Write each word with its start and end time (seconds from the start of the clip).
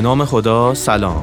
نام 0.00 0.24
خدا 0.24 0.74
سلام. 0.74 1.22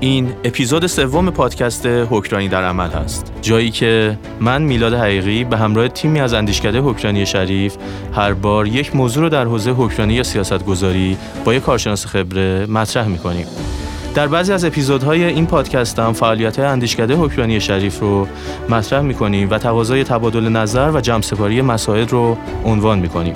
این 0.00 0.32
اپیزود 0.44 0.86
سوم 0.86 1.30
پادکست 1.30 1.86
حکرانی 1.86 2.48
در 2.48 2.64
عمل 2.64 2.90
هست. 2.90 3.32
جایی 3.42 3.70
که 3.70 4.18
من 4.40 4.62
میلاد 4.62 4.94
حقیقی 4.94 5.44
به 5.44 5.56
همراه 5.56 5.88
تیمی 5.88 6.20
از 6.20 6.34
اندیشکده 6.34 6.80
حکرانی 6.80 7.26
شریف 7.26 7.76
هر 8.14 8.32
بار 8.32 8.66
یک 8.66 8.96
موضوع 8.96 9.22
رو 9.22 9.28
در 9.28 9.44
حوزه 9.44 9.70
حکرانی 9.70 10.14
یا 10.14 10.22
سیاست 10.22 10.64
گذاری 10.64 11.16
با 11.44 11.54
یک 11.54 11.62
کارشناس 11.62 12.06
خبره 12.06 12.66
مطرح 12.66 13.06
می‌کنیم. 13.06 13.46
در 14.14 14.26
بعضی 14.26 14.52
از 14.52 14.64
اپیزودهای 14.64 15.24
این 15.24 15.46
پادکست 15.46 15.98
هم 15.98 16.12
فعالیت 16.12 16.58
اندیشکده 16.58 17.14
حکرانی 17.14 17.60
شریف 17.60 18.00
رو 18.00 18.26
مطرح 18.68 19.00
می‌کنیم 19.00 19.50
و 19.50 19.58
تقاضای 19.58 20.04
تبادل 20.04 20.48
نظر 20.48 20.90
و 20.94 21.00
جمع 21.00 21.60
مسائل 21.60 22.08
رو 22.08 22.36
عنوان 22.64 22.98
می‌کنیم. 22.98 23.34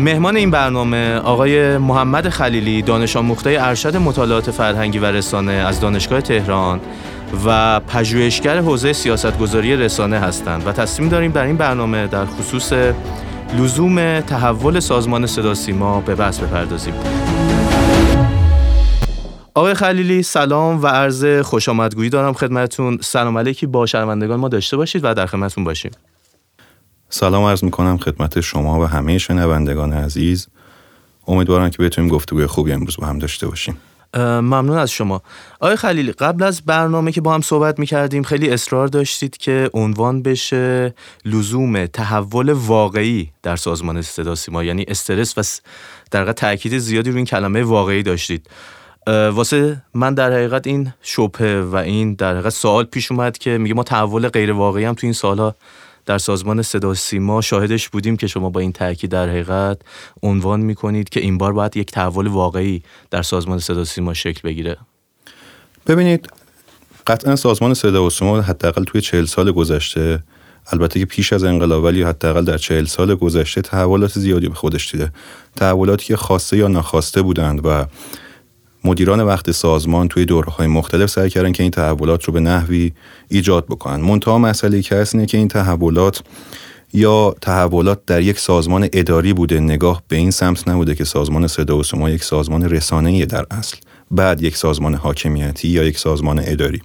مهمان 0.00 0.36
این 0.36 0.50
برنامه 0.50 1.14
آقای 1.14 1.78
محمد 1.78 2.28
خلیلی 2.28 2.82
دانش 2.82 3.16
آموخته 3.16 3.58
ارشد 3.60 3.96
مطالعات 3.96 4.50
فرهنگی 4.50 4.98
و 4.98 5.04
رسانه 5.04 5.52
از 5.52 5.80
دانشگاه 5.80 6.20
تهران 6.20 6.80
و 7.46 7.80
پژوهشگر 7.80 8.58
حوزه 8.58 8.92
سیاستگذاری 8.92 9.76
رسانه 9.76 10.18
هستند 10.18 10.66
و 10.66 10.72
تصمیم 10.72 11.08
داریم 11.08 11.32
در 11.32 11.42
این 11.42 11.56
برنامه 11.56 12.06
در 12.06 12.24
خصوص 12.24 12.72
لزوم 13.58 14.20
تحول 14.20 14.80
سازمان 14.80 15.26
صدا 15.26 15.54
سیما 15.54 16.00
به 16.00 16.14
بحث 16.14 16.38
بپردازیم. 16.38 16.94
آقای 19.54 19.74
خلیلی 19.74 20.22
سلام 20.22 20.82
و 20.82 20.86
عرض 20.86 21.24
خوش 21.24 21.68
آمدگویی 21.68 22.10
دارم 22.10 22.32
خدمتون 22.32 22.98
سلام 23.02 23.38
علیکی. 23.38 23.66
با 23.66 23.86
شنوندگان 23.86 24.40
ما 24.40 24.48
داشته 24.48 24.76
باشید 24.76 25.04
و 25.04 25.14
در 25.14 25.26
خدمتتون 25.26 25.64
باشیم. 25.64 25.90
سلام 27.12 27.44
عرض 27.44 27.64
می‌کنم 27.64 27.98
خدمت 27.98 28.40
شما 28.40 28.80
و 28.80 28.84
همه 28.84 29.18
شنوندگان 29.18 29.92
عزیز. 29.92 30.48
امیدوارم 31.26 31.70
که 31.70 31.78
بتونیم 31.78 32.10
گفتگوی 32.10 32.46
خوبی 32.46 32.72
امروز 32.72 32.96
با 32.96 33.06
هم 33.06 33.18
داشته 33.18 33.48
باشیم. 33.48 33.76
ممنون 34.16 34.78
از 34.78 34.90
شما. 34.90 35.22
آقای 35.60 35.76
خلیلی 35.76 36.12
قبل 36.12 36.42
از 36.42 36.62
برنامه 36.62 37.12
که 37.12 37.20
با 37.20 37.34
هم 37.34 37.40
صحبت 37.40 37.78
می‌کردیم 37.78 38.22
خیلی 38.22 38.50
اصرار 38.50 38.88
داشتید 38.88 39.36
که 39.36 39.70
عنوان 39.74 40.22
بشه 40.22 40.94
لزوم 41.24 41.86
تحول 41.86 42.52
واقعی 42.52 43.30
در 43.42 43.56
سازمان 43.56 44.02
صدا 44.02 44.34
سیما. 44.34 44.64
یعنی 44.64 44.84
استرس 44.88 45.38
و 45.38 45.42
در 46.10 46.32
تاکید 46.32 46.78
زیادی 46.78 47.10
روی 47.10 47.16
این 47.16 47.26
کلمه 47.26 47.62
واقعی 47.62 48.02
داشتید. 48.02 48.50
واسه 49.06 49.82
من 49.94 50.14
در 50.14 50.32
حقیقت 50.32 50.66
این 50.66 50.92
شبهه 51.02 51.60
و 51.60 51.76
این 51.76 52.14
در 52.14 52.32
حقیقت 52.32 52.52
سوال 52.52 52.84
پیش 52.84 53.12
اومد 53.12 53.38
که 53.38 53.58
میگه 53.58 53.74
ما 53.74 53.82
تحول 53.82 54.28
غیر 54.28 54.52
واقعی 54.52 54.84
هم 54.84 54.94
تو 54.94 55.06
این 55.06 55.12
سالها 55.12 55.56
در 56.10 56.18
سازمان 56.18 56.62
صدا 56.62 56.94
سیما 56.94 57.40
شاهدش 57.40 57.88
بودیم 57.88 58.16
که 58.16 58.26
شما 58.26 58.50
با 58.50 58.60
این 58.60 58.72
تاکید 58.72 59.10
در 59.10 59.28
حقیقت 59.28 59.78
عنوان 60.22 60.60
می‌کنید 60.60 61.08
که 61.08 61.20
این 61.20 61.38
بار 61.38 61.52
باید 61.52 61.76
یک 61.76 61.90
تحول 61.90 62.26
واقعی 62.26 62.82
در 63.10 63.22
سازمان 63.22 63.58
صدا 63.58 63.84
سیما 63.84 64.14
شکل 64.14 64.40
بگیره. 64.44 64.76
ببینید 65.86 66.28
قطعا 67.06 67.36
سازمان 67.36 67.74
صدا 67.74 68.06
و 68.06 68.10
سیما 68.10 68.40
حداقل 68.40 68.84
توی 68.84 69.00
چهل 69.00 69.24
سال 69.24 69.52
گذشته 69.52 70.22
البته 70.72 71.00
که 71.00 71.06
پیش 71.06 71.32
از 71.32 71.44
انقلاب 71.44 71.84
ولی 71.84 72.02
حداقل 72.02 72.44
در 72.44 72.58
چهل 72.58 72.84
سال 72.84 73.14
گذشته 73.14 73.62
تحولات 73.62 74.18
زیادی 74.18 74.48
به 74.48 74.54
خودش 74.54 74.90
دیده. 74.90 75.12
تحولاتی 75.56 76.06
که 76.06 76.16
خواسته 76.16 76.56
یا 76.56 76.68
ناخواسته 76.68 77.22
بودند 77.22 77.60
و 77.66 77.86
مدیران 78.84 79.20
وقت 79.20 79.50
سازمان 79.50 80.08
توی 80.08 80.24
دورهای 80.24 80.66
مختلف 80.66 81.10
سعی 81.10 81.30
کردن 81.30 81.52
که 81.52 81.62
این 81.62 81.70
تحولات 81.70 82.24
رو 82.24 82.32
به 82.32 82.40
نحوی 82.40 82.92
ایجاد 83.28 83.66
بکنن. 83.66 83.96
منتها 83.96 84.38
مسئله 84.38 84.82
که 84.82 84.96
هست 84.96 85.14
اینه 85.14 85.26
که 85.26 85.38
این 85.38 85.48
تحولات 85.48 86.22
یا 86.92 87.34
تحولات 87.40 87.98
در 88.06 88.22
یک 88.22 88.38
سازمان 88.38 88.88
اداری 88.92 89.32
بوده 89.32 89.60
نگاه 89.60 90.02
به 90.08 90.16
این 90.16 90.30
سمت 90.30 90.68
نبوده 90.68 90.94
که 90.94 91.04
سازمان 91.04 91.46
صدا 91.46 91.78
و 91.78 91.82
سیما 91.82 92.10
یک 92.10 92.24
سازمان 92.24 92.64
رسانه‌ای 92.64 93.26
در 93.26 93.46
اصل 93.50 93.76
بعد 94.10 94.42
یک 94.42 94.56
سازمان 94.56 94.94
حاکمیتی 94.94 95.68
یا 95.68 95.84
یک 95.84 95.98
سازمان 95.98 96.40
اداری. 96.44 96.82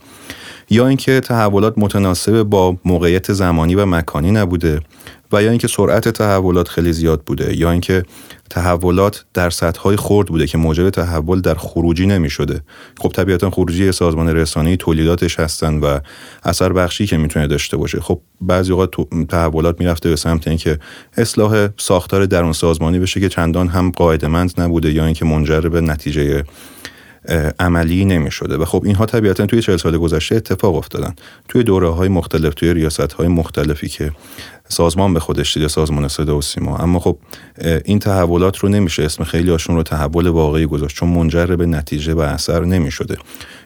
یا 0.69 0.88
اینکه 0.88 1.19
تحولات 1.19 1.73
متناسب 1.77 2.44
با 2.44 2.77
موقعیت 2.85 3.33
زمانی 3.33 3.75
و 3.75 3.85
مکانی 3.85 4.31
نبوده 4.31 4.79
و 5.31 5.44
یا 5.44 5.50
اینکه 5.50 5.67
سرعت 5.67 6.09
تحولات 6.09 6.67
خیلی 6.67 6.94
زیاد 6.94 7.22
بوده 7.22 7.57
یا 7.57 7.72
اینکه 7.72 8.03
تحولات 8.50 9.25
در 9.33 9.50
سطح‌های 9.50 9.95
خرد 9.95 10.28
بوده 10.28 10.47
که 10.47 10.57
موجب 10.57 10.89
تحول 10.89 11.41
در 11.41 11.56
خروجی 11.56 12.06
نمی 12.06 12.29
شده 12.29 12.61
خب 12.97 13.09
طبیعتا 13.09 13.50
خروجی 13.50 13.91
سازمان 13.91 14.29
رسانه‌ای 14.29 14.78
تولیداتش 14.78 15.39
هستن 15.39 15.78
و 15.79 16.00
اثر 16.44 16.73
بخشی 16.73 17.06
که 17.06 17.17
می‌تونه 17.17 17.47
داشته 17.47 17.78
باشه. 17.78 18.00
خب 18.00 18.22
بعضی 18.41 18.72
اوقات 18.72 18.91
تحولات 19.29 19.79
می‌رفته 19.79 20.09
به 20.09 20.16
سمت 20.16 20.47
اینکه 20.47 20.79
اصلاح 21.17 21.67
ساختار 21.78 22.25
درون 22.25 22.53
سازمانی 22.53 23.00
بشه 23.00 23.19
که 23.19 23.29
چندان 23.29 23.67
هم 23.67 23.91
قاعدمند 23.91 24.62
نبوده 24.62 24.91
یا 24.91 25.06
اینکه 25.06 25.25
منجر 25.25 25.62
به 25.62 25.81
نتیجه 25.81 26.44
عملی 27.59 28.06
نمی 28.06 28.31
شده 28.31 28.58
و 28.58 28.66
خب 28.66 28.81
اینها 28.86 29.06
طبیعتا 29.06 29.46
توی 29.46 29.62
چهل 29.62 29.78
سال 29.78 29.97
گذشته 29.97 30.36
اتفاق 30.36 30.75
افتادن. 30.75 31.16
توی 31.50 31.63
دوره 31.63 31.90
های 31.90 32.09
مختلف 32.09 32.53
توی 32.53 32.74
ریاست 32.74 33.13
های 33.13 33.28
مختلفی 33.28 33.88
که 33.88 34.12
سازمان 34.69 35.13
به 35.13 35.19
خودش 35.19 35.53
دیده 35.53 35.68
سازمان 35.68 36.08
صدا 36.08 36.38
و 36.38 36.41
سیما. 36.41 36.78
اما 36.78 37.00
خب 37.00 37.18
این 37.86 38.00
تحولات 38.00 38.58
رو 38.58 38.69
نمیشه 38.69 39.03
اسم 39.03 39.24
خیلی 39.24 39.52
هاشون 39.52 39.75
رو 39.75 39.84
تحول 39.84 40.28
واقعی 40.28 40.66
گذاشت 40.66 40.96
چون 40.96 41.09
منجر 41.09 41.46
به 41.46 41.66
نتیجه 41.66 42.13
و 42.13 42.19
اثر 42.19 42.66
نمی 42.66 42.91
شده 42.91 43.18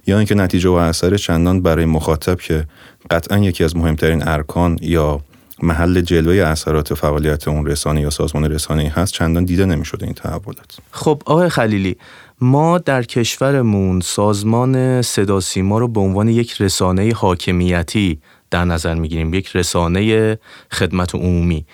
یا 0.07 0.17
اینکه 0.17 0.35
نتیجه 0.35 0.69
و 0.69 0.73
اثر 0.73 1.17
چندان 1.17 1.61
برای 1.61 1.85
مخاطب 1.85 2.39
که 2.39 2.65
قطعا 3.09 3.37
یکی 3.37 3.63
از 3.63 3.75
مهمترین 3.75 4.27
ارکان 4.27 4.77
یا 4.81 5.21
محل 5.63 6.01
جلوه 6.01 6.47
اثرات 6.47 6.93
فعالیت 6.93 7.47
اون 7.47 7.65
رسانه 7.65 8.01
یا 8.01 8.09
سازمان 8.09 8.51
رسانه 8.51 8.93
هست 8.95 9.13
چندان 9.13 9.45
دیده 9.45 9.65
نمی‌شده 9.65 10.05
این 10.05 10.13
تحولات. 10.13 10.77
خب 10.91 11.21
آقای 11.25 11.49
خلیلی 11.49 11.97
ما 12.41 12.77
در 12.77 13.03
کشورمون 13.03 13.99
سازمان 13.99 15.01
صدا 15.01 15.39
سیما 15.39 15.79
رو 15.79 15.87
به 15.87 15.99
عنوان 15.99 16.27
یک 16.27 16.61
رسانه 16.61 17.13
حاکمیتی 17.15 18.19
در 18.51 18.65
نظر 18.65 18.95
می‌گیریم 18.95 19.33
یک 19.33 19.55
رسانه 19.55 20.37
خدمت 20.71 21.15
عمومی 21.15 21.65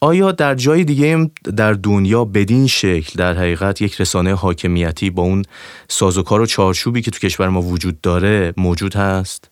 آیا 0.00 0.32
در 0.32 0.54
جای 0.54 0.84
دیگه 0.84 1.30
در 1.56 1.72
دنیا 1.72 2.24
بدین 2.24 2.66
شکل 2.66 3.12
در 3.18 3.34
حقیقت 3.34 3.82
یک 3.82 4.00
رسانه 4.00 4.34
حاکمیتی 4.34 5.10
با 5.10 5.22
اون 5.22 5.44
سازوکار 5.88 6.40
و 6.40 6.46
چارچوبی 6.46 7.02
که 7.02 7.10
تو 7.10 7.18
کشور 7.18 7.48
ما 7.48 7.62
وجود 7.62 8.00
داره 8.00 8.54
موجود 8.56 8.94
هست؟ 8.96 9.50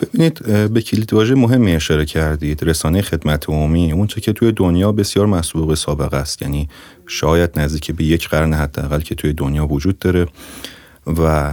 ببینید 0.00 0.42
به 0.72 0.80
کلید 0.80 1.12
واژه 1.12 1.34
مهمی 1.34 1.74
اشاره 1.74 2.04
کردید. 2.04 2.64
رسانه 2.64 3.02
خدمت 3.02 3.48
عمومی 3.48 3.92
اون 3.92 4.06
که 4.06 4.32
توی 4.32 4.52
دنیا 4.52 4.92
بسیار 4.92 5.26
مسبوق 5.26 5.74
سابقه 5.74 6.16
است. 6.16 6.42
یعنی 6.42 6.68
شاید 7.06 7.60
نزدیک 7.60 7.90
به 7.90 8.04
یک 8.04 8.28
قرن 8.28 8.54
حداقل 8.54 9.00
که 9.00 9.14
توی 9.14 9.32
دنیا 9.32 9.66
وجود 9.66 9.98
داره 9.98 10.26
و 11.06 11.52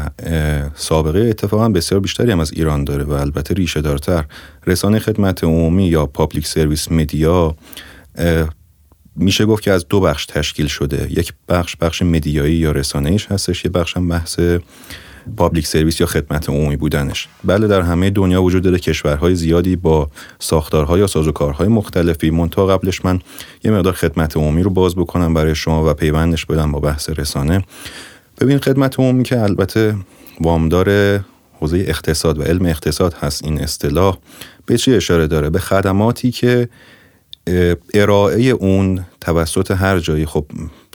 سابقه 0.76 1.20
اتفاقا 1.20 1.70
بسیار 1.70 2.02
بیشتری 2.02 2.32
هم 2.32 2.40
از 2.40 2.54
ایران 2.54 2.84
داره 2.84 3.04
و 3.04 3.12
البته 3.12 3.54
ریشه 3.54 3.82
دارتر. 3.82 4.26
رسانه 4.68 5.00
خدمت 5.00 5.44
عمومی 5.44 5.88
یا 5.88 6.06
public 6.06 6.48
service 6.48 6.92
media 6.92 7.56
میشه 9.16 9.46
گفت 9.46 9.64
که 9.64 9.72
از 9.72 9.88
دو 9.88 10.00
بخش 10.00 10.26
تشکیل 10.26 10.68
شده. 10.68 11.08
یک 11.10 11.34
بخش 11.50 11.76
بخش 11.76 12.02
مدیایی 12.02 12.56
یا 12.56 12.72
رسانه‌ایش 12.72 13.26
هستش 13.26 13.66
یه 13.66 13.72
بخش 13.72 13.98
هم 13.98 14.08
بحث 14.08 14.40
public 15.38 15.68
service 15.68 16.00
یا 16.00 16.08
خدمت 16.08 16.50
عمومی 16.50 16.76
بودنش. 16.76 17.28
بله 17.44 17.68
در 17.68 17.82
همه 17.82 18.10
دنیا 18.10 18.44
وجود 18.44 18.64
داره. 18.64 18.80
کشورهای 18.80 19.36
زیادی 19.36 19.76
با 19.76 20.10
ساختارهای 20.40 21.00
یا 21.00 21.08
سازوکارهای 21.08 21.68
مختلفی. 21.68 22.30
منتها 22.30 22.68
قبلش 22.68 23.06
من 23.06 23.20
یه 23.64 23.72
مقدار 23.72 23.94
خدمت 23.94 24.38
عمومی 24.38 24.64
رو 24.64 24.70
باز 24.70 24.96
بکنم 24.96 25.34
برای 25.34 25.56
شما 25.56 25.90
و 25.90 25.94
پیوندش 25.94 26.46
بدم 26.46 26.72
با 26.72 26.80
بحث 26.80 27.10
رسانه. 27.10 27.64
ببین 28.42 28.58
خدمت 28.58 29.00
عمومی 29.00 29.24
که 29.24 29.40
البته 29.40 29.96
وامدار 30.42 31.20
حوزه 31.60 31.78
اقتصاد 31.78 32.40
و 32.40 32.44
علم 32.44 32.66
اقتصاد 32.66 33.14
هست 33.14 33.44
این 33.44 33.62
اصطلاح 33.62 34.18
به 34.66 34.78
چی 34.78 34.94
اشاره 34.94 35.28
داره؟ 35.28 35.50
به 35.50 35.60
خدماتی 35.60 36.32
که 36.32 36.70
ارائه 37.94 38.42
اون 38.44 39.06
توسط 39.22 39.72
هر 39.72 40.00
جایی. 40.00 40.26
خب 40.26 40.46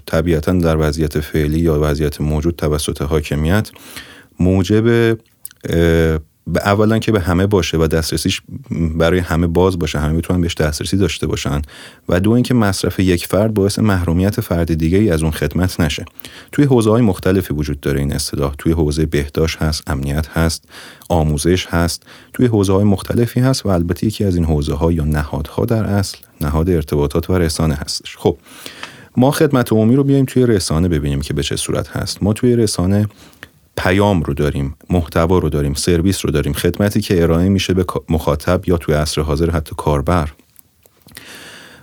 طبیعتا 0.06 0.52
در 0.52 0.76
وضعیت 0.76 1.20
فعلی 1.20 1.60
یا 1.60 1.78
وضعیت 1.82 2.20
موجود 2.20 2.56
توسط 2.56 3.02
حاکمیت 3.02 3.70
موجب 4.40 5.18
اولا 6.64 6.98
که 6.98 7.12
به 7.12 7.20
همه 7.20 7.46
باشه 7.46 7.78
و 7.78 7.86
دسترسیش 7.86 8.42
برای 8.70 9.18
همه 9.18 9.46
باز 9.46 9.78
باشه 9.78 9.98
همه 9.98 10.12
می‌تونن 10.12 10.40
بهش 10.40 10.54
دسترسی 10.54 10.96
داشته 10.96 11.26
باشن. 11.26 11.62
و 12.08 12.20
دو 12.20 12.30
اینکه 12.30 12.54
مصرف 12.54 13.00
یک 13.00 13.26
فرد 13.26 13.54
باعث 13.54 13.78
محرومیت 13.78 14.40
فرد 14.40 14.74
دیگه 14.74 14.98
ای 14.98 15.10
از 15.10 15.22
اون 15.22 15.30
خدمت 15.30 15.80
نشه. 15.80 16.04
توی 16.52 16.64
حوزه 16.64 16.90
های 16.90 17.02
مختلفی 17.02 17.54
وجود 17.54 17.80
داره 17.80 18.00
این 18.00 18.12
اصطلاح. 18.12 18.54
توی 18.58 18.72
حوزه 18.72 19.06
بهداشت 19.06 19.56
هست 19.56 19.90
امنیت 19.90 20.28
هست 20.28 20.64
آموزش 21.08 21.66
هست. 21.66 22.02
توی 22.32 22.46
حوزه 22.46 22.72
های 22.72 22.84
مختلفی 22.84 23.40
هست 23.40 23.66
و 23.66 23.68
البته 23.68 24.06
یکی 24.06 24.24
از 24.24 24.36
این 24.36 24.44
حوزه 24.44 24.74
ها 24.74 24.92
یا 24.92 25.04
نهادها 25.04 25.64
در 25.64 25.84
اصل 25.84 26.18
نهاد 26.40 26.70
ارتباطات 26.70 27.30
و 27.30 27.38
رسانه 27.38 27.74
هستش. 27.74 28.16
خب 28.16 28.38
ما 29.16 29.30
خدمت 29.30 29.72
عمومی 29.72 29.96
رو 29.96 30.04
بیایم 30.04 30.24
توی 30.24 30.46
رسانه 30.46 30.88
ببینیم 30.88 31.20
که 31.20 31.34
به 31.34 31.42
چه 31.42 31.56
صورت 31.56 31.88
هست. 31.88 32.22
ما 32.22 32.32
توی 32.32 32.56
رسانه 32.56 33.08
پیام 33.78 34.22
رو 34.22 34.34
داریم 34.34 34.76
محتوا 34.90 35.38
رو 35.38 35.48
داریم 35.48 35.74
سرویس 35.74 36.24
رو 36.24 36.30
داریم. 36.30 36.52
خدمتی 36.52 37.00
که 37.00 37.22
ارائه 37.22 37.48
میشه 37.48 37.74
به 37.74 37.84
مخاطب 38.08 38.68
یا 38.68 38.76
توی 38.76 38.94
عصر 38.94 39.20
حاضر 39.20 39.50
حتی 39.50 39.74
کاربر. 39.76 40.28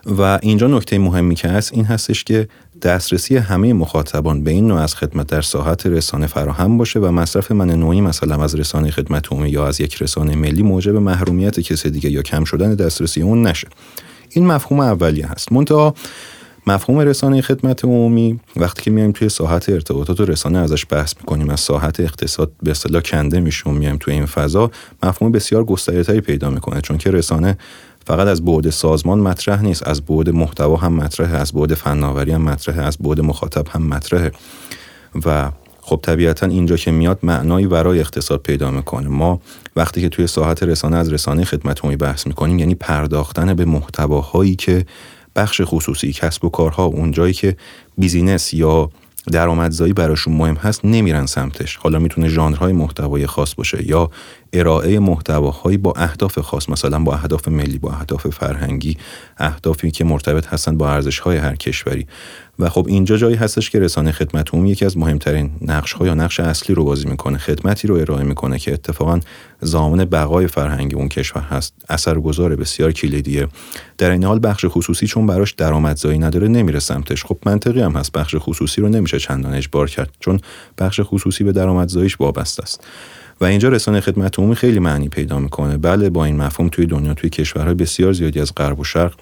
و 0.06 0.40
اینجا 0.42 0.68
نکته 0.68 0.98
مهمی 0.98 1.36
که 1.36 1.48
هست 1.48 1.74
این 1.74 1.86
هستش 1.86 2.24
که 2.24 2.48
دسترسی 2.82 3.38
همه 3.38 3.74
مخاطبان 3.74 4.44
به 4.44 4.52
این 4.52 4.68
نوع 4.68 4.80
از 4.80 4.96
خدمت 4.96 5.28
در 5.28 5.42
ساحت 5.42 5.86
رسانه 5.86 6.28
فراهم 6.28 6.78
باشه 6.78 7.00
و 7.00 7.12
مصرف 7.12 7.52
من 7.52 7.70
نوعی 7.70 8.02
مثلا 8.02 8.44
از 8.44 8.56
رسانه 8.56 8.92
خدمت 8.92 9.32
عمومی 9.32 9.50
یا 9.50 9.68
از 9.68 9.82
یک 9.82 10.02
رسانه 10.02 10.36
ملی 10.36 10.64
موجب 10.64 10.96
محرومیت 10.96 11.60
کسی 11.60 11.90
دیگه 11.90 12.10
یا 12.10 12.22
کم 12.22 12.44
شدن 12.44 12.76
دسترسی 12.76 13.22
اون 13.22 13.48
نشه. 13.48 13.68
این 14.30 14.48
مفهوم 14.48 14.80
اولیه 14.80 15.28
هست. 15.28 15.52
منتها 15.52 15.96
مفهوم 16.68 17.00
رسانه 17.00 17.42
خدمت 17.42 17.86
عمومی 17.86 18.40
وقتی 18.56 18.84
که 18.84 18.92
میایم 18.92 19.12
توی 19.12 19.30
ساحت 19.30 19.70
ارتباطات 19.70 20.20
و 20.20 20.26
رسانه 20.26 20.60
ازش 20.60 20.86
بحث 20.90 21.14
می‌کنیم 21.20 21.50
از 21.50 21.60
ساحت 21.60 22.00
اقتصاد 22.00 22.52
به 22.64 22.72
اصطلاح 22.72 23.02
کنده 23.02 23.40
میشیم 23.40 23.74
میایم 23.74 23.98
توی 24.00 24.14
این 24.14 24.26
فضا 24.26 24.72
مفهوم 25.04 25.32
بسیار 25.32 25.64
گسترده‌تری 25.64 26.22
پیدا 26.22 26.50
می‌کنه. 26.50 26.82
چون 26.82 26.98
که 26.98 27.12
رسانه 27.12 27.58
فقط 28.08 28.28
از 28.28 28.46
بعد 28.46 28.70
سازمان 28.70 29.20
مطرح 29.20 29.62
نیست 29.62 29.88
از 29.88 30.02
بعد 30.02 30.30
محتوا 30.30 30.76
هم 30.76 30.94
مطرح 30.94 31.34
از 31.34 31.54
بعد 31.54 31.74
فناوری 31.74 32.32
هم 32.32 32.42
مطرح 32.42 32.86
از 32.86 32.98
بعد 32.98 33.20
مخاطب 33.20 33.68
هم 33.68 33.88
مطرحه. 33.88 34.32
و 35.26 35.52
خب 35.82 36.00
طبیعتا 36.04 36.48
اینجا 36.48 36.78
که 36.78 36.92
میاد 36.92 37.20
معنایی 37.24 37.68
برای 37.68 38.00
اقتصاد 38.00 38.40
پیدا 38.42 38.72
می‌کنه. 38.72 39.08
ما 39.08 39.42
وقتی 39.76 40.02
که 40.02 40.10
توی 40.10 40.28
ساحت 40.28 40.64
رسانه 40.64 40.98
از 40.98 41.14
رسانه 41.14 41.44
خدمت 41.44 41.80
عمومی 41.80 41.98
بحث 41.98 42.28
می‌کنیم 42.28 42.60
یعنی 42.60 42.76
پرداختن 42.76 43.54
به 43.54 43.66
محتواهایی 43.66 44.56
که 44.56 44.86
بخش 45.36 45.62
خصوصی 45.66 46.14
کسب 46.14 46.46
و 46.46 46.50
کارها 46.50 46.86
اونجایی 46.86 47.34
که 47.34 47.58
بیزینس 47.98 48.54
یا 48.54 48.90
درآمدزایی 49.32 49.94
براشون 49.94 50.34
مهم 50.34 50.56
هست 50.56 50.86
نمیرن 50.86 51.26
سمتش. 51.26 51.76
حالا 51.76 52.00
می‌تونه 52.00 52.28
ژانرهای 52.28 52.74
محتوای 52.74 53.28
خاص 53.28 53.56
باشه 53.56 53.88
یا 53.88 54.10
ارائه 54.54 55.00
محتواهایی 55.00 55.78
با 55.78 55.94
اهداف 55.96 56.40
خاص 56.40 56.70
مثلا 56.70 57.00
با 57.00 57.14
اهداف 57.14 57.48
ملی 57.48 57.80
با 57.80 57.92
اهداف 57.92 58.28
فرهنگی 58.28 58.98
اهدافی 59.38 59.92
که 59.92 60.04
مرتبط 60.04 60.48
هستن 60.48 60.78
با 60.78 60.90
ارزشهای 60.90 61.38
هر 61.38 61.56
کشوری. 61.56 62.08
و 62.60 62.70
خب 62.70 62.86
اینجا 62.90 63.18
جایی 63.18 63.36
هستش 63.36 63.70
که 63.70 63.80
رسانه 63.80 64.12
خدمت 64.12 64.54
عمومی 64.54 64.70
یکی 64.70 64.86
از 64.86 64.98
مهمترین 64.98 65.52
نقش 65.62 65.96
یا 66.02 66.14
نقش 66.14 66.40
اصلی 66.40 66.76
رو 66.76 66.84
بازی 66.84 67.08
می‌کنه 67.08 67.38
خدمتی 67.38 67.88
رو 67.88 67.96
ارائه 67.96 68.24
می‌کنه 68.24 68.60
که 68.60 68.74
اتفاقا 68.74 69.20
زامن 69.62 70.06
بقای 70.06 70.48
فرهنگی 70.48 70.96
اون 70.96 71.10
کشور 71.10 71.42
هست. 71.42 71.74
اثرگذار 71.90 72.56
بسیار 72.56 72.92
کلیدیه. 72.92 73.48
در 73.98 74.12
این 74.12 74.24
حال 74.24 74.40
بخش 74.44 74.66
خصوصی 74.68 75.08
چون 75.08 75.28
براش 75.28 75.52
درآمدزایی 75.52 76.20
نداره 76.20 76.48
نمیره 76.48 76.80
سمتش. 76.80 77.26
خب 77.26 77.38
منطقی 77.46 77.82
هم 77.82 77.92
هست 77.92 78.12
بخش 78.12 78.36
خصوصی 78.40 78.82
رو 78.82 78.90
نمیشه 78.90 79.20
چندان 79.20 79.54
اجبار 79.54 79.90
کرد 79.90 80.10
چون 80.20 80.40
بخش 80.78 81.00
خصوصی 81.04 81.44
به 81.44 81.52
درآمدزاییش 81.52 82.20
وابسته 82.20 82.64
است. 82.64 82.84
و 83.42 83.46
اینجا 83.46 83.70
رسانه 83.70 84.02
خدمت 84.02 84.40
عمومی 84.40 84.56
خیلی 84.56 84.80
معنی 84.80 85.10
پیدا 85.10 85.40
می‌کنه. 85.40 85.78
بله 85.78 86.10
با 86.10 86.26
این 86.26 86.36
مفهوم 86.38 86.70
توی 86.70 86.86
دنیا 86.86 87.14
توی 87.14 87.30
کشورهای 87.30 87.74
بسیار 87.74 88.14
زیادی 88.14 88.40
از 88.40 88.56
غرب 88.58 88.80
و 88.80 88.84
شرق 88.84 89.14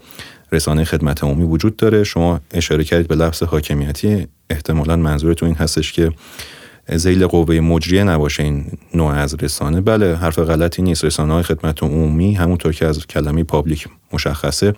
رسانه 0.53 0.83
خدمت 0.83 1.23
عمومی 1.23 1.43
وجود 1.43 1.75
داره. 1.75 2.03
شما 2.03 2.39
اشاره 2.51 2.83
کردید 2.83 3.07
به 3.07 3.15
لفظ 3.15 3.43
حاکمیتی. 3.43 4.27
احتمالا 4.49 4.95
منظورتون 4.95 5.47
این 5.47 5.57
هستش 5.57 5.93
که 5.93 6.11
زیل 6.95 7.27
قوه 7.27 7.59
مجریه 7.59 8.03
نباشه 8.03 8.43
این 8.43 8.65
نوع 8.93 9.13
از 9.13 9.35
رسانه. 9.35 9.81
بله 9.81 10.15
حرف 10.15 10.39
غلطی 10.39 10.81
نیست. 10.81 11.05
رسانه 11.05 11.33
های 11.33 11.43
خدمت 11.43 11.83
عمومی 11.83 12.33
همونطور 12.33 12.73
که 12.73 12.85
از 12.85 13.07
کلمه 13.07 13.43
پابلیک 13.43 13.87
مشخصه 14.13 14.73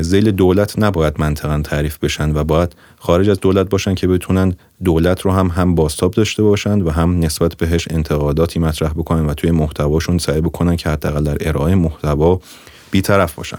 زیل 0.00 0.30
دولت 0.30 0.78
نباید 0.78 1.14
منطقا 1.18 1.60
تعریف 1.64 1.98
بشن 1.98 2.36
و 2.36 2.44
باید 2.44 2.76
خارج 2.98 3.28
از 3.28 3.40
دولت 3.40 3.68
باشن 3.68 3.94
که 3.94 4.06
بتونن 4.06 4.54
دولت 4.84 5.20
رو 5.20 5.32
هم 5.32 5.46
هم 5.46 5.74
باستاب 5.74 6.10
داشته 6.10 6.42
باشند 6.42 6.86
و 6.86 6.90
هم 6.90 7.18
نسبت 7.18 7.54
بهش 7.54 7.88
انتقاداتی 7.90 8.58
مطرح 8.58 8.90
بکنن 8.90 9.26
و 9.26 9.34
توی 9.34 9.50
محتواشون 9.50 10.18
سعی 10.18 10.40
بکنن 10.40 10.76
که 10.76 10.90
حداقل 10.90 11.24
در 11.24 11.48
ارائه 11.48 11.74
محتوا 11.74 12.40
بیطرف 12.90 13.34
باشن. 13.34 13.58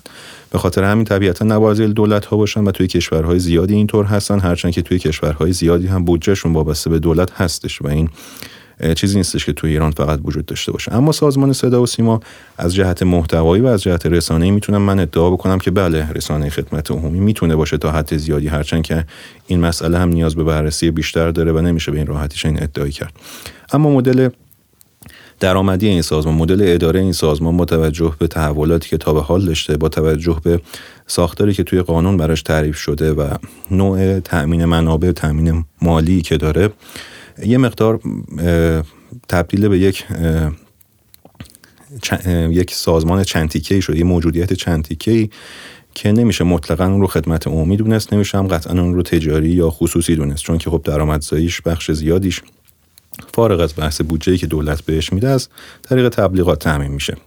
به 0.52 0.58
خاطر 0.58 0.84
همین 0.84 1.06
طبیعتا 1.06 1.46
نباید 1.46 1.82
دولت 1.82 2.26
ها 2.26 2.38
باشن 2.38 2.64
و 2.64 2.72
توی 2.72 2.88
کشورهای 2.88 3.40
زیادی 3.40 3.74
اینطور 3.76 4.06
هستن 4.06 4.40
هرچند 4.40 4.72
که 4.72 4.82
توی 4.82 5.00
کشورهای 5.00 5.54
زیادی 5.54 5.88
هم 5.88 6.06
بودجهشون 6.06 6.54
وابسته 6.54 6.90
به 6.90 7.00
دولت 7.00 7.32
هستش 7.32 7.82
و 7.82 7.88
این 7.88 8.10
چیزی 8.96 9.18
نیستش 9.18 9.46
که 9.46 9.54
توی 9.54 9.72
ایران 9.72 9.92
فقط 9.92 10.20
وجود 10.24 10.46
داشته 10.46 10.72
باشه. 10.72 10.94
اما 10.94 11.12
سازمان 11.12 11.54
صدا 11.54 11.82
و 11.82 11.86
سیما 11.86 12.20
از 12.58 12.76
جهت 12.76 13.04
محتوایی 13.04 13.62
و 13.62 13.68
از 13.68 13.84
جهت 13.84 14.06
رسانه‌ای 14.06 14.52
می‌تونم 14.52 14.82
من 14.82 15.00
ادعا 15.00 15.30
بکنم 15.32 15.58
که 15.58 15.72
بله 15.72 16.12
رسانه 16.12 16.50
خدمت 16.50 16.92
عمومی 16.92 17.20
می‌تونه 17.20 17.56
باشه 17.56 17.78
تا 17.78 17.92
حد 17.92 18.18
زیادی 18.18 18.48
هرچند 18.48 18.84
که 18.84 19.06
این 19.48 19.60
مسئله 19.60 20.00
هم 20.00 20.10
نیاز 20.10 20.36
به 20.36 20.44
بررسی 20.44 20.92
بیشتر 20.92 21.32
داره 21.32 21.52
و 21.52 21.62
نمیشه 21.62 21.92
به 21.92 21.98
این 21.98 22.08
راحتیش 22.08 22.46
این 22.46 22.64
ادعایی 22.64 22.92
کرد. 22.92 23.14
اما 23.74 23.90
مدل 23.90 24.30
درآمدی 25.40 25.88
این 25.88 26.02
سازمان 26.02 26.36
مدل 26.36 26.74
اداره 26.74 27.00
این 27.00 27.12
سازمان 27.12 27.58
با 27.58 27.66
توجه 27.66 28.16
به 28.20 28.28
تحولاتی 28.28 28.90
که 28.90 28.98
تا 28.98 29.14
به 29.14 29.22
حال 29.22 29.46
داشته 29.46 29.78
با 29.78 29.90
توجه 29.90 30.40
به 30.44 30.62
ساختاری 31.08 31.54
که 31.54 31.64
توی 31.64 31.82
قانون 31.82 32.18
براش 32.18 32.42
تعریف 32.42 32.78
شده 32.78 33.14
و 33.14 33.28
نوع 33.72 34.20
تأمین 34.20 34.66
منابع 34.66 35.12
تأمین 35.12 35.66
مالی 35.82 36.22
که 36.22 36.38
داره 36.38 36.70
یه 37.46 37.58
مقدار 37.58 38.00
تبدیل 39.28 39.68
به 39.68 39.80
یک 39.80 40.06
یک 42.50 42.76
سازمان 42.76 43.24
چندتیکه 43.24 43.80
شده 43.80 43.98
یه 43.98 44.04
موجودیت 44.04 44.54
چندتیکه 44.54 45.30
که 45.96 46.12
نمیشه 46.12 46.44
مطلقا 46.44 46.86
اون 46.86 47.02
رو 47.02 47.08
خدمت 47.08 47.48
عمومی 47.48 47.78
دونست 47.78 48.14
نمیشه 48.14 48.38
هم 48.38 48.48
قطعا 48.48 48.82
اون 48.82 48.94
رو 48.94 49.02
تجاری 49.02 49.50
یا 49.50 49.70
خصوصی 49.70 50.16
دونست 50.16 50.44
چون 50.44 50.58
که 50.58 50.70
خب 50.70 50.82
درآمدزاییش 50.84 51.62
بخش 51.62 51.92
زیادیش 51.92 52.42
فارغ 53.34 53.60
از 53.60 53.74
بحث 53.78 54.02
بودجه‌ای 54.02 54.38
که 54.38 54.48
دولت 54.48 54.82
بهش 54.82 55.14
میده 55.14 55.28
از 55.28 55.50
طریق 55.84 56.10
تبلیغات 56.10 56.60
تعمین 56.60 56.92
میشه. 56.92 57.18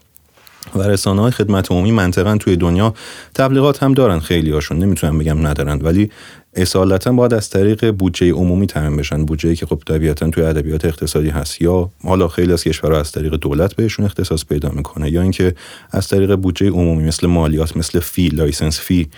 و 0.74 0.82
رسانه 0.82 1.22
های 1.22 1.30
خدمت 1.30 1.70
عمومی 1.70 1.92
منطقا 1.92 2.36
توی 2.36 2.56
دنیا 2.56 2.94
تبلیغات 3.34 3.82
هم 3.82 3.94
دارن 3.94 4.18
خیلی 4.18 4.50
هاشون 4.50 4.78
نمی‌تونم 4.78 5.18
بگم 5.18 5.46
ندارن 5.46 5.78
ولی 5.82 6.10
اصالتا 6.54 7.12
باید 7.12 7.34
از 7.34 7.50
طریق 7.50 7.90
بودجه 7.90 8.32
عمومی 8.32 8.66
تأمین 8.66 8.96
بشن. 8.96 9.24
بودجه 9.24 9.54
که 9.56 9.66
خب 9.66 9.82
طبیعتا 9.86 10.30
توی 10.30 10.44
ادبیات 10.44 10.84
اقتصادی 10.84 11.28
هست 11.28 11.62
یا 11.62 11.90
حالا 12.04 12.28
خیلی 12.28 12.52
از 12.52 12.64
کشورها 12.64 13.00
از 13.00 13.12
طریق 13.12 13.34
دولت 13.34 13.74
بهشون 13.74 14.04
اختصاص 14.04 14.44
پیدا 14.44 14.68
می‌کنه 14.68 15.10
یا 15.10 15.22
اینکه 15.22 15.54
از 15.90 16.08
طریق 16.08 16.34
بودجه 16.34 16.70
عمومی 16.70 17.04
مثل 17.04 17.26
مالیات 17.26 17.76
مثل 17.76 18.00
fee 18.00 18.28
license 18.28 18.80
fee 18.80 19.08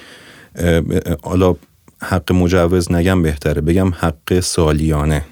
حالا 1.22 1.54
حق 2.02 2.32
مجوز 2.32 2.92
نگم 2.92 3.22
بهتره 3.22 3.60
بگم 3.60 3.90
حق 3.94 4.40
سالیانه. 4.40 5.24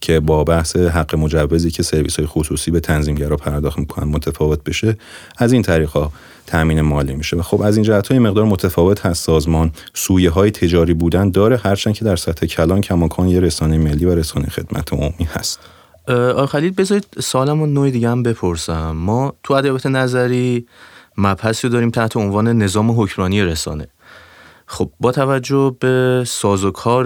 که 0.00 0.20
با 0.20 0.44
بحث 0.44 0.76
حق 0.76 1.14
مجوزی 1.14 1.70
که 1.70 1.82
سرویس 1.82 2.16
های 2.16 2.26
خصوصی 2.26 2.70
به 2.70 2.80
تنظیمگرا 2.80 3.36
پرداخت 3.36 3.78
می‌کنن 3.78 4.08
متفاوت 4.08 4.64
بشه 4.64 4.96
از 5.38 5.52
این 5.52 5.62
طریق 5.62 5.88
ها 5.88 6.12
تامین 6.46 6.80
مالی 6.80 7.14
میشه. 7.14 7.36
و 7.36 7.42
خب 7.42 7.62
از 7.62 7.76
این 7.76 7.84
جهت 7.84 8.08
یه 8.08 8.18
مقدار 8.18 8.44
متفاوت 8.44 9.06
هست 9.06 9.24
سازمان. 9.24 9.72
سویه 9.94 10.30
های 10.30 10.50
تجاری 10.50 10.94
بودن 10.94 11.30
داره 11.30 11.56
هرچند 11.56 11.94
که 11.94 12.04
در 12.04 12.16
سطح 12.16 12.46
کلان 12.46 12.80
کماکان 12.80 13.28
یه 13.28 13.40
رسانه 13.40 13.78
ملی 13.78 14.04
و 14.04 14.14
رسانه 14.14 14.46
خدمت 14.46 14.92
عمومی 14.92 15.28
هست. 15.34 15.60
آقای 16.08 16.46
خلید 16.46 16.76
بذارید 16.76 17.06
سالمو 17.20 17.66
نوع 17.66 17.90
دیگه 17.90 18.14
بپرسم. 18.14 18.90
ما 18.90 19.34
تو 19.42 19.54
ادبیات 19.54 19.86
نظری 19.86 20.66
مبحثی 21.16 21.68
داریم 21.68 21.90
تحت 21.90 22.16
عنوان 22.16 22.48
نظام 22.48 23.00
حکمرانی 23.00 23.42
رسانه. 23.42 23.86
خب 24.66 24.90
با 25.00 25.12
توجه 25.12 25.76
به 25.80 26.24
سازوکار 26.26 27.04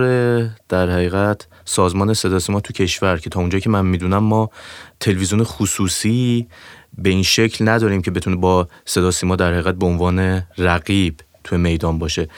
در 0.68 0.90
حقیقت 0.90 1.46
سازمان 1.64 2.14
صدا 2.14 2.38
سیما 2.38 2.60
تو 2.60 2.72
کشور 2.72 3.18
که 3.18 3.30
تا 3.30 3.40
اونجایی 3.40 3.62
که 3.62 3.70
من 3.70 3.86
می‌دونم 3.86 4.18
ما 4.18 4.50
تلویزیون 5.00 5.44
خصوصی 5.44 6.46
به 6.98 7.10
این 7.10 7.22
شکل 7.22 7.68
نداریم 7.68 8.02
که 8.02 8.10
بتونه 8.10 8.36
با 8.36 8.68
صدا 8.84 9.10
سیما 9.10 9.36
در 9.36 9.52
حقیقت 9.52 9.74
به 9.74 9.86
عنوان 9.86 10.42
رقیب 10.58 11.20
تو 11.44 11.58
میدان 11.58 11.98
باشه. 11.98 12.28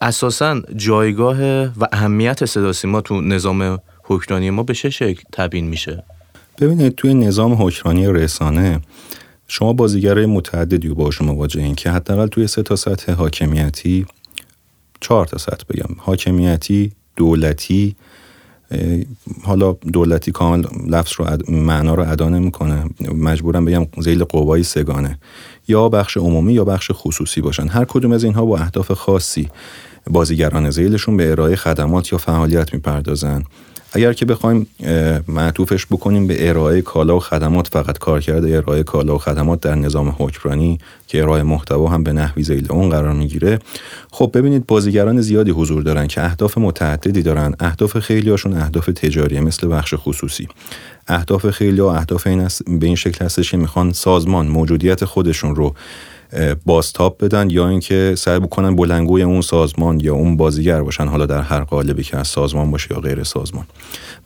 اساسا 0.00 0.60
جایگاه 0.76 1.42
و 1.64 1.86
اهمیت 1.92 2.44
صدا 2.44 2.72
سیما 2.72 3.00
تو 3.00 3.20
نظام 3.20 3.78
حکمرانی 4.04 4.50
ما 4.50 4.62
به 4.62 4.74
چه 4.74 4.90
شکل 4.90 5.22
تبیین 5.32 5.66
میشه؟ 5.66 6.04
ببینید 6.60 6.94
توی 6.94 7.14
نظام 7.14 7.52
حکمرانی 7.52 8.06
رسانه 8.06 8.80
شما 9.48 9.72
بازیگرای 9.72 10.26
متعددی 10.26 10.88
رو 10.88 10.94
باشون 10.94 11.26
مواجهین 11.26 11.74
که 11.74 11.90
حداقل 11.90 12.26
توی 12.26 12.46
سه 12.46 12.62
تا 12.62 12.76
سطح 12.76 13.12
حاکمیتی 13.12 14.06
چهار 15.00 15.26
تا 15.26 15.38
سطح 15.38 15.64
بگم 15.68 15.96
حاکمیتی 15.98 16.92
دولتی 17.16 17.96
حالا 19.42 19.72
دولتی 19.72 20.32
کامل 20.32 20.64
لفظ 20.86 21.12
رو 21.18 21.26
معنا 21.48 21.94
رو 21.94 22.12
ادا 22.12 22.28
نمی‌کنه. 22.28 22.84
مجبورم 23.14 23.64
بگم 23.64 23.86
زیل 24.00 24.24
قوای 24.24 24.62
سگانه. 24.62 25.18
یا 25.68 25.88
بخش 25.88 26.16
عمومی 26.16 26.52
یا 26.52 26.64
بخش 26.64 26.90
خصوصی 26.94 27.40
باشن. 27.40 27.68
هر 27.68 27.84
کدوم 27.84 28.12
از 28.12 28.24
اینها 28.24 28.44
با 28.44 28.58
اهداف 28.58 28.92
خاصی. 28.92 29.48
بازیگران 30.10 30.70
زیلشون 30.70 31.16
به 31.16 31.30
ارائه 31.30 31.56
خدمات 31.56 32.12
یا 32.12 32.18
فعالیت 32.18 32.74
می‌پردازن. 32.74 33.42
اگر 33.94 34.12
که 34.12 34.26
بخوایم 34.26 34.66
معطوفش 35.28 35.86
بکنیم 35.86 36.26
به 36.26 36.48
ارائه 36.48 36.82
کالا 36.82 37.16
و 37.16 37.20
خدمات 37.20 37.68
فقط 37.68 37.98
کار 37.98 38.20
کرده 38.20 38.56
ارائه 38.56 38.82
کالا 38.82 39.14
و 39.14 39.18
خدمات 39.18 39.60
در 39.60 39.74
نظام 39.74 40.16
حکمرانی 40.18 40.78
که 41.06 41.22
ارائه 41.22 41.42
محتوا 41.42 41.88
هم 41.88 42.04
به 42.04 42.12
نحوی 42.12 42.42
زیل 42.42 42.72
اون 42.72 42.90
قرار 42.90 43.12
می‌گیره. 43.12 43.58
خب 44.10 44.30
ببینید 44.34 44.66
بازیگران 44.66 45.20
زیادی 45.20 45.50
حضور 45.50 45.82
دارن 45.82 46.06
که 46.06 46.24
اهداف 46.24 46.58
متعددی 46.58 47.22
دارن. 47.22 47.54
اهداف 47.60 47.98
خیلی 47.98 48.30
هاشون 48.30 48.52
اهداف 48.52 48.86
تجاریه 48.86 49.40
مثل 49.40 49.68
بخش 49.68 49.94
خصوصی. 49.96 50.48
اهداف 51.08 51.50
خیلی 51.50 51.80
ها 51.80 51.96
اهداف 51.96 52.26
این 52.26 52.40
است 52.40 52.62
به 52.80 52.86
این 52.86 52.96
شکل 52.96 53.24
هستش 53.24 53.50
که 53.50 53.56
می‌خوان 53.56 53.92
سازمان 53.92 54.46
موجودیت 54.46 55.04
خودشون 55.04 55.54
رو 55.54 55.74
بازتاب 56.66 57.16
بدن 57.20 57.50
یا 57.50 57.68
اینکه 57.68 58.14
سعی 58.18 58.38
بکنن 58.38 58.76
بلنگوی 58.76 59.22
اون 59.22 59.40
سازمان 59.40 60.00
یا 60.00 60.14
اون 60.14 60.36
بازیگر 60.36 60.82
باشن 60.82 61.06
حالا 61.06 61.26
در 61.26 61.40
هر 61.40 61.60
قالبی 61.60 62.02
که 62.02 62.16
از 62.16 62.28
سازمان 62.28 62.70
باشه 62.70 62.88
یا 62.94 63.00
غیر 63.00 63.22
سازمان. 63.22 63.64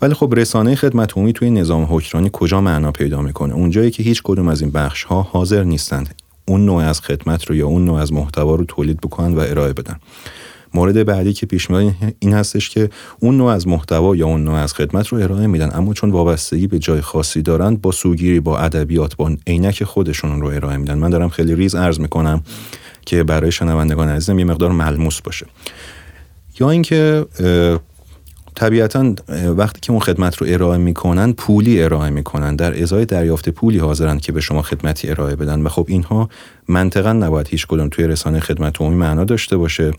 ولی 0.03 0.15
خب 0.15 0.35
رسانه 0.37 0.75
خدمت 0.75 1.17
عمومی 1.17 1.33
توی 1.33 1.51
نظام 1.51 1.87
حکمرانی 1.91 2.31
کجا 2.33 2.61
معنا 2.61 2.93
پیدا 2.93 3.23
می‌کنه؟ 3.23 3.55
اونجایی 3.55 3.91
که 3.91 4.03
هیچ 4.03 4.23
کدوم 4.25 4.49
از 4.49 4.63
این 4.63 4.71
بخش 4.71 5.05
ها 5.05 5.23
حاضر 5.23 5.65
نیستند 5.65 6.15
اون 6.49 6.67
نوع 6.67 6.85
از 6.85 7.01
خدمت 7.01 7.45
رو 7.45 7.55
یا 7.55 7.67
اون 7.67 7.85
نوع 7.85 8.01
از 8.01 8.13
محتوا 8.13 8.55
رو 8.55 8.65
تولید 8.65 9.01
بکنن 9.01 9.35
و 9.35 9.41
ارائه 9.41 9.73
بدن. 9.73 9.97
مورد 10.75 11.05
بعدی 11.07 11.33
که 11.33 11.47
پیش 11.47 11.71
میاد 11.71 11.95
این 12.19 12.33
هستش 12.35 12.71
که 12.71 12.91
اون 13.21 13.37
نوع 13.37 13.53
از 13.53 13.69
محتوا 13.69 14.17
یا 14.17 14.27
اون 14.27 14.45
نوع 14.45 14.55
از 14.55 14.75
خدمت 14.75 15.09
رو 15.09 15.19
ارائه 15.19 15.47
میدن. 15.47 15.71
اما 15.75 15.95
چون 15.95 16.11
وابستگی 16.11 16.67
به 16.67 16.79
جای 16.79 17.01
خاصی 17.01 17.43
دارن 17.43 17.77
با 17.77 17.93
سوگیری 17.93 18.41
با 18.41 18.59
ادبیات 18.59 19.17
با 19.17 19.33
عینک 19.47 19.85
خودشون 19.85 20.41
رو 20.41 20.47
ارائه 20.47 20.77
میدن. 20.77 20.99
من 20.99 21.11
دارم 21.11 21.29
خیلی 21.29 21.55
ریز 21.55 21.75
عرض 21.75 22.01
می‌کنم 22.01 22.43
که 23.07 23.25
برای 23.25 23.53
شنوندگان 23.53 24.09
عزیزم 24.09 24.39
یه 24.39 24.45
مقدار 24.45 24.73
ملموس 24.73 25.21
باشه. 25.21 25.47
یا 26.61 26.71
اینکه 26.71 27.27
طبیعتا 28.57 29.15
وقتی 29.57 29.81
که 29.81 29.91
اون 29.91 30.01
خدمت 30.01 30.37
رو 30.37 30.47
ارائه 30.51 30.79
می‌کنن 30.79 31.33
پولی 31.33 31.83
ارائه 31.83 32.11
می‌کنن. 32.11 32.57
در 32.57 32.83
ازای 32.83 33.05
دریافت 33.05 33.49
پولی 33.49 33.79
حاضرن 33.79 34.19
که 34.19 34.33
به 34.33 34.41
شما 34.41 34.63
خدمتی 34.63 35.11
ارائه 35.11 35.37
بدن. 35.37 35.63
و 35.63 35.69
خب 35.69 35.85
اینها 35.89 36.29
منطقا 36.69 37.13
نباید 37.13 37.49
هیچ 37.49 37.67
کدوم 37.67 37.89
توی 37.89 38.07
رسانه 38.07 38.41
خدمت 38.41 38.81
عمومی 38.81 38.97
معنا 38.97 39.25
داشته 39.25 39.57
باشه. 39.57 39.93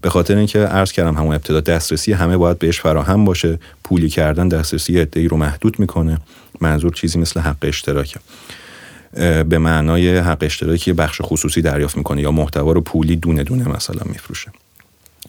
به 0.00 0.10
خاطر 0.10 0.36
اینکه 0.36 0.58
عرض 0.58 0.92
کردم 0.92 1.14
همون 1.14 1.34
ابتدا 1.34 1.60
دسترسی 1.60 2.12
همه 2.12 2.36
باید 2.36 2.58
بهش 2.58 2.80
فراهم 2.80 3.24
باشه. 3.24 3.58
پولی 3.84 4.08
کردن 4.08 4.48
دسترسی 4.48 5.00
ادعی 5.00 5.28
رو 5.28 5.36
محدود 5.36 5.78
می‌کنه. 5.78 6.18
منظور 6.60 6.92
چیزی 6.92 7.18
مثل 7.18 7.40
حق 7.40 7.56
اشتراکه. 7.62 8.20
به 9.48 9.58
معنای 9.58 10.18
حق 10.18 10.38
اشتراکی 10.40 10.92
بخش 10.92 11.20
خصوصی 11.24 11.62
دریافت 11.62 11.96
می‌کنه 11.96 12.22
یا 12.22 12.30
محتوا 12.30 12.72
رو 12.72 12.80
پولی 12.80 13.16
دونه 13.16 13.42
دونه 13.42 13.68
مثلا 13.68 14.02
میفروشه. 14.04 14.52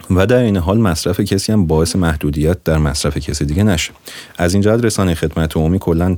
و 0.09 0.25
در 0.25 0.37
این 0.37 0.57
حال 0.57 0.77
مصرف 0.77 1.19
کسی 1.19 1.51
هم 1.51 1.67
باعث 1.67 1.95
محدودیت 1.95 2.63
در 2.63 2.77
مصرف 2.77 3.17
کسی 3.17 3.45
دیگه 3.45 3.63
نشه. 3.63 3.91
از 4.37 4.53
این 4.53 4.63
جهت 4.63 4.85
رسانه 4.85 5.15
خدمت 5.15 5.57
عمومی 5.57 5.79
کلا 5.79 6.15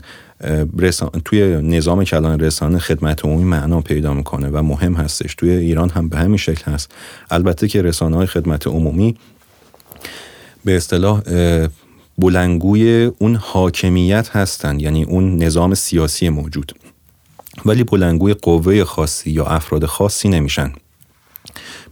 رسان... 0.78 1.10
توی 1.26 1.62
نظام 1.62 2.04
کلان 2.04 2.40
رسانه 2.40 2.80
خدمت 2.80 3.26
عمومی 3.26 3.44
معنا 3.44 3.82
پیدا 3.82 4.14
می‌کنه 4.14 4.50
و 4.50 4.62
مهم 4.62 4.94
هستش. 4.94 5.36
توی 5.36 5.50
ایران 5.50 5.90
هم 5.90 6.10
به 6.10 6.18
همین 6.18 6.38
شکل 6.38 6.72
هست. 6.72 6.92
البته 7.32 7.68
که 7.68 7.82
رسانه 7.82 8.16
های 8.16 8.26
خدمت 8.26 8.68
عمومی 8.68 9.18
به 10.66 10.76
اصطلاح 10.76 11.22
بلنگوی 12.18 13.12
اون 13.18 13.36
حاکمیت 13.36 14.30
هستند 14.30 14.82
یعنی 14.82 15.04
اون 15.04 15.44
نظام 15.44 15.74
سیاسی 15.74 16.30
موجود. 16.30 16.76
ولی 17.66 17.84
بلنگوی 17.84 18.34
قوه 18.34 18.84
خاصی 18.84 19.32
یا 19.32 19.46
افراد 19.46 19.86
خاصی 19.86 20.30
نمیشن. 20.30 20.74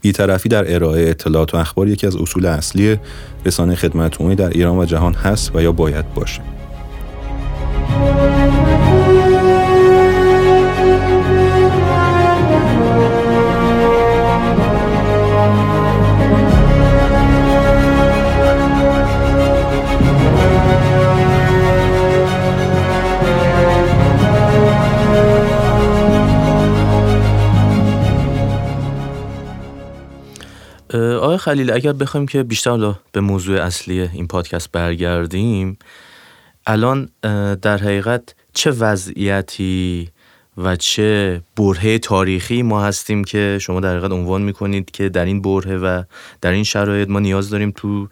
بیطرفی 0.03 0.49
در 0.49 0.75
ارائه 0.75 1.09
اطلاعات 1.09 1.53
و 1.53 1.57
اخبار 1.57 1.87
یکی 1.87 2.07
از 2.07 2.15
اصول 2.15 2.45
اصلی 2.45 2.97
رسانه 3.45 3.75
خدمت 3.75 4.21
عمومی 4.21 4.35
در 4.35 4.49
ایران 4.49 4.77
و 4.77 4.85
جهان 4.85 5.13
هست 5.13 5.55
و 5.55 5.61
یا 5.61 5.71
باید 5.71 6.13
باشه. 6.13 6.52
آقای 30.93 31.37
خلیل 31.37 31.71
اگر 31.71 31.93
بخوایم 31.93 32.27
که 32.27 32.43
بیشتر 32.43 32.95
به 33.11 33.21
موضوع 33.21 33.61
اصلی 33.61 34.01
این 34.01 34.27
پادکست 34.27 34.71
برگردیم 34.71 35.77
الان 36.67 37.09
در 37.61 37.77
حقیقت 37.77 38.35
چه 38.53 38.71
وضعیتی 38.71 40.09
و 40.57 40.75
چه 40.75 41.41
برهه 41.55 41.97
تاریخی 41.97 42.61
ما 42.61 42.83
هستیم 42.83 43.23
که 43.23 43.57
شما 43.61 43.79
در 43.79 43.89
حقیقت 43.97 44.11
عنوان 44.11 44.41
می‌کنید 44.41 44.91
که 44.91 45.09
در 45.09 45.25
این 45.25 45.41
برهه 45.41 45.75
و 45.75 46.03
در 46.41 46.51
این 46.51 46.63
شرایط 46.63 47.09
ما 47.09 47.19
نیاز 47.19 47.49
داریم 47.49 47.71
تو 47.75 48.07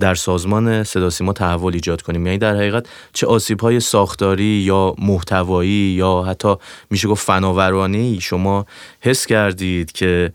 در 0.00 0.14
سازمان 0.14 0.84
صدا 0.84 1.10
سیما 1.10 1.32
تحول 1.32 1.74
ایجاد 1.74 2.02
کنیم. 2.02 2.26
یعنی 2.26 2.38
در 2.38 2.54
حقیقت 2.54 2.86
چه 3.12 3.26
آسیب 3.26 3.60
های 3.60 3.80
ساختاری 3.80 4.44
یا 4.44 4.94
محتوایی 4.98 5.70
یا 5.70 6.22
حتی 6.22 6.54
میشه 6.90 7.08
گفت 7.08 7.26
فناورانه 7.26 8.18
شما 8.18 8.66
حس 9.00 9.26
کردید 9.26 9.92
که 9.92 10.32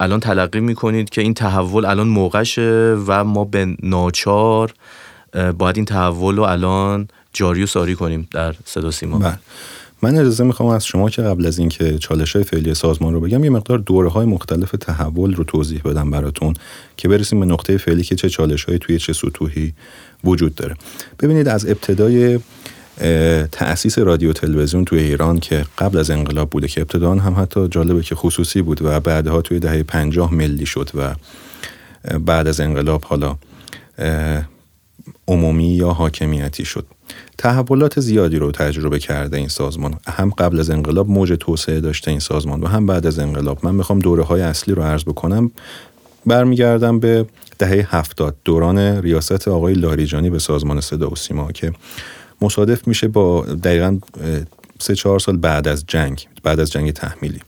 الان 0.00 0.20
تلقی 0.20 0.60
می‌کنید 0.60 1.10
که 1.10 1.20
این 1.20 1.34
تحول 1.34 1.84
الان 1.84 2.08
موقعشه 2.08 2.96
و 3.06 3.24
ما 3.24 3.44
به 3.44 3.76
ناچار 3.82 4.74
باید 5.58 5.76
این 5.76 5.84
تحول 5.84 6.36
رو 6.36 6.42
الان 6.42 7.08
جاری 7.32 7.62
و 7.62 7.66
ساری 7.66 7.94
کنیم 7.94 8.28
در 8.30 8.54
صدا 8.64 8.90
سیما 8.90 9.18
بله. 9.18 9.38
من 10.02 10.18
اجازه 10.18 10.44
می‌خوام 10.44 10.68
از 10.68 10.86
شما 10.86 11.10
که 11.10 11.22
قبل 11.22 11.46
از 11.46 11.58
اینکه 11.58 11.98
چالش 11.98 12.36
های 12.36 12.44
فعلی 12.44 12.74
سازمان 12.74 13.14
رو 13.14 13.20
بگم 13.20 13.44
یه 13.44 13.50
مقدار 13.50 13.78
دوره 13.78 14.08
های 14.08 14.26
مختلف 14.26 14.70
تحول 14.70 15.34
رو 15.34 15.44
توضیح 15.44 15.80
بدم 15.84 16.10
براتون 16.10 16.54
که 16.96 17.08
برسیم 17.08 17.40
به 17.40 17.46
نقطه 17.46 17.76
فعلی 17.76 18.02
که 18.02 18.16
چه 18.16 18.28
چالش 18.28 18.64
های 18.64 18.78
توی 18.78 18.98
چه 18.98 19.12
سطوحی 19.12 19.74
وجود 20.24 20.54
داره 20.54 20.74
ببینید 21.20 21.48
از 21.48 21.66
ابتدای 21.66 22.38
تأسیس 23.52 23.98
رادیو 23.98 24.32
تلویزیون 24.32 24.84
توی 24.84 24.98
ایران 24.98 25.38
که 25.38 25.64
قبل 25.78 25.98
از 25.98 26.10
انقلاب 26.10 26.50
بوده 26.50 26.68
که 26.68 26.80
ابتدا 26.80 27.14
هم 27.14 27.42
حتی 27.42 27.68
جالبه 27.68 28.02
که 28.02 28.14
خصوصی 28.14 28.62
بود 28.62 28.82
و 28.82 29.00
بعدها 29.00 29.42
توی 29.42 29.58
دهه 29.58 29.82
پنجاه 29.82 30.34
ملی 30.34 30.66
شد 30.66 30.90
و 30.94 31.14
بعد 32.18 32.48
از 32.48 32.60
انقلاب 32.60 33.04
حالا 33.04 33.36
عمومی 35.28 35.68
یا 35.68 35.90
حاکمیتی 35.90 36.64
شد. 36.64 36.86
تحولات 37.38 38.00
زیادی 38.00 38.36
رو 38.36 38.50
تجربه 38.50 38.98
کرده 38.98 39.36
این 39.36 39.48
سازمان. 39.48 39.94
هم 40.08 40.30
قبل 40.30 40.60
از 40.60 40.70
انقلاب 40.70 41.10
موج 41.10 41.36
توسعه 41.40 41.80
داشته 41.80 42.10
این 42.10 42.20
سازمان 42.20 42.60
و 42.60 42.66
هم 42.66 42.86
بعد 42.86 43.06
از 43.06 43.18
انقلاب. 43.18 43.58
من 43.62 43.74
می‌خوام 43.74 43.98
دوره 43.98 44.22
های 44.22 44.42
اصلی 44.42 44.74
رو 44.74 44.82
عرض 44.82 45.04
بکنم. 45.04 45.50
برمیگردم 46.26 47.00
به 47.00 47.26
دهه 47.58 47.96
هفتاد. 47.96 48.36
دوران 48.44 48.78
ریاست 48.78 49.48
آقای 49.48 49.74
لاریجانی 49.74 50.30
به 50.30 50.38
سازمان 50.38 50.80
صدا 50.80 51.10
و 51.10 51.16
سیما 51.16 51.52
که 51.52 51.72
مصادف 52.40 52.88
میشه 52.88 53.08
با 53.08 53.40
دقیقا 53.44 53.98
سه 54.78 54.94
چهار 54.94 55.18
سال 55.18 55.36
بعد 55.36 55.68
از 55.68 55.84
جنگ 55.86 56.26
بعد 56.42 56.60
از 56.60 56.72
جنگ 56.72 56.90
تحمیلی 56.90 57.40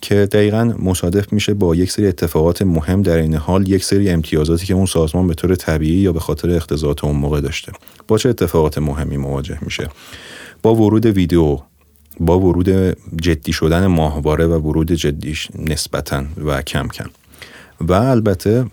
که 0.00 0.14
دقیقا 0.14 0.74
مصادف 0.78 1.32
میشه 1.32 1.54
با 1.54 1.74
یک 1.74 1.90
سری 1.90 2.06
اتفاقات 2.06 2.62
مهم 2.62 3.02
در 3.02 3.16
این 3.16 3.34
حال 3.34 3.68
یک 3.68 3.84
سری 3.84 4.10
امتیازاتی 4.10 4.66
که 4.66 4.74
اون 4.74 4.86
سازمان 4.86 5.26
به 5.26 5.34
طور 5.34 5.54
طبیعی 5.54 5.96
یا 5.96 6.12
به 6.12 6.20
خاطر 6.20 6.50
اختزاط 6.50 7.04
اون 7.04 7.16
موقع 7.16 7.40
داشته. 7.40 7.72
با 8.08 8.18
چه 8.18 8.28
اتفاقات 8.28 8.78
مهمی 8.78 9.16
مواجه 9.16 9.58
میشه؟ 9.62 9.88
با 10.62 10.74
ورود 10.74 11.06
ویدیو 11.06 11.58
با 12.20 12.40
ورود 12.40 12.68
جدی 13.22 13.52
شدن 13.52 13.86
ماهواره 13.86 14.46
و 14.46 14.58
ورود 14.58 14.92
جدیش 14.92 15.48
نسبتا 15.58 16.24
و 16.44 16.62
کم 16.62 16.88
کم. 16.88 17.10
و 17.80 17.92
البته 17.92 18.64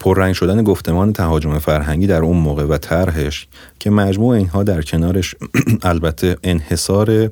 پررنگ 0.00 0.34
شدن 0.34 0.62
گفتمان 0.62 1.12
تهاجم 1.12 1.58
فرهنگی 1.58 2.06
در 2.06 2.22
اون 2.22 2.36
موقع 2.36 2.64
و 2.64 2.78
طرحش 2.78 3.46
که 3.78 3.90
مجموع 3.90 4.36
اینها 4.36 4.62
در 4.62 4.82
کنارش 4.82 5.34
البته 5.82 6.36
انحصار 6.42 7.30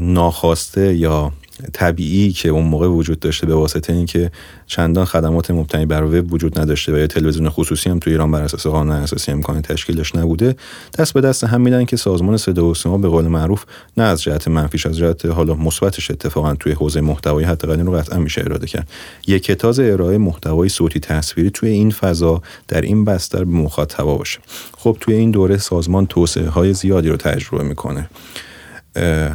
ناخواسته 0.00 0.94
یا 0.94 1.32
طبیعی 1.72 2.32
که 2.32 2.48
اون 2.48 2.64
موقع 2.64 2.86
وجود 2.88 3.20
داشته 3.20 3.46
به 3.46 3.54
واسطه 3.54 3.92
اینکه 3.92 4.30
چندان 4.66 5.04
خدمات 5.04 5.50
مبتنی 5.50 5.86
بر 5.86 6.02
وب 6.02 6.32
وجود 6.32 6.58
نداشته 6.58 6.92
و 6.92 6.96
یا 6.96 7.06
تلویزیون 7.06 7.48
خصوصی 7.48 7.90
هم 7.90 7.98
تو 7.98 8.10
ایران 8.10 8.30
بر 8.30 8.42
اساس 8.42 8.66
قانون 8.66 8.96
اساسی 8.96 9.32
امکان 9.32 9.62
تشکیلش 9.62 10.14
نبوده 10.14 10.56
دست 10.98 11.14
به 11.14 11.20
دست 11.20 11.44
هم 11.44 11.60
میدن 11.60 11.84
که 11.84 11.96
سازمان 11.96 12.36
صدا 12.36 12.66
و 12.66 12.74
سیما 12.74 12.98
به 12.98 13.08
قول 13.08 13.28
معروف 13.28 13.64
نه 13.96 14.04
از 14.04 14.22
جهت 14.22 14.48
منفیش 14.48 14.86
از 14.86 14.96
جهت 14.96 15.26
حالا 15.26 15.54
مثبتش 15.54 16.10
اتفاقا 16.10 16.54
توی 16.54 16.72
حوزه 16.72 17.00
محتوایی 17.00 17.46
حتی 17.46 17.66
رو 17.66 17.92
قطعا 17.92 18.18
میشه 18.18 18.40
اراده 18.40 18.66
کرد. 18.66 18.88
یک 19.26 19.42
کتاز 19.44 19.80
ارائه 19.80 20.18
محتوای 20.18 20.68
صوتی 20.68 21.00
تصویری 21.00 21.50
توی 21.50 21.68
این 21.68 21.90
فضا 21.90 22.42
در 22.68 22.80
این 22.80 23.04
بستر 23.04 23.44
به 23.44 23.52
مخاطبا 23.52 24.16
باشه. 24.16 24.38
خب 24.78 24.96
توی 25.00 25.14
این 25.14 25.30
دوره 25.30 25.56
سازمان 25.56 26.06
توسعه 26.06 26.48
های 26.48 26.72
زیادی 26.72 27.08
رو 27.08 27.16
تجربه 27.16 27.64
می‌کنه. 27.64 28.08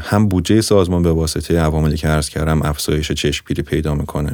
هم 0.01 0.27
بودجه 0.27 0.61
سازمان 0.61 1.03
به 1.03 1.11
واسطه 1.11 1.59
عواملی 1.59 1.97
که 1.97 2.07
عرض 2.07 2.29
کردم 2.29 2.61
افزایش 2.61 3.11
چشمگیری 3.11 3.61
پیدا 3.61 3.95
می‌کنه. 3.95 4.31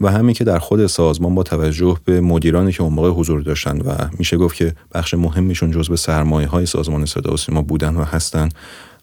و 0.00 0.10
همین 0.10 0.34
که 0.34 0.44
در 0.44 0.58
خود 0.58 0.86
سازمان 0.86 1.34
با 1.34 1.42
توجه 1.42 1.96
به 2.04 2.20
مدیرانی 2.20 2.72
که 2.72 2.82
اون 2.82 2.92
موقع 2.92 3.10
حضور 3.10 3.40
داشتن 3.40 3.78
و 3.78 3.94
میشه 4.18 4.36
گفت 4.36 4.56
که 4.56 4.74
بخش 4.94 5.14
مهمیشون 5.14 5.70
جزو 5.70 5.96
سرمایه 5.96 6.48
های 6.48 6.66
سازمان 6.66 7.06
صدا 7.06 7.32
و 7.32 7.36
سیما 7.36 7.62
بودن 7.62 7.96
و 7.96 8.04
هستن 8.04 8.48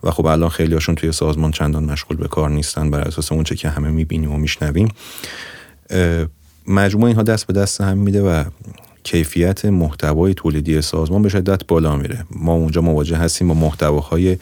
و 0.04 0.12
خب 0.12 0.26
الان 0.26 0.50
خیلی 0.50 0.74
هاشون 0.74 0.96
توی 0.96 1.12
سازمان 1.12 1.52
چندان 1.52 1.84
مشغول 1.84 2.18
به 2.18 2.28
کار 2.28 2.50
نیستن 2.50 2.90
بر 2.90 3.02
اساس 3.02 3.32
اونچه 3.32 3.56
که 3.56 3.70
همه 3.70 3.90
می‌بینیم 3.90 4.32
و 4.32 4.38
میشنویم. 4.38 4.90
مجموع 6.68 7.08
اینها 7.08 7.24
دست 7.24 7.48
به 7.48 7.54
دست 7.54 7.82
هم 7.82 7.98
میده 7.98 8.22
و 8.22 8.44
کیفیت 9.04 9.66
محتوای 9.66 10.34
تولیدی 10.34 10.82
سازمان 10.82 11.22
به 11.22 11.30
شدت 11.30 11.68
بالا 11.68 11.96
میره. 11.96 12.26
ما 12.32 12.54
اونجا 12.54 12.82
مواجه 12.82 13.18
هستیم 13.18 13.48
با 13.48 13.54
محتواهای 13.54 14.38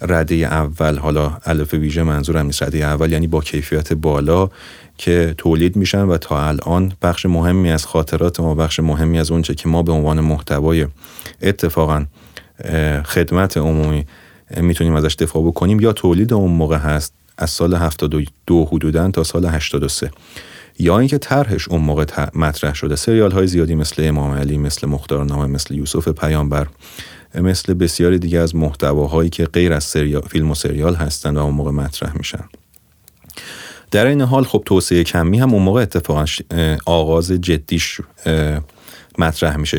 رده 0.00 0.34
اول 0.34 0.98
حالا 0.98 1.38
الف 1.44 1.74
ویژه 1.74 2.02
منظورم 2.02 2.46
نیست 2.46 2.62
رده 2.62 2.78
اول 2.78 3.12
یعنی 3.12 3.26
با 3.26 3.40
کیفیت 3.40 3.92
بالا 3.92 4.48
که 4.98 5.34
تولید 5.38 5.76
میشن 5.76 6.02
و 6.02 6.18
تا 6.18 6.48
الان 6.48 6.92
بخش 7.02 7.26
مهمی 7.26 7.70
از 7.70 7.86
خاطرات 7.86 8.40
ما 8.40 8.54
بخش 8.54 8.80
مهمی 8.80 9.18
از 9.18 9.30
اونچه 9.30 9.54
که 9.54 9.68
ما 9.68 9.82
به 9.82 9.92
عنوان 9.92 10.20
محتوای 10.20 10.86
اتفاقا 11.42 12.06
خدمت 13.04 13.56
عمومی 13.56 14.06
می‌تونیم 14.56 14.94
ازش 14.94 15.14
دفاع 15.14 15.42
بکنیم 15.42 15.80
یا 15.80 15.92
تولید 15.92 16.32
اون 16.32 16.50
موقع 16.50 16.76
هست 16.76 17.14
از 17.38 17.50
سال 17.50 17.74
72 17.74 18.64
حدودا 18.64 19.10
تا 19.10 19.24
سال 19.24 19.46
83 19.46 20.10
یا 20.78 20.98
اینکه 20.98 21.18
طرحش 21.18 21.68
اون 21.68 21.80
موقع 21.80 22.04
مطرح 22.34 22.74
شده. 22.74 22.96
سریال 22.96 23.32
های 23.32 23.46
زیادی 23.46 23.74
مثل 23.74 24.02
امام 24.08 24.32
علی 24.32 24.58
مثل 24.58 24.86
مختارنامه 24.86 25.46
مثل 25.46 25.74
یوسف 25.74 26.08
پیامبر. 26.08 26.66
مثل 27.34 27.74
بسیاری 27.74 28.18
دیگه 28.18 28.38
از 28.38 28.56
محتواهایی 28.56 29.30
که 29.30 29.44
غیر 29.44 29.72
از 29.72 29.84
سریال، 29.84 30.22
فیلم 30.22 30.50
و 30.50 30.54
سریال 30.54 30.94
هستن 30.94 31.36
و 31.36 31.38
اون 31.38 31.54
موقع 31.54 31.70
مطرح 31.70 32.16
میشن. 32.16 32.44
در 33.90 34.06
این 34.06 34.20
حال 34.20 34.44
خب 34.44 34.62
توسعه 34.66 35.04
کمی 35.04 35.38
هم 35.38 35.54
اون 35.54 35.62
موقع 35.62 35.82
اتفاقا 35.82 36.24
آغاز 36.86 37.32
جدیش 37.32 38.00
مطرح 39.18 39.56
میشه. 39.56 39.78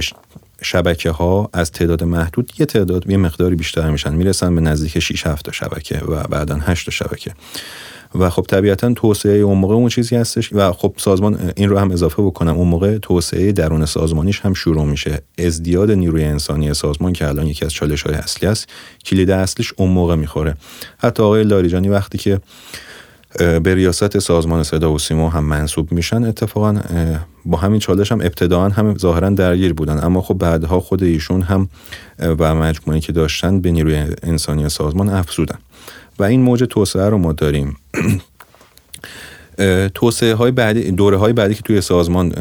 شبکه 0.61 1.09
ها 1.09 1.49
از 1.53 1.71
تعداد 1.71 2.03
محدود 2.03 2.51
یه 2.59 2.65
تعداد 2.65 3.09
یه 3.09 3.17
مقداری 3.17 3.55
بیشتر 3.55 3.89
میشن. 3.89 4.13
می‌رسن 4.13 4.55
به 4.55 4.61
نزدیک 4.61 4.99
6 4.99 5.27
7 5.27 5.51
شبکه 5.51 5.97
و 5.97 6.23
بعدا 6.23 6.55
8 6.55 6.89
شبکه. 6.89 7.33
و 8.19 8.29
خب 8.29 8.41
طبیعتا 8.41 8.93
توسعه 8.93 9.37
اون 9.37 9.57
موقع 9.57 9.75
اون 9.75 9.89
چیزی 9.89 10.15
هستش 10.15 10.53
و 10.53 10.71
خب 10.71 10.93
سازمان 10.97 11.51
این 11.55 11.69
رو 11.69 11.77
هم 11.77 11.91
اضافه 11.91 12.23
بکنم 12.23 12.57
اون 12.57 12.67
موقع 12.67 12.97
توسعه 12.97 13.51
درون 13.51 13.85
سازمانیش 13.85 14.39
هم 14.39 14.53
شروع 14.53 14.85
میشه. 14.85 15.21
ازدیاد 15.37 15.91
نیروی 15.91 16.23
انسانی 16.23 16.73
سازمان 16.73 17.13
که 17.13 17.27
الان 17.27 17.47
یکی 17.47 17.65
از 17.65 17.73
چالش 17.73 18.01
های 18.01 18.15
اصلی 18.15 18.47
است 18.47 18.69
کلید 19.05 19.31
اصلیش 19.31 19.73
اون 19.77 19.89
موقع 19.89 20.15
می‌خوره. 20.15 20.57
حتی 20.97 21.23
آقای 21.23 21.43
لاریجانی 21.43 21.89
وقتی 21.89 22.17
که 22.17 22.39
به 23.37 23.75
ریاست 23.75 24.19
سازمان 24.19 24.63
صدا 24.63 24.91
و 24.91 24.99
سیما 24.99 25.29
هم 25.29 25.43
منصوب 25.43 25.91
میشن 25.91 26.23
اتفاقا 26.23 26.79
با 27.45 27.57
همین 27.57 27.79
چالش 27.79 28.11
هم 28.11 28.21
ابتداعا 28.21 28.69
هم 28.69 28.97
ظاهرا 28.97 29.29
درگیر 29.29 29.73
بودن. 29.73 30.03
اما 30.03 30.21
خب 30.21 30.33
بعدها 30.33 30.79
خود 30.79 31.03
ایشون 31.03 31.41
هم 31.41 31.69
و 32.19 32.55
مجموعی 32.55 32.99
که 32.99 33.11
داشتن 33.11 33.61
به 33.61 33.71
نیروی 33.71 34.03
انسانی 34.23 34.69
سازمان 34.69 35.09
افزودن. 35.09 35.57
و 36.19 36.23
این 36.23 36.41
موج 36.41 36.63
توسعه 36.69 37.09
رو 37.09 37.17
ما 37.17 37.33
داریم. 37.33 37.77
توسعه 39.93 40.33
های 40.33 40.51
بعدی 40.51 40.91
دوره 40.91 41.17
های 41.17 41.33
بعدی 41.33 41.53
که 41.53 41.61
توی 41.61 41.81
سازمان 41.81 42.33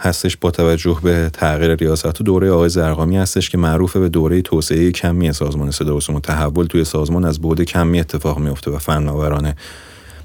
هستش 0.00 0.36
با 0.36 0.50
توجه 0.50 0.98
به 1.02 1.30
تغییر 1.32 1.74
ریاست 1.74 2.20
و 2.20 2.24
دوره 2.24 2.50
آقای 2.50 2.68
زرقامی 2.68 3.16
هستش 3.16 3.50
که 3.50 3.58
معروف 3.58 3.96
به 3.96 4.08
دوره 4.08 4.42
توسعه 4.42 4.92
کمی 4.92 5.32
سازمان 5.32 5.70
صدا 5.70 5.96
و 5.96 6.20
تحول 6.20 6.66
توی 6.66 6.84
سازمان 6.84 7.24
از 7.24 7.40
بعد 7.40 7.62
کمی 7.62 8.00
اتفاق 8.00 8.38
میفته 8.38 8.70
و 8.70 8.78
فناورانه. 8.78 9.56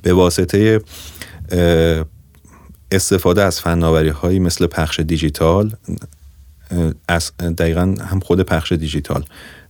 به 0.02 0.14
واسطه 0.14 0.82
استفاده 2.92 3.44
از 3.44 3.60
فناوری 3.60 4.10
هایی 4.10 4.40
مثل 4.40 4.68
پخش 4.68 5.00
دیجیتال 5.00 5.72
از 7.08 7.32
دقیقا 7.38 7.96
هم 8.12 8.20
خود 8.20 8.42
پخش 8.42 8.72
دیجیتال. 8.72 9.24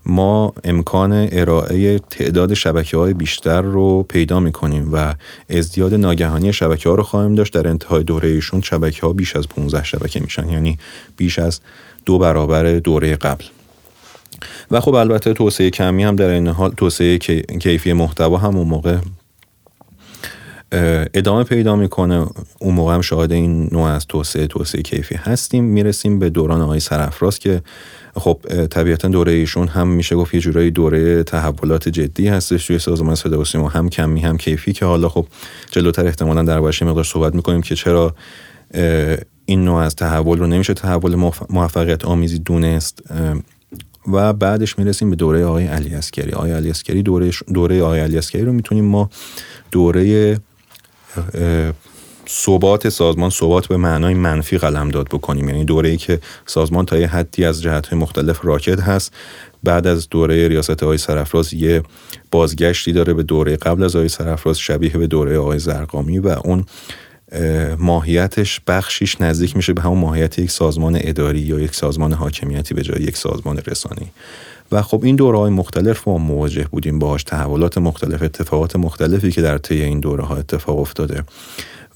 ما 0.05 0.53
امکان 0.63 1.27
ارائه 1.31 1.99
تعداد 1.99 2.53
شبکه 2.53 2.97
های 2.97 3.13
بیشتر 3.13 3.61
رو 3.61 4.03
پیدا 4.03 4.39
می 4.39 4.51
کنیم 4.51 4.89
و 4.93 5.13
ازدیاد 5.49 5.93
ناگهانی 5.93 6.53
شبکه 6.53 6.89
ها 6.89 6.95
رو 6.95 7.03
خواهیم 7.03 7.35
داشت. 7.35 7.53
در 7.53 7.67
انتهای 7.67 8.03
دوره 8.03 8.29
ایشون 8.29 8.61
شبکه 8.61 9.01
ها 9.01 9.13
بیش 9.13 9.35
از 9.35 9.47
15 9.47 9.83
شبکه 9.83 10.19
میشن 10.19 10.49
یعنی 10.49 10.77
بیش 11.17 11.39
از 11.39 11.59
دو 12.05 12.17
برابر 12.17 12.79
دوره 12.79 13.15
قبل. 13.15 13.45
و 14.71 14.79
خب 14.79 14.93
البته 14.93 15.33
توسعه 15.33 15.69
کمی 15.69 16.03
هم 16.03 16.15
در 16.15 16.29
این 16.29 16.47
حال 16.47 16.71
توسعه 16.71 17.17
کیفی 17.59 17.93
محتوا 17.93 18.37
هم 18.37 18.57
اون 18.57 18.67
موقع 18.67 18.97
ادامه 21.13 21.43
پیدا 21.43 21.75
می‌کنه. 21.75 22.27
اون 22.59 22.73
موقع 22.73 22.93
هم 22.93 23.01
شاهد 23.01 23.31
این 23.31 23.69
نوع 23.71 23.83
از 23.83 24.07
توسعه 24.07 24.47
توسعه 24.47 24.81
کیفی 24.81 25.15
هستیم. 25.15 25.63
می‌رسیم 25.63 26.19
به 26.19 26.29
دوران 26.29 26.61
آقای 26.61 26.79
سرافراز 26.79 27.39
که 27.39 27.61
خب 28.15 28.39
طبیعتا 28.69 29.07
دوره 29.07 29.31
ایشون 29.31 29.67
هم 29.67 29.87
میشه 29.87 30.15
گفت 30.15 30.33
یه 30.33 30.39
جورایی 30.39 30.71
دوره 30.71 31.23
تحولات 31.23 31.89
جدی 31.89 32.27
هستش 32.27 32.67
توی 32.67 32.79
سازمان 32.79 33.15
صدا 33.15 33.39
و 33.39 33.45
سیما. 33.45 33.69
هم 33.69 33.89
کمی 33.89 34.21
هم 34.21 34.37
کیفی 34.37 34.73
که 34.73 34.85
حالا 34.85 35.09
خب 35.09 35.27
جلوتر 35.71 36.05
احتمالا 36.05 36.43
در 36.43 36.61
باره‌ش 36.61 36.78
یه 36.78 36.85
مقدار 36.85 37.03
صحبت 37.03 37.35
می‌کنیم 37.35 37.61
که 37.61 37.75
چرا 37.75 38.15
این 39.45 39.65
نوع 39.65 39.77
از 39.77 39.95
تحول 39.95 40.39
رو 40.39 40.47
نمیشه 40.47 40.73
تحول 40.73 41.15
موفقیت 41.49 42.05
آمیزی 42.05 42.39
دونست. 42.39 43.03
و 44.13 44.33
بعدش 44.33 44.79
می‌رسیم 44.79 45.09
به 45.09 45.15
دوره 45.15 45.45
آقای 45.45 45.67
علی 45.67 45.95
عسکری 45.95 46.31
آقای 46.31 46.51
علی 46.51 46.69
عسکری 46.69 47.03
دوره 47.03 47.31
دوره 47.53 47.81
آقای 47.81 47.99
علی 47.99 48.17
عسکری 48.17 48.45
رو 48.45 48.53
می‌تونیم 48.53 48.85
ما 48.85 49.09
دوره 49.71 50.37
ثبات 52.29 52.89
سازمان 52.89 53.29
ثبات 53.29 53.67
به 53.67 53.77
معنای 53.77 54.13
منفی 54.13 54.57
یاد 54.57 55.07
بکنیم. 55.07 55.49
یعنی 55.49 55.65
دوره 55.65 55.89
ای 55.89 55.97
که 55.97 56.19
سازمان 56.45 56.85
تا 56.85 56.97
یه 56.97 57.07
حدی 57.07 57.45
از 57.45 57.61
جهت 57.61 57.87
های 57.87 57.99
مختلف 57.99 58.39
راکت 58.45 58.79
هست 58.79 59.13
بعد 59.63 59.87
از 59.87 60.09
دوره 60.09 60.47
ریاست 60.47 60.83
آقای 60.83 60.97
سرفراز 60.97 61.53
یه 61.53 61.83
بازگشتی 62.31 62.91
داره 62.93 63.13
به 63.13 63.23
دوره 63.23 63.55
قبل 63.57 63.83
از 63.83 63.95
آقای 63.95 64.09
سرفراز 64.09 64.59
شبیه 64.59 64.91
به 64.91 65.07
دوره 65.07 65.37
آقای 65.37 65.59
زرقامی 65.59 66.19
و 66.19 66.27
اون 66.43 66.65
ماهیتش 67.79 68.61
بخشیش 68.67 69.21
نزدیک 69.21 69.55
میشه 69.55 69.73
به 69.73 69.81
همون 69.81 69.97
ماهیت 69.97 70.39
یک 70.39 70.51
سازمان 70.51 70.99
اداری 71.01 71.39
یا 71.39 71.59
یک 71.59 71.75
سازمان 71.75 72.13
حاکمیتی 72.13 72.73
به 72.73 72.81
جای 72.81 73.01
یک 73.01 73.17
سازمان 73.17 73.61
رسانی. 73.67 74.11
و 74.73 74.81
خب 74.81 75.03
این 75.03 75.15
دوره 75.15 75.37
های 75.37 75.51
مختلف 75.51 76.07
ما 76.07 76.17
مواجه 76.17 76.67
بودیم 76.71 76.99
باهاش. 76.99 77.23
تحولات 77.23 77.77
مختلف 77.77 78.21
اتفاقات 78.23 78.75
مختلفی 78.75 79.31
که 79.31 79.41
در 79.41 79.57
طی 79.57 79.81
این 79.81 79.99
دوره 79.99 80.23
ها 80.23 80.35
اتفاق 80.35 80.79
افتاده. 80.79 81.23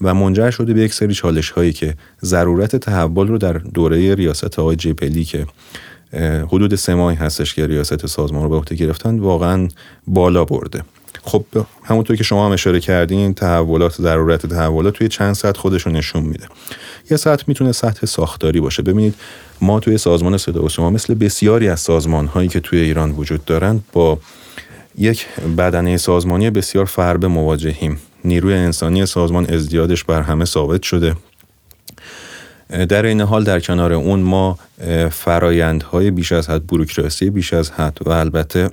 و 0.00 0.14
منجر 0.14 0.50
شده 0.50 0.74
به 0.74 0.80
یک 0.80 0.94
سری 0.94 1.14
چالش 1.14 1.50
هایی 1.50 1.72
که 1.72 1.94
ضرورت 2.24 2.76
تحول 2.76 3.28
رو 3.28 3.38
در 3.38 3.52
دوره 3.52 4.14
ریاست 4.14 4.58
آقای 4.58 4.76
جبلی 4.76 5.24
که 5.24 5.46
حدود 6.46 6.74
سه 6.74 6.94
ماهی 6.94 7.16
هستش 7.16 7.54
که 7.54 7.66
ریاست 7.66 8.06
سازمان 8.06 8.42
رو 8.42 8.48
به 8.48 8.56
عهده 8.56 8.74
گرفتن 8.74 9.18
واقعا 9.18 9.68
بالا 10.06 10.44
برده. 10.44 10.82
خب 11.22 11.44
همونطور 11.84 12.16
که 12.16 12.24
شما 12.24 12.46
هم 12.46 12.52
اشاره 12.52 12.80
کردین 12.80 13.34
تحولات 13.34 13.94
ضرورت 14.02 14.46
تحولات 14.46 14.94
توی 14.94 15.08
چند 15.08 15.34
سطح 15.34 15.60
خودشون 15.60 15.96
نشون 15.96 16.22
میده. 16.22 16.46
یه 17.10 17.16
سطح 17.16 17.44
می‌تونه 17.46 17.72
سطح 17.72 18.06
ساختاری 18.06 18.60
باشه. 18.60 18.82
ببینید 18.82 19.14
ما 19.60 19.80
توی 19.80 19.98
سازمان 19.98 20.36
صدا 20.36 20.62
و 20.62 20.68
سیما 20.68 20.90
مثل 20.90 21.14
بسیاری 21.14 21.68
از 21.68 21.80
سازمان 21.80 22.26
هایی 22.26 22.48
که 22.48 22.60
توی 22.60 22.78
ایران 22.78 23.10
وجود 23.10 23.44
دارند 23.44 23.84
با 23.92 24.18
یک 24.98 25.26
بدنه 25.58 25.96
سازمانی 25.96 26.50
بسیار 26.50 26.84
فربه 26.84 27.28
مواجهیم. 27.28 27.98
نیروی 28.24 28.54
انسانی 28.54 29.06
سازمان 29.06 29.46
ازدیادش 29.46 30.04
بر 30.04 30.22
همه 30.22 30.44
ثابت 30.44 30.82
شده. 30.82 31.16
در 32.88 33.06
این 33.06 33.20
حال 33.20 33.44
در 33.44 33.60
کنار 33.60 33.92
اون 33.92 34.20
ما 34.20 34.58
فرایندهای 35.10 36.10
بیش 36.10 36.32
از 36.32 36.50
حد 36.50 36.66
بروکراسی 36.66 37.30
بیش 37.30 37.52
از 37.52 37.70
حد 37.70 37.98
و 38.06 38.10
البته 38.10 38.70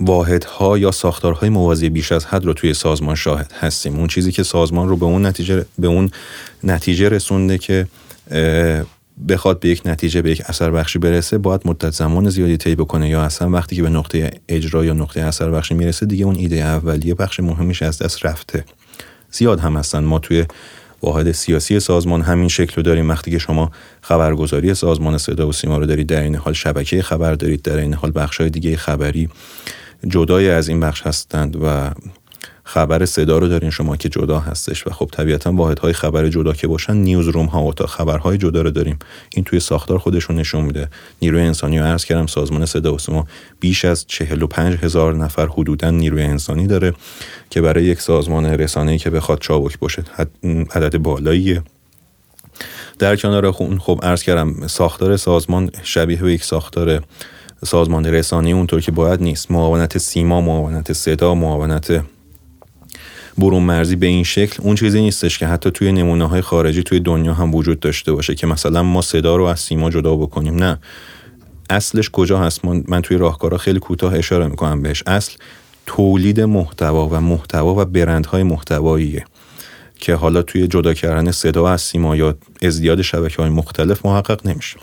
واحدها 0.00 0.78
یا 0.78 0.90
ساختارهای 0.90 1.48
موازی 1.48 1.88
بیش 1.88 2.12
از 2.12 2.26
حد 2.26 2.44
رو 2.44 2.52
توی 2.52 2.74
سازمان 2.74 3.14
شاهد 3.14 3.52
هستیم. 3.60 3.96
اون 3.96 4.06
چیزی 4.06 4.32
که 4.32 4.42
سازمان 4.42 4.88
رو 4.88 4.96
به 4.96 5.04
اون 5.06 5.26
نتیجه 5.26 5.64
به 5.78 5.86
اون 5.86 6.10
نتیجه 6.64 7.08
رسونده 7.08 7.58
که 7.58 7.86
بخواد 9.28 9.60
به 9.60 9.68
یک 9.68 9.82
نتیجه 9.84 10.22
به 10.22 10.30
یک 10.30 10.42
اثر 10.46 10.70
بخشی 10.70 10.98
برسه 10.98 11.38
باید 11.38 11.60
مدت 11.64 11.90
زمان 11.90 12.30
زیادی 12.30 12.56
طی 12.56 12.74
بکنه. 12.74 13.08
یا 13.08 13.22
اصلا 13.22 13.50
وقتی 13.50 13.76
که 13.76 13.82
به 13.82 13.88
نقطه 13.88 14.30
اجرا 14.48 14.84
یا 14.84 14.92
نقطه 14.92 15.20
اثر 15.20 15.50
بخشی 15.50 15.74
می‌رسه 15.74 16.06
دیگه 16.06 16.24
اون 16.24 16.36
ایده 16.36 16.56
اولیه 16.56 17.14
بخش 17.14 17.40
مهمیش 17.40 17.82
از 17.82 17.98
دست 17.98 18.26
رفته. 18.26 18.64
زیاد 19.30 19.60
هم 19.60 19.76
هستن. 19.76 20.04
ما 20.04 20.18
توی 20.18 20.44
واحد 21.02 21.32
سیاسی 21.32 21.80
سازمان 21.80 22.22
همین 22.22 22.48
شکل 22.48 22.74
رو 22.76 22.82
داریم. 22.82 23.08
وقتی 23.08 23.30
که 23.30 23.38
شما 23.38 23.70
خبرگزاری 24.00 24.74
سازمان 24.74 25.18
صدا 25.18 25.48
و 25.48 25.52
سیما 25.52 25.78
رو 25.78 25.86
دارید 25.86 26.06
در 26.06 26.22
این 26.22 26.34
حال 26.34 26.52
شبکه 26.52 27.02
خبر 27.02 27.34
دارید 27.34 27.62
در 27.62 27.76
این 27.76 27.94
حال 27.94 28.12
های 28.38 28.50
دیگه 28.50 28.76
خبری 28.76 29.28
جدای 30.06 30.50
از 30.50 30.68
این 30.68 30.80
بخش 30.80 31.02
هستند 31.02 31.56
و 31.62 31.90
خبر 32.68 33.06
صدا 33.06 33.38
رو 33.38 33.48
دارین 33.48 33.70
شما 33.70 33.96
که 33.96 34.08
جدا 34.08 34.38
هستش 34.38 34.86
و 34.86 34.90
خب 34.90 35.08
طبیعتا 35.12 35.52
واحدهای 35.52 35.92
خبر 35.92 36.28
جدا 36.28 36.52
که 36.52 36.66
باشن 36.66 36.96
نیوز 36.96 37.28
روم 37.28 37.46
ها 37.46 37.64
و 37.64 37.74
تا 37.74 37.86
خبرهای 37.86 38.38
جدا 38.38 38.62
رو 38.62 38.70
داریم. 38.70 38.98
این 39.34 39.44
توی 39.44 39.60
ساختار 39.60 39.98
خودشون 39.98 40.36
نشون 40.36 40.64
میده. 40.64 40.88
نیروی 41.22 41.42
انسانی 41.42 41.78
رو 41.78 41.84
عرض 41.84 42.04
کردم 42.04 42.26
سازمان 42.26 42.66
صدا 42.66 42.94
و 42.94 42.98
سیما 42.98 43.26
بیش 43.60 43.84
از 43.84 44.06
45 44.06 44.78
هزار 44.78 45.14
نفر 45.14 45.46
حدودا 45.46 45.90
نیروی 45.90 46.22
انسانی 46.22 46.66
داره 46.66 46.94
که 47.50 47.60
برای 47.60 47.84
یک 47.84 48.00
سازمان 48.00 48.46
رسانه‌ای 48.46 48.98
که 48.98 49.10
بخواد 49.10 49.38
چابک 49.38 49.78
باشه 49.78 50.04
عدد 50.70 50.98
بالاییه. 50.98 51.62
در 52.98 53.16
کنار 53.16 53.46
اون 53.46 53.78
خب 53.78 54.00
عرض 54.02 54.22
کردم 54.22 54.66
ساختار 54.66 55.16
سازمان 55.16 55.70
شبیه 55.82 56.22
به 56.22 56.32
یک 56.32 56.44
ساختار 56.44 57.02
سازمان 57.64 58.06
رسانه 58.06 58.50
اونطور 58.50 58.80
که 58.80 58.92
باید 58.92 59.22
نیست. 59.22 59.50
معاونت 59.50 59.98
سیما 59.98 60.40
معاونت 60.40 60.92
صدا 60.92 61.34
معاونت 61.34 62.04
برون 63.38 63.62
مرزی 63.62 63.96
به 63.96 64.06
این 64.06 64.24
شکل 64.24 64.62
اون 64.62 64.76
چیزی 64.76 65.00
نیستش 65.00 65.38
که 65.38 65.46
حتی 65.46 65.70
توی 65.70 65.92
نمونه 65.92 66.28
های 66.28 66.40
خارجی 66.40 66.82
توی 66.82 67.00
دنیا 67.00 67.34
هم 67.34 67.54
وجود 67.54 67.80
داشته 67.80 68.12
باشه 68.12 68.34
که 68.34 68.46
مثلا 68.46 68.82
ما 68.82 69.02
صدا 69.02 69.36
رو 69.36 69.44
از 69.44 69.60
سیما 69.60 69.90
جدا 69.90 70.16
بکنیم. 70.16 70.54
نه. 70.54 70.78
اصلش 71.70 72.10
کجا 72.10 72.38
هست؟ 72.38 72.64
من, 72.64 73.02
توی 73.02 73.16
راهکارا 73.16 73.58
خیلی 73.58 73.78
کوتاه 73.78 74.14
اشاره 74.14 74.46
می‌کنم 74.48 74.82
بهش. 74.82 75.02
اصل 75.06 75.32
تولید 75.86 76.40
محتوا 76.40 77.08
و 77.08 77.20
محتوا 77.20 77.74
و 77.74 77.84
برندهای 77.84 78.42
محتواییه 78.42 79.24
که 79.98 80.14
حالا 80.14 80.42
توی 80.42 80.66
جدا 80.66 80.94
کردن 80.94 81.30
صدا 81.30 81.68
از 81.68 81.80
سیما 81.80 82.16
یا 82.16 82.34
ازدیاد 82.62 83.02
شبکه 83.02 83.42
های 83.42 83.50
مختلف 83.50 84.06
محقق 84.06 84.46
نمیشه. 84.46 84.76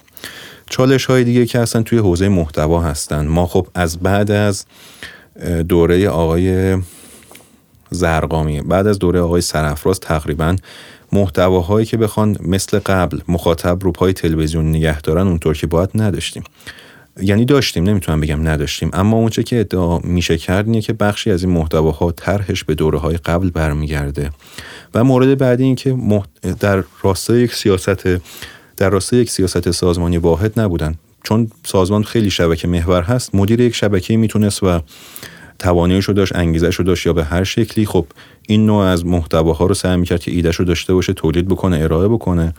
چالش 0.69 1.05
های 1.05 1.23
دیگه 1.23 1.45
که 1.45 1.59
اصلا 1.59 1.83
توی 1.83 1.99
حوزه 1.99 2.29
محتوا 2.29 2.81
هستن. 2.81 3.27
ما 3.27 3.47
خب 3.47 3.67
از 3.75 3.97
بعد 3.97 4.31
از 4.31 4.65
دوره 5.69 6.09
آقای 6.09 6.77
زرقامی 7.89 8.61
بعد 8.61 8.87
از 8.87 8.99
دوره 8.99 9.19
آقای 9.19 9.41
سرفراز 9.41 9.99
تقریبا 9.99 10.55
محتواهایی 11.11 11.85
که 11.85 11.97
بخوان 11.97 12.37
مثل 12.39 12.79
قبل 12.79 13.19
مخاطب 13.27 13.83
رو 13.83 13.91
پای 13.91 14.13
تلویزیون 14.13 14.69
نگه 14.69 15.01
دارن 15.01 15.27
اونطور 15.27 15.57
که 15.57 15.67
باید 15.67 15.89
نداشتیم. 15.95 16.43
یعنی 17.21 17.45
داشتیم 17.45 17.83
نمی‌تونم 17.83 18.21
بگم 18.21 18.47
نداشتیم. 18.47 18.89
اما 18.93 19.17
اونچه 19.17 19.43
که 19.43 19.59
ادعا 19.59 19.99
میشه 19.99 20.37
کرد 20.37 20.65
اینه 20.65 20.81
که 20.81 20.93
بخشی 20.93 21.31
از 21.31 21.43
این 21.43 21.53
محتواها 21.53 22.11
طرحش 22.11 22.63
به 22.63 22.75
دوره 22.75 22.99
های 22.99 23.17
قبل 23.17 23.49
برمیگرده. 23.49 24.31
و 24.93 25.03
مورد 25.03 25.37
بعدی 25.37 25.63
این 25.63 25.75
که 25.75 25.97
در 26.59 26.83
راستای 27.01 27.41
یک 27.41 27.53
سیاست 27.53 28.07
در 28.77 28.89
راستای 28.89 29.19
یک 29.19 29.29
سیاست 29.29 29.71
سازمانی 29.71 30.17
واحد 30.17 30.59
نبودن. 30.59 30.95
چون 31.23 31.51
سازمان 31.63 32.03
خیلی 32.03 32.29
شبکه 32.29 32.67
محور 32.67 33.01
هست 33.01 33.35
مدیر 33.35 33.59
یک 33.59 33.75
شبکه 33.75 34.17
می‌تونست 34.17 34.63
و 34.63 34.79
تواناییش 35.59 36.05
رو 36.05 36.13
داشت 36.13 36.35
انگیزش 36.35 36.75
رو 36.75 36.85
داشت 36.85 37.05
یا 37.05 37.13
به 37.13 37.23
هر 37.23 37.43
شکلی 37.43 37.85
خب 37.85 38.05
این 38.47 38.65
نوع 38.65 38.83
از 38.83 39.05
محتواها 39.05 39.65
رو 39.65 39.73
سعی 39.73 39.97
می‌کرد 39.97 40.19
که 40.19 40.31
ایدهش 40.31 40.55
رو 40.55 40.65
داشته 40.65 40.93
باشه 40.93 41.13
تولید 41.13 41.47
بکنه 41.47 41.79
ارائه 41.81 42.07
بکنه. 42.07 42.53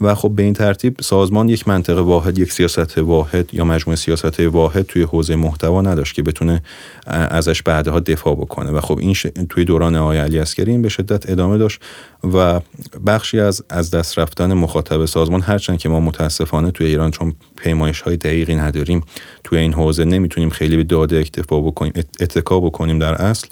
و 0.00 0.14
خب 0.14 0.28
به 0.28 0.42
این 0.42 0.52
ترتیب 0.52 0.96
سازمان 1.00 1.48
یک 1.48 1.68
منطقه 1.68 2.00
واحد 2.00 2.38
یک 2.38 2.52
سیاست 2.52 2.98
واحد 2.98 3.54
یا 3.54 3.64
مجموعه 3.64 3.96
سیاست 3.96 4.40
واحد 4.40 4.82
توی 4.82 5.02
حوزه 5.02 5.36
محتوا 5.36 5.82
نداشت 5.82 6.14
که 6.14 6.22
بتونه 6.22 6.62
ازش 7.06 7.62
بعدها 7.62 8.00
دفاع 8.00 8.34
بکنه. 8.34 8.70
و 8.70 8.80
خب 8.80 8.98
این 8.98 9.14
توی 9.48 9.64
دوران 9.64 9.96
آقای 9.96 10.18
علی 10.18 10.38
اسکری 10.38 10.70
این 10.70 10.82
به 10.82 10.88
شدت 10.88 11.30
ادامه 11.30 11.58
داشت 11.58 11.80
و 12.34 12.60
بخشی 13.06 13.40
از 13.40 13.64
از 13.70 13.90
دست 13.90 14.18
رفتن 14.18 14.52
مخاطب 14.52 15.04
سازمان 15.04 15.40
هرچند 15.40 15.78
که 15.78 15.88
ما 15.88 16.00
متاسفانه 16.00 16.70
توی 16.70 16.86
ایران 16.86 17.10
چون 17.10 17.34
پیمایش 17.56 18.00
های 18.00 18.16
دقیقی 18.16 18.54
نداریم 18.54 19.04
توی 19.44 19.58
این 19.58 19.72
حوزه 19.72 20.04
نمی‌تونیم 20.04 20.50
خیلی 20.50 20.76
به 20.76 20.84
داده 20.84 21.18
اکتفا 21.18 21.60
بکنیم 21.60 21.92
اتکا 22.20 22.60
بکنیم 22.60 22.98
در 22.98 23.14
اصل. 23.14 23.48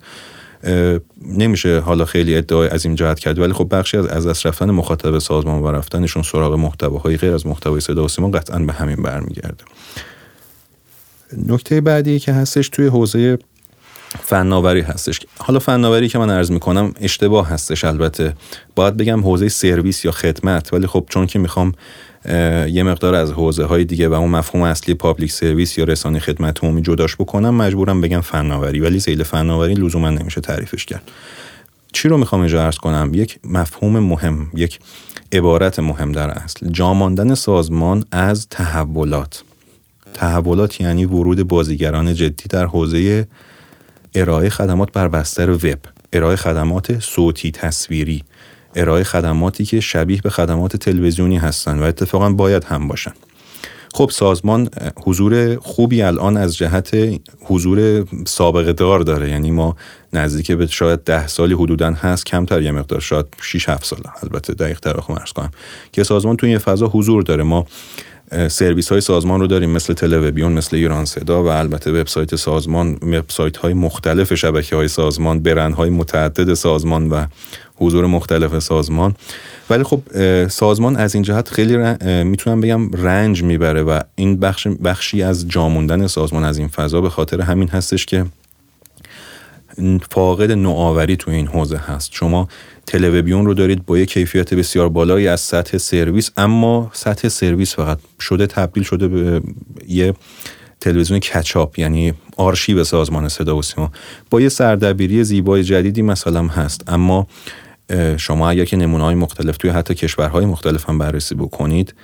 نمیشه 1.23 1.81
حالا 1.81 2.05
خیلی 2.05 2.37
ادعای 2.37 2.69
از 2.69 2.87
این 2.87 2.95
جهت 2.95 3.19
کرد 3.19 3.39
ولی 3.39 3.53
خب 3.53 3.69
بخشی 3.71 3.97
از 3.97 4.07
از 4.07 4.27
دست 4.27 4.47
رفتن 4.47 4.71
مخاطب 4.71 5.19
سازمان 5.19 5.63
و 5.63 5.71
رفتنشون 5.71 6.23
سراغ 6.23 6.55
محتواهای 6.55 7.17
غیر 7.17 7.35
از 7.35 7.47
محتوای 7.47 7.81
صدا 7.81 8.05
و 8.05 8.09
سیما 8.09 8.31
قطعا 8.31 8.59
به 8.59 8.73
همین 8.73 8.97
برمیگرده. 8.97 9.65
نکته 11.47 11.81
بعدی 11.81 12.19
که 12.19 12.33
هستش 12.33 12.69
توی 12.69 12.87
حوزه 12.87 13.39
فناوری 14.23 14.81
هستش. 14.81 15.21
حالا 15.39 15.59
فناوری 15.59 16.09
که 16.09 16.19
من 16.19 16.31
عرض 16.31 16.51
می‌کنم 16.51 16.95
اشتباه 17.01 17.49
هستش 17.49 17.85
البته. 17.85 18.35
باید 18.77 18.97
بگم 18.97 19.21
حوزه 19.21 19.49
سرویس 19.49 20.05
یا 20.05 20.11
خدمت 20.11 20.73
ولی 20.73 20.87
خب 20.87 21.07
چون 21.09 21.27
که 21.27 21.39
می‌خوام 21.39 21.73
یه 22.69 22.83
مقدار 22.83 23.15
از 23.15 23.33
حوزه 23.33 23.65
های 23.65 23.85
دیگه 23.85 24.09
و 24.09 24.13
اون 24.15 24.31
مفهوم 24.31 24.63
اصلی 24.65 24.95
پابلیک 24.95 25.33
سرویس 25.33 25.79
یا 25.79 25.85
رسانه 25.85 26.19
خدمت 26.19 26.65
عمومی 26.65 26.83
جداش 26.83 27.17
بکنم 27.17 27.55
مجبورم 27.55 28.01
بگم 28.01 28.21
فناوری. 28.21 28.81
ولی 28.81 28.99
زیل 28.99 29.23
فناوری 29.23 29.75
لزوما 29.75 30.11
نمیشه 30.11 30.41
تعریفش 30.41 30.87
کرد. 30.87 31.03
چی 31.93 32.09
رو 32.09 32.19
می‌خوام 32.19 32.41
اینجا 32.41 32.65
عرض 32.65 32.77
کنم؟ 32.77 33.11
یک 33.15 33.39
مفهوم 33.45 33.99
مهم 33.99 34.51
یک 34.55 34.79
عبارت 35.33 35.79
مهم 35.79 36.13
در 36.13 36.31
اصل. 36.31 36.69
جاماندن 36.71 37.35
سازمان 37.35 38.05
از 38.13 38.47
تحولات. 38.51 39.43
تحولات 40.15 40.81
یعنی 40.81 41.05
ورود 41.05 41.49
بازیگران 41.49 42.15
جدی 42.15 42.45
در 42.49 42.67
حوزه 42.67 43.27
ارائه 44.15 44.49
خدمات 44.49 44.93
بر 44.93 45.09
بستر 45.09 45.51
وب 45.51 45.79
ارائه 46.13 46.37
خدمات 46.37 47.01
صوتی 47.01 47.51
تصویری. 47.51 48.25
ارائه 48.75 49.05
خدماتی 49.05 49.65
که 49.65 49.81
شبیه 49.81 50.21
به 50.21 50.31
خدمات 50.31 50.77
تلویزیونی 50.77 51.37
هستن 51.37 51.79
و 51.79 51.83
اتفاقا 51.83 52.31
باید 52.31 52.65
هم 52.65 52.89
باشن. 52.89 53.13
خب 53.95 54.11
سازمان 54.13 54.69
حضور 55.05 55.57
خوبی 55.57 56.03
الان 56.03 56.37
از 56.37 56.57
جهت 56.57 56.97
حضور 57.41 58.07
سابقه 58.27 58.73
دار 58.73 59.01
داره. 59.01 59.31
یعنی 59.31 59.51
ما 59.51 59.77
نزدیک 60.13 60.53
به 60.53 60.67
شاید 60.67 61.05
ده 61.05 61.27
سالی 61.27 61.55
حدودا 61.55 61.91
هست 61.91 62.27
کمتر 62.27 62.63
یه 62.63 62.71
مقدار 62.71 63.01
شاید 63.01 63.27
6 63.43 63.69
7 63.69 63.85
سال. 63.85 64.01
البته 64.23 64.55
دقیق 64.55 64.81
تر 64.81 64.97
ارز 65.09 65.33
کنم 65.33 65.51
که 65.93 66.03
سازمان 66.03 66.37
تو 66.37 66.47
این 66.47 66.59
فضا 66.59 66.87
حضور 66.87 67.23
داره. 67.23 67.43
ما 67.43 67.67
سرویس 68.49 68.89
های 68.89 69.01
سازمان 69.01 69.41
رو 69.41 69.47
داریم 69.47 69.71
مثل 69.71 69.95
تلویزیون 69.95 70.53
مثل 70.53 70.77
ایران 70.77 71.05
صدا 71.05 71.45
و 71.45 71.47
البته 71.47 71.91
وبسایت 71.93 72.37
سازمان 72.37 72.93
وبسایت 72.93 73.57
های 73.57 73.75
مختلف 73.75 74.35
شبکه 74.35 74.77
های 74.77 74.89
سازمان 74.89 75.43
برند 75.43 75.75
های 75.75 75.91
متعدد 75.91 76.55
سازمان 76.55 77.09
و 77.09 77.27
حضور 77.81 78.07
مختلف 78.07 78.59
سازمان. 78.59 79.15
ولی 79.71 79.83
خب 79.83 80.03
سازمان 80.49 80.97
از 80.97 81.15
این 81.15 81.23
جهت 81.23 81.49
خیلی 81.49 81.77
می‌تونم 82.25 82.61
بگم 82.61 82.91
رنج 82.93 83.43
می‌بره 83.43 83.83
و 83.83 84.01
این 84.15 84.41
بخش 84.41 84.67
بخشی 84.67 85.23
از 85.23 85.49
جاموندن 85.49 86.07
سازمان 86.07 86.45
از 86.45 86.59
این 86.59 86.69
فضا 86.69 87.01
به 87.01 87.11
خاطر 87.11 87.41
همین 87.41 87.69
هستش 87.69 88.07
که 88.07 88.27
فاقد 90.11 90.53
نوآوری 90.53 91.17
تو 91.17 91.31
این 91.31 91.47
حوزه 91.47 91.77
هست. 91.77 92.11
شما 92.13 92.49
تلویزیون 92.87 93.47
رو 93.47 93.55
دارید 93.55 93.87
با 93.87 93.99
یه 93.99 94.07
کیفیت 94.07 94.55
بسیار 94.55 94.89
بالایی 94.89 95.29
از 95.29 95.41
سطح 95.41 95.79
سرویس 95.79 96.31
اما 96.37 96.91
سطح 96.93 97.29
سرویس 97.29 97.75
فقط 97.75 97.99
شده 98.21 98.47
تبدیل 98.47 98.83
شده 98.83 99.09
به 99.09 99.43
یه 99.89 100.15
تلویزیون 100.81 101.21
کچاپ 101.21 101.79
یعنی 101.79 102.13
آرشیو 102.37 102.85
سازمان 102.85 103.29
صدا 103.29 103.57
و 103.57 103.63
سیما. 103.63 103.93
با 104.31 104.41
یه 104.41 104.49
سردبیری 104.49 105.25
زیبای 105.25 105.65
جدیدی 105.65 106.03
مثلا 106.03 106.47
هست 106.47 106.85
اما 106.87 107.27
شما 108.17 108.51
اگر 108.51 108.65
که 108.65 108.77
نمونه 108.77 109.05
های 109.05 109.15
مختلف 109.15 109.57
توی 109.57 109.71
حتی 109.71 109.95
کشورهای 109.95 110.47
مختلف 110.47 110.89
هم 110.89 110.99
بررسی 110.99 111.35
بکنید 111.35 111.95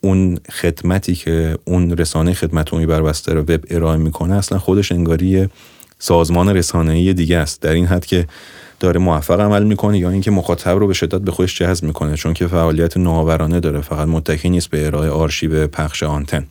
اون 0.00 0.38
خدمتی 0.52 1.14
که 1.14 1.58
اون 1.64 1.96
رسانه 1.96 2.32
خدمت 2.32 2.72
عمومی 2.72 2.86
بر 2.86 3.02
بستر 3.02 3.38
وب 3.38 3.64
ارائه 3.70 3.96
می‌کنه 3.96 4.34
اصلا 4.34 4.58
خودش 4.58 4.92
انگاری 4.92 5.48
سازمان 5.98 6.48
رسانه‌ای 6.48 7.14
دیگه 7.14 7.38
است. 7.38 7.60
در 7.60 7.72
این 7.72 7.86
حد 7.86 8.06
که 8.06 8.26
داره 8.80 9.00
موفق 9.00 9.40
عمل 9.40 9.64
می‌کنه 9.64 9.98
یا 9.98 10.10
اینکه 10.10 10.30
مخاطب 10.30 10.78
رو 10.78 10.86
به 10.86 10.94
شدت 10.94 11.20
به 11.20 11.32
خودش 11.32 11.58
جذب 11.58 11.84
می‌کنه 11.84 12.16
چون 12.16 12.34
که 12.34 12.46
فعالیت 12.46 12.96
نوآورانه 12.96 13.60
داره 13.60 13.80
فقط 13.80 14.08
متکی 14.08 14.50
نیست 14.50 14.70
به 14.70 14.86
ارائه 14.86 15.10
آرشیو 15.10 15.66
پخش 15.66 16.02
آنتن. 16.02 16.46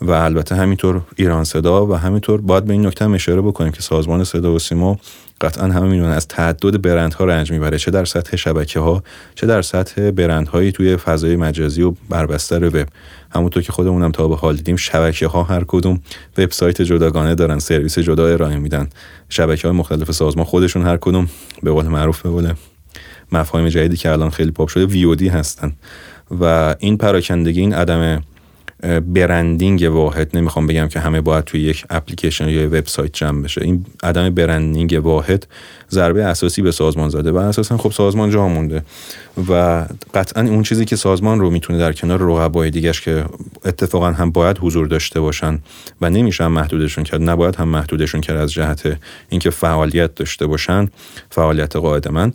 و 0.00 0.10
البته 0.10 0.54
همینطور 0.54 1.00
ایران 1.16 1.44
صدا 1.44 1.86
و 1.86 1.94
همینطور 1.94 2.40
باید 2.40 2.64
به 2.64 2.72
این 2.72 2.86
نکته 2.86 3.10
اشاره 3.10 3.40
بکنیم 3.40 3.72
که 3.72 3.82
سازمان 3.82 4.24
صدا 4.24 4.54
و 4.54 4.58
سیما 4.58 4.98
قطعا 5.40 5.68
همه 5.68 5.88
می‌دونن 5.88 6.10
از 6.10 6.28
تعدد 6.28 6.82
برندها 6.82 7.24
رنج 7.24 7.52
می‌بره 7.52 7.78
چه 7.78 7.90
در 7.90 8.04
سطح 8.04 8.36
شبکه 8.36 8.80
ها 8.80 9.02
چه 9.34 9.46
در 9.46 9.62
سطح 9.62 10.10
برندهایی 10.10 10.72
توی 10.72 10.96
فضای 10.96 11.36
مجازی 11.36 11.82
و 11.82 11.94
بربستر 12.08 12.64
وب. 12.64 12.88
همونطور 13.30 13.62
که 13.62 13.72
خودمونم 13.72 14.12
تا 14.12 14.28
به 14.28 14.36
حال 14.36 14.56
دیدیم 14.56 14.76
شبکه 14.76 15.26
ها 15.26 15.42
هر 15.42 15.64
کدوم 15.68 16.00
وبسایت 16.38 16.82
جداگانه 16.82 17.34
دارن 17.34 17.58
سرویس 17.58 17.98
جدا 17.98 18.26
ارائه 18.26 18.56
میدن. 18.56 18.88
شبکه 19.28 19.68
های 19.68 19.76
مختلف 19.76 20.10
سازمان 20.10 20.44
خودشون 20.44 20.82
هر 20.82 20.96
کدوم 20.96 21.28
به 21.62 21.70
قول 21.70 21.86
معروف 21.86 22.26
به 22.26 22.54
مفاهیم 23.32 23.68
جدیدی 23.68 23.96
که 23.96 24.10
الان 24.10 24.30
خیلی 24.30 24.50
پاپ 24.50 24.68
شده 24.68 24.86
ویودی 24.86 25.28
هستن. 25.28 25.72
و 26.40 26.74
این 26.78 26.96
پراکندگی 26.96 27.60
این 27.60 27.74
عدم 27.74 28.22
برندینگ 29.14 29.82
واحد 29.82 30.36
نمی‌خوام 30.36 30.66
بگم 30.66 30.88
که 30.88 31.00
همه 31.00 31.20
باید 31.20 31.44
توی 31.44 31.60
یک 31.60 31.84
اپلیکیشن 31.90 32.48
یا 32.48 32.66
وبسایت 32.66 33.12
جمع 33.12 33.42
بشه. 33.42 33.62
این 33.62 33.86
عدم 34.02 34.30
برندینگ 34.30 35.00
واحد 35.02 35.46
ضربه 35.90 36.24
اساسی 36.24 36.62
به 36.62 36.72
سازمان 36.72 37.08
زده 37.08 37.32
و 37.32 37.36
اساسا 37.36 37.76
خب 37.76 37.92
سازمان 37.92 38.30
جا 38.30 38.48
مونده. 38.48 38.82
و 39.48 39.84
قطعا 40.14 40.42
اون 40.42 40.62
چیزی 40.62 40.84
که 40.84 40.96
سازمان 40.96 41.40
رو 41.40 41.50
می‌تونه 41.50 41.78
در 41.78 41.92
کنار 41.92 42.22
رقبای 42.22 42.70
دیگهش 42.70 43.00
که 43.00 43.24
اتفاقا 43.64 44.12
هم 44.12 44.30
باید 44.30 44.58
حضور 44.58 44.86
داشته 44.86 45.20
باشن 45.20 45.58
و 46.00 46.10
نمیشه 46.10 46.46
محدودشون 46.48 47.04
کرد 47.04 47.22
نباید 47.22 47.56
هم 47.56 47.68
محدودشون 47.68 48.20
کرد 48.20 48.36
از 48.36 48.52
جهت 48.52 48.98
اینکه 49.28 49.50
فعالیت 49.50 50.14
داشته 50.14 50.46
باشن 50.46 50.88
فعالیت 51.30 51.76
قاعده 51.76 52.10
من 52.10 52.32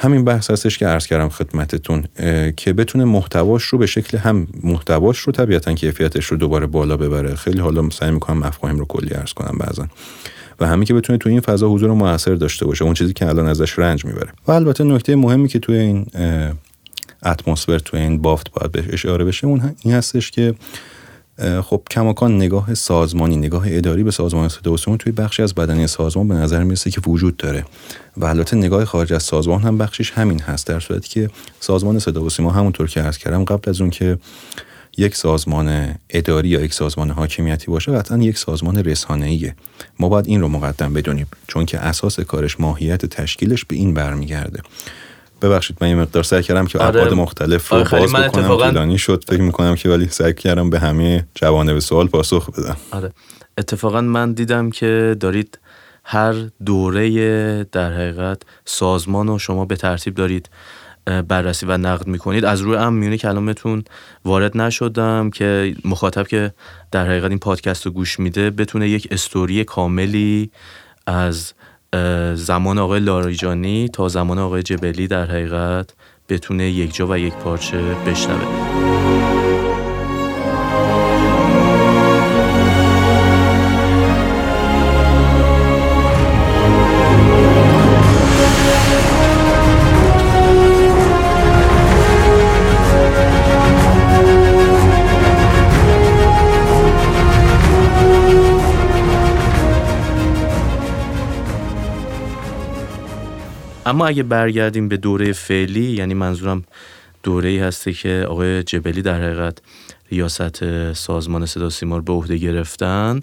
همین 0.00 0.24
بحث 0.24 0.50
هستش 0.50 0.78
که 0.78 0.86
عرض 0.86 1.06
کردم 1.06 1.28
خدمتتون 1.28 2.04
که 2.56 2.72
بتونه 2.72 3.04
محتواش 3.04 3.64
رو 3.64 3.78
به 3.78 3.86
شکل 3.86 4.18
هم 4.18 4.46
محتواش 4.62 5.18
رو 5.18 5.32
طبیعتا 5.32 5.74
کیفیتش 5.74 6.26
رو 6.26 6.36
دوباره 6.36 6.66
بالا 6.66 6.96
ببره. 6.96 7.34
خیلی 7.34 7.60
حالا 7.60 7.90
سعی 7.90 8.10
می‌کنم 8.10 8.38
مفاهیم 8.38 8.78
رو 8.78 8.84
کلی 8.84 9.14
عرض 9.14 9.32
کنم 9.32 9.58
بعضا. 9.58 9.86
و 10.60 10.66
همین 10.66 10.84
که 10.84 10.94
بتونه 10.94 11.18
تو 11.18 11.28
این 11.28 11.40
فضا 11.40 11.68
حضور 11.68 11.92
موثر 11.92 12.34
داشته 12.34 12.66
باشه 12.66 12.84
اون 12.84 12.94
چیزی 12.94 13.12
که 13.12 13.26
الان 13.26 13.46
ازش 13.48 13.78
رنج 13.78 14.04
می‌بره. 14.04 14.32
و 14.46 14.52
البته 14.52 14.84
نکته 14.84 15.16
مهمی 15.16 15.48
که 15.48 15.58
توی 15.58 15.76
این 15.76 16.06
اتمسفر 17.24 17.78
توی 17.78 18.00
این 18.00 18.22
بافت 18.22 18.52
باید 18.52 18.72
بهش 18.72 18.84
اشاره 18.92 19.24
بشه 19.24 19.46
اون 19.46 19.74
این 19.82 19.94
هستش 19.94 20.30
که 20.30 20.54
خب 21.38 21.82
کماکان 21.90 22.36
نگاه 22.36 22.74
سازمانی 22.74 23.36
نگاه 23.36 23.64
اداری 23.66 24.02
به 24.02 24.10
سازمان 24.10 24.48
صدا 24.48 24.72
و 24.72 24.96
توی 24.96 25.12
بخشی 25.12 25.42
از 25.42 25.54
بدنی 25.54 25.86
سازمان 25.86 26.28
به 26.28 26.34
نظر 26.34 26.62
می‌رسه 26.62 26.90
که 26.90 27.00
وجود 27.00 27.36
داره 27.36 27.64
و 28.16 28.24
البته 28.24 28.56
نگاه 28.56 28.84
خارج 28.84 29.12
از 29.12 29.22
سازمان 29.22 29.60
هم 29.60 29.78
بخشش 29.78 30.10
همین 30.10 30.40
هست 30.40 30.66
در 30.66 30.80
صورتی 30.80 31.08
که 31.08 31.30
سازمان 31.60 31.98
صدا 31.98 32.22
و 32.22 32.30
سیما 32.30 32.50
همونطور 32.50 32.88
که 32.88 33.00
عرض 33.00 33.18
کردم 33.18 33.44
قبل 33.44 33.70
از 33.70 33.80
اون 33.80 33.90
که 33.90 34.18
یک 34.96 35.16
سازمان 35.16 35.94
اداری 36.10 36.48
یا 36.48 36.60
یک 36.60 36.74
سازمان 36.74 37.10
حاکمیتی 37.10 37.66
باشه 37.66 37.92
قطعا 37.92 38.18
یک 38.18 38.38
سازمان 38.38 38.76
رسانه‌ایه. 38.76 39.54
ما 39.98 40.08
باید 40.08 40.26
این 40.26 40.40
رو 40.40 40.48
مقدم 40.48 40.92
بدونیم 40.92 41.26
چون 41.46 41.66
که 41.66 41.78
اساس 41.78 42.20
کارش 42.20 42.60
ماهیت 42.60 43.06
تشکیلش 43.06 43.64
به 43.64 43.76
این 43.76 43.94
برمیگرده. 43.94 44.62
ببخشید 45.42 45.76
من 45.80 45.88
یه 45.88 45.94
مقدار 45.94 46.22
سعی 46.22 46.42
کردم 46.42 46.66
که 46.66 46.78
آره. 46.78 46.88
ابعاد 46.88 47.12
مختلف 47.14 47.68
رو 47.68 47.78
آره 47.78 48.00
باز 48.00 48.12
بکنم 48.12 48.24
اتفاقا... 48.24 48.68
طولانی 48.68 48.98
شد. 48.98 49.24
فکر 49.28 49.40
می‌کنم 49.40 49.74
که 49.74 49.88
ولی 49.88 50.08
سعی 50.08 50.34
کردم 50.34 50.70
به 50.70 50.78
همه 50.78 51.26
به 51.66 51.80
سوال 51.80 52.06
پاسخ 52.06 52.50
بدم. 52.50 52.76
آره. 52.90 53.12
اتفاقا 53.58 54.00
من 54.00 54.32
دیدم 54.32 54.70
که 54.70 55.16
دارید 55.20 55.58
هر 56.04 56.34
دوره 56.66 57.64
در 57.64 57.92
حقیقت 57.92 58.42
سازمان 58.64 59.28
و 59.28 59.38
شما 59.38 59.64
به 59.64 59.76
ترتیب 59.76 60.14
دارید 60.14 60.50
بررسی 61.28 61.66
و 61.66 61.76
نقد 61.76 62.06
می‌کنید. 62.06 62.44
از 62.44 62.60
روی 62.60 62.76
ام 62.76 62.94
میونه 62.94 63.16
کلامتون 63.16 63.84
وارد 64.24 64.56
نشدم 64.56 65.30
که 65.30 65.74
مخاطب 65.84 66.26
که 66.28 66.52
در 66.92 67.06
حقیقت 67.06 67.30
این 67.30 67.38
پادکست 67.38 67.86
رو 67.86 67.92
گوش 67.92 68.20
میده 68.20 68.50
بتونه 68.50 68.88
یک 68.88 69.08
استوری 69.10 69.64
کاملی 69.64 70.50
از 71.06 71.52
زمان 72.34 72.78
آقای 72.78 73.00
لاریجانی 73.00 73.88
تا 73.88 74.08
زمان 74.08 74.38
آقای 74.38 74.62
جبلی 74.62 75.06
در 75.06 75.26
حقیقت 75.26 75.94
بتونه 76.28 76.64
یک 76.70 76.94
جا 76.94 77.06
و 77.06 77.18
یک 77.18 77.34
پارچه 77.34 77.78
بشنوه. 78.06 79.37
اما 103.88 104.06
اگه 104.06 104.22
برگردیم 104.22 104.88
به 104.88 104.96
دوره 104.96 105.32
فعلی 105.32 105.90
یعنی 105.90 106.14
منظورم 106.14 106.64
دوره 107.22 107.48
ای 107.48 107.58
هسته 107.58 107.92
که 107.92 108.26
آقای 108.28 108.62
جبلی 108.62 109.02
در 109.02 109.22
حقیقت 109.22 109.58
ریاست 110.10 110.92
سازمان 110.92 111.46
صدا 111.46 111.70
سیما 111.70 112.00
به 112.00 112.12
عهده 112.12 112.36
گرفتن 112.36 113.20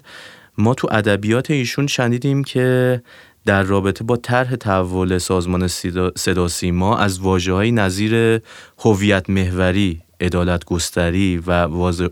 ما 0.58 0.74
تو 0.74 0.88
ادبیات 0.90 1.50
ایشون 1.50 1.86
شنیدیم 1.86 2.44
که 2.44 3.02
در 3.44 3.62
رابطه 3.62 4.04
با 4.04 4.16
طرح 4.16 4.56
تحول 4.56 5.18
سازمان 5.18 5.68
صدا 6.16 6.48
سیما 6.48 6.98
از 6.98 7.20
واژه‌های 7.20 7.72
نظیر 7.72 8.40
هویت 8.78 9.30
محوری، 9.30 10.00
عدالت 10.20 10.64
گستری 10.64 11.42
و 11.46 11.50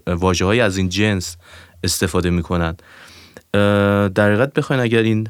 واژه‌های 0.07 0.61
از 0.61 0.77
این 0.77 0.89
جنس 0.89 1.37
استفاده 1.85 2.31
می‌کنند 2.31 2.83
در 4.15 4.33
حقیقت 4.33 4.53
بخواین 4.53 4.83
اگر 4.83 5.03
این 5.03 5.29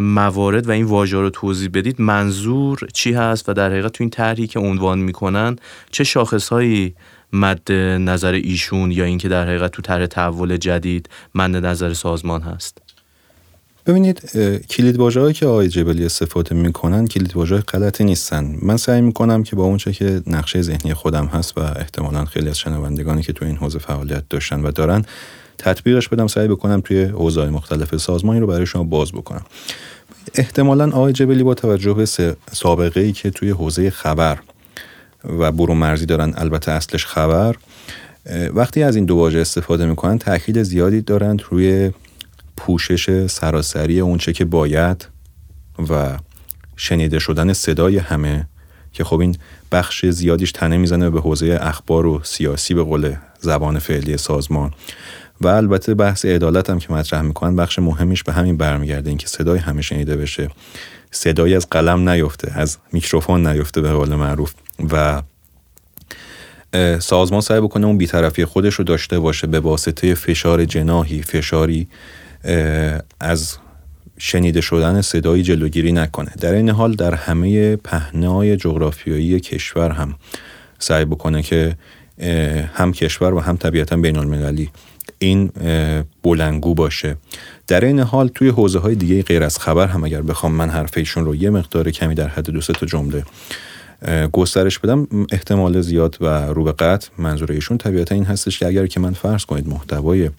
موارد 0.00 0.68
و 0.68 0.70
این 0.70 0.84
واژه 0.84 1.16
رو 1.16 1.30
توضیح 1.30 1.70
بدید. 1.74 2.00
منظور 2.00 2.78
چی 2.92 3.12
هست 3.12 3.48
و 3.48 3.52
در 3.52 3.70
حقیقت 3.70 3.92
تو 3.92 4.04
این 4.04 4.10
طرحی 4.10 4.46
که 4.46 4.58
عنوان 4.58 4.98
می‌کنن 4.98 5.56
چه 5.90 6.04
شاخصهایی 6.04 6.94
مد 7.32 7.72
نظر 7.72 8.32
ایشون 8.32 8.90
یا 8.92 9.04
اینکه 9.04 9.28
در 9.28 9.46
حقیقت 9.46 9.70
تو 9.70 9.82
طرح 9.82 10.06
تحول 10.06 10.56
جدید 10.56 11.08
مد 11.34 11.56
نظر 11.56 11.92
سازمان 11.92 12.42
هست؟ 12.42 12.78
ببینید 13.86 14.30
کلید 14.70 14.96
هایی 14.96 15.34
که 15.34 15.46
آقای 15.46 15.68
جبلی 15.68 16.04
استفاده 16.04 16.54
می‌کنن 16.54 17.06
کلید 17.06 17.36
واژه 17.36 17.58
غلطی 17.58 18.04
نیستن. 18.04 18.56
من 18.62 18.76
سعی 18.76 19.00
می‌کنم 19.00 19.42
که 19.42 19.56
با 19.56 19.64
اونچه 19.64 19.92
که 19.92 20.22
نقشه 20.26 20.62
ذهنی 20.62 20.94
خودم 20.94 21.26
هست 21.26 21.58
و 21.58 21.60
احتمالا 21.60 22.24
خیلی 22.24 22.48
از 22.48 22.58
شنوندگانی 22.58 23.22
که 23.22 23.32
تو 23.32 23.44
این 23.44 23.56
حوزه 23.56 23.78
فعالیت 23.78 24.28
داشتن 24.30 24.60
و 24.60 24.70
دارن 24.70 25.04
تطبیقش 25.58 26.08
بدم 26.08 26.26
سعی 26.26 26.48
بکنم 26.48 26.80
توی 26.80 27.04
حوزه‌های 27.04 27.50
مختلف 27.50 27.96
سازمانی 27.96 28.40
رو 28.40 28.46
برای 28.46 28.66
شما 28.66 28.84
باز 28.84 29.12
بکنم. 29.12 29.44
احتمالا 30.34 30.90
آقای 30.90 31.12
جبلی 31.12 31.42
با 31.42 31.54
توجه 31.54 31.94
به 31.94 32.06
سابقه 32.52 33.00
ای 33.00 33.12
که 33.12 33.30
توی 33.30 33.50
حوزه 33.50 33.90
خبر 33.90 34.38
و 35.24 35.52
برو 35.52 35.74
مرزی 35.74 36.06
دارن 36.06 36.34
البته 36.36 36.72
اصلش 36.72 37.06
خبر 37.06 37.56
وقتی 38.54 38.82
از 38.82 38.96
این 38.96 39.04
دو 39.04 39.16
واژه 39.16 39.38
استفاده 39.38 39.86
می‌کنن 39.86 40.18
تاکید 40.18 40.62
زیادی 40.62 41.00
دارند 41.00 41.42
روی 41.50 41.90
پوشش 42.56 43.26
سراسری 43.26 44.00
اونچه 44.00 44.32
که 44.32 44.44
باید 44.44 45.08
و 45.88 46.18
شنیده 46.76 47.18
شدن 47.18 47.52
صدای 47.52 47.98
همه 47.98 48.46
که 48.92 49.04
خب 49.04 49.20
این 49.20 49.36
بخش 49.72 50.06
زیادیش 50.06 50.52
تنه 50.52 50.76
می‌زنه 50.76 51.10
به 51.10 51.20
حوزه 51.20 51.58
اخبار 51.60 52.06
و 52.06 52.20
سیاسی 52.24 52.74
به 52.74 52.82
قول 52.82 53.14
زبان 53.40 53.78
فعلی 53.78 54.16
سازمان. 54.16 54.72
و 55.40 55.48
البته 55.48 55.94
بحث 55.94 56.24
عدالت 56.24 56.70
هم 56.70 56.78
که 56.78 56.92
مطرح 56.92 57.22
می‌کنن 57.22 57.56
بخش 57.56 57.78
مهمیش 57.78 58.22
به 58.22 58.32
همین 58.32 58.56
برمیگرده 58.56 59.08
اینکه 59.08 59.26
صدای 59.26 59.58
همه 59.58 59.82
شنیده 59.82 60.16
بشه. 60.16 60.48
صدایی 61.10 61.54
از 61.54 61.66
قلم 61.70 62.08
نیفته 62.08 62.52
از 62.54 62.78
میکروفون 62.92 63.46
نیفته 63.46 63.80
به 63.80 63.92
قول 63.92 64.14
معروف. 64.14 64.54
و 64.92 65.22
سازمان 66.98 67.40
سعی 67.40 67.60
بکنه 67.60 67.86
اون 67.86 67.98
بیطرفی 67.98 68.44
خودش 68.44 68.74
رو 68.74 68.84
داشته 68.84 69.18
باشه 69.18 69.46
به 69.46 69.60
واسطه 69.60 70.14
فشار 70.14 70.64
جناهی 70.64 71.22
فشاری 71.22 71.88
از 73.20 73.56
شنیده 74.18 74.60
شدن 74.60 75.00
صدایی 75.00 75.42
جلوگیری 75.42 75.92
نکنه. 75.92 76.30
در 76.40 76.52
این 76.52 76.68
حال 76.68 76.94
در 76.94 77.14
همه 77.14 77.76
پهنای 77.76 78.56
جغرافیایی 78.56 79.40
کشور 79.40 79.90
هم 79.90 80.14
سعی 80.78 81.04
بکنه 81.04 81.42
که 81.42 81.76
هم 82.74 82.92
کشور 82.92 83.34
و 83.34 83.40
هم 83.40 83.56
طبیعتا 83.56 83.96
بین 83.96 84.16
المللی 84.16 84.70
این 85.18 85.50
بلنگو 86.22 86.74
باشه. 86.74 87.16
در 87.66 87.84
این 87.84 88.00
حال 88.00 88.28
توی 88.28 88.48
حوزه 88.48 88.78
های 88.78 88.94
دیگه 88.94 89.22
غیر 89.22 89.42
از 89.42 89.58
خبر 89.58 89.86
هم 89.86 90.04
اگر 90.04 90.22
بخوام 90.22 90.52
من 90.52 90.70
حرف 90.70 90.98
ایشون 90.98 91.24
رو 91.24 91.34
یه 91.34 91.50
مقدار 91.50 91.90
کمی 91.90 92.14
در 92.14 92.28
حد 92.28 92.50
دو 92.50 92.60
تا 92.60 92.86
جمله 92.86 93.24
گسترش 94.32 94.78
بدم 94.78 95.08
احتمال 95.32 95.80
زیاد 95.80 96.16
و 96.20 96.26
رو 96.26 96.64
به 96.64 96.72
قطع 96.72 97.08
منظور 97.18 97.52
ایشون 97.52 97.78
طبیعتا 97.78 98.14
این 98.14 98.24
هستش 98.24 98.58
که 98.58 98.66
اگر 98.66 98.86
که 98.86 99.00
من 99.00 99.12
فرض 99.12 99.44
کنید 99.44 99.68
محتوای 99.68 100.30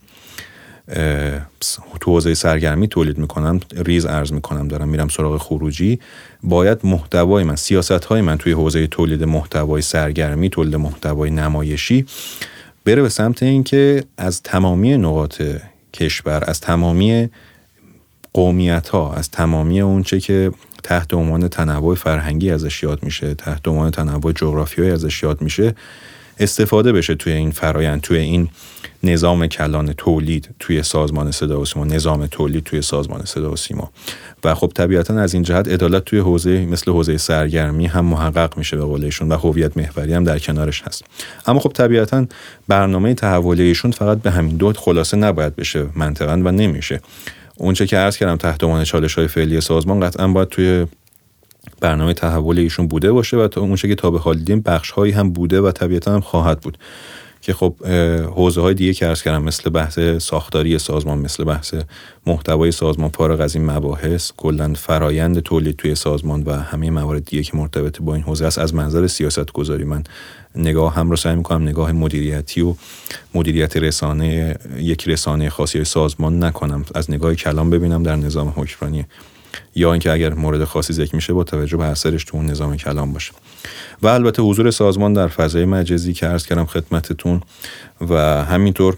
تو 2.00 2.12
حوزه 2.12 2.34
سرگرمی 2.34 2.88
تولید 2.88 3.18
می‌کنم 3.18 3.60
ریز 3.76 4.06
ارز 4.06 4.34
می‌کنم 4.34 4.68
دارم 4.68 4.90
میرم 4.90 5.08
سراغ 5.08 5.42
خروجی 5.42 6.00
باید 6.44 6.80
محتوای 6.84 7.44
من 7.44 7.56
سیاست 7.56 8.06
های 8.06 8.22
من 8.22 8.38
توی 8.38 8.52
حوزه 8.52 8.88
تولید 8.88 9.24
محتوای 9.24 9.82
سرگرمی 9.82 10.50
تولید 10.50 10.76
محتوای 10.76 11.32
نمایشی 11.32 12.06
بره 12.88 13.02
به 13.02 13.10
سمت 13.10 13.44
اینکه 13.44 14.04
از 14.18 14.44
تمامی 14.44 14.98
نقاط 14.98 15.42
کشور 15.94 16.44
از 16.48 16.62
تمامی 16.62 17.30
قومیت 18.34 18.90
ها 18.90 19.14
از 19.14 19.32
تمامی 19.32 19.82
اونچه 19.82 20.20
که 20.20 20.52
تحت 20.84 21.14
عنوان 21.14 21.48
تنوع 21.48 21.96
فرهنگی 21.96 22.52
ازش 22.52 22.84
یاد 22.84 23.04
میشه 23.04 23.34
تحت 23.34 23.68
عنوان 23.68 23.92
تنوع 23.92 24.32
جغرافیایی 24.32 24.92
ازش 24.92 25.24
یاد 25.24 25.42
میشه 25.42 25.76
استفاده 26.40 26.92
بشه 26.92 27.16
توی 27.16 27.34
این 27.34 27.52
فرایند 27.52 28.02
توی 28.02 28.18
این 28.18 28.50
نظام 29.04 29.48
کلان 29.48 29.94
تولید 29.94 30.56
توی 30.60 30.84
سازمان 30.84 31.32
صدا 31.32 31.62
و 31.62 31.66
سیما 31.66 31.86
نظام 31.86 32.28
تولید 32.28 32.64
توی 32.64 32.82
سازمان 32.82 33.26
صدا 33.26 33.52
و 33.52 33.56
سیما. 33.56 33.92
و 34.44 34.56
خب 34.56 34.72
طبیعتا 34.76 35.20
از 35.20 35.34
این 35.34 35.44
جهت 35.44 35.68
عدالت 35.68 36.06
توی 36.06 36.20
حوزه 36.20 36.66
مثل 36.66 36.92
حوزه 36.92 37.18
سرگرمی 37.18 37.86
هم 37.86 38.06
محقق 38.06 38.58
میشه 38.58 38.78
به 38.78 38.84
قولشون 38.84 39.32
و 39.32 39.38
هویت 39.38 39.78
محوری 39.78 40.14
هم 40.14 40.24
در 40.24 40.40
کنارش 40.40 40.82
هست. 40.82 41.04
اما 41.48 41.60
خب 41.60 41.72
طبیعتا 41.74 42.26
برنامه 42.68 43.14
تحولیشون 43.14 43.92
فقط 43.92 44.18
به 44.18 44.32
همین 44.32 44.58
دو 44.58 44.74
خلاصه 44.74 45.18
نباید 45.18 45.56
بشه 45.56 45.86
منطقا 45.96 46.34
و 46.34 46.52
نمیشه. 46.52 47.02
اونچه 47.58 47.88
که 47.88 47.98
عرض 47.98 48.18
کردم 48.18 48.36
تحت 48.36 48.64
عنوان 48.64 48.84
چالش 48.84 49.14
های 49.14 49.28
فعلی 49.28 49.62
سازمان 49.62 50.00
قطعا 50.00 50.28
باید 50.28 50.50
توی 50.50 50.86
برنامه 51.82 52.14
تحول 52.14 52.60
ایشون 52.60 52.88
بوده 52.88 53.12
باشه 53.12 53.38
و 53.38 53.48
تا 53.48 53.62
اونچه 53.62 53.88
که 53.88 53.96
تا 53.96 54.12
به 54.12 54.20
حال 54.20 54.38
دیدیم 54.38 54.60
بخش 54.60 54.92
هایی 54.92 55.14
هم 55.14 55.30
بوده 55.30 55.62
و 55.62 55.72
طبیعتا 55.72 56.14
هم 56.14 56.22
خواهد 56.22 56.60
بود. 56.62 56.78
که 57.42 57.54
خب 57.54 57.76
حوزه 58.36 58.62
های 58.62 58.74
دیگه 58.74 58.94
که 58.94 59.08
ارز 59.08 59.22
کردم 59.22 59.44
مثل 59.44 59.70
بحث 59.70 60.00
ساختاری 60.00 60.80
سازمان 60.80 61.18
مثل 61.18 61.44
بحث 61.44 61.76
محتوای 62.26 62.72
سازمان 62.72 63.10
فارغ 63.10 63.42
از 63.42 63.56
این 63.56 63.66
مباحث 63.66 64.32
کلا 64.38 64.74
فرایند 64.74 65.40
تولید 65.40 65.76
توی 65.76 65.96
سازمان 65.96 66.44
و 66.44 66.54
همه 66.54 66.90
موارد 66.90 67.26
دیگه 67.26 67.44
که 67.44 67.58
مرتبط 67.58 68.02
با 68.02 68.16
این 68.16 68.24
حوزه 68.24 68.46
است 68.46 68.60
از 68.60 68.76
منظر 68.76 69.08
سیاست 69.08 69.52
گذاری 69.52 69.84
من 69.84 70.04
نگاه 70.56 70.96
هم 70.96 71.10
رو 71.10 71.16
سعی 71.16 71.36
می‌کنم 71.36 71.62
نگاه 71.62 71.92
مدیریتی 71.92 72.62
و 72.62 72.76
مدیریت 73.34 73.78
رسانه 73.78 74.56
یک 74.78 75.08
رسانه 75.08 75.50
خاصی 75.50 75.84
سازمان 75.84 76.44
نکنم. 76.44 76.86
از 76.96 77.12
نگاه 77.12 77.36
کلام 77.36 77.70
ببینم 77.70 78.04
در 78.04 78.16
نظام 78.16 78.54
حکمرانی. 78.56 79.06
یا 79.78 79.92
اینکه 79.92 80.12
اگر 80.12 80.34
مورد 80.34 80.64
خاصی 80.64 80.94
ذکر 80.94 81.16
میشه 81.16 81.34
با 81.34 81.44
توجه 81.44 81.78
به 81.78 81.84
اثرش 81.84 82.24
تو 82.24 82.38
اون 82.38 82.46
نظام 82.46 82.78
کلام 82.78 83.14
باشه. 83.14 83.32
و 84.02 84.08
البته 84.08 84.42
حضور 84.42 84.72
سازمان 84.72 85.14
در 85.14 85.28
فضای 85.28 85.66
مجازی 85.66 86.14
که 86.14 86.28
عرض 86.28 86.46
کردم 86.46 86.66
خدمتتون 86.66 87.42
و 88.10 88.16
همینطور 88.46 88.98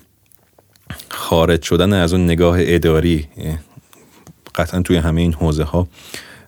خارج 1.09 1.63
شدن 1.63 1.93
از 1.93 2.13
اون 2.13 2.23
نگاه 2.23 2.57
اداری 2.59 3.27
قطعا 4.55 4.81
توی 4.81 4.97
همه 4.97 5.21
این 5.21 5.33
حوزه 5.33 5.63
ها 5.63 5.87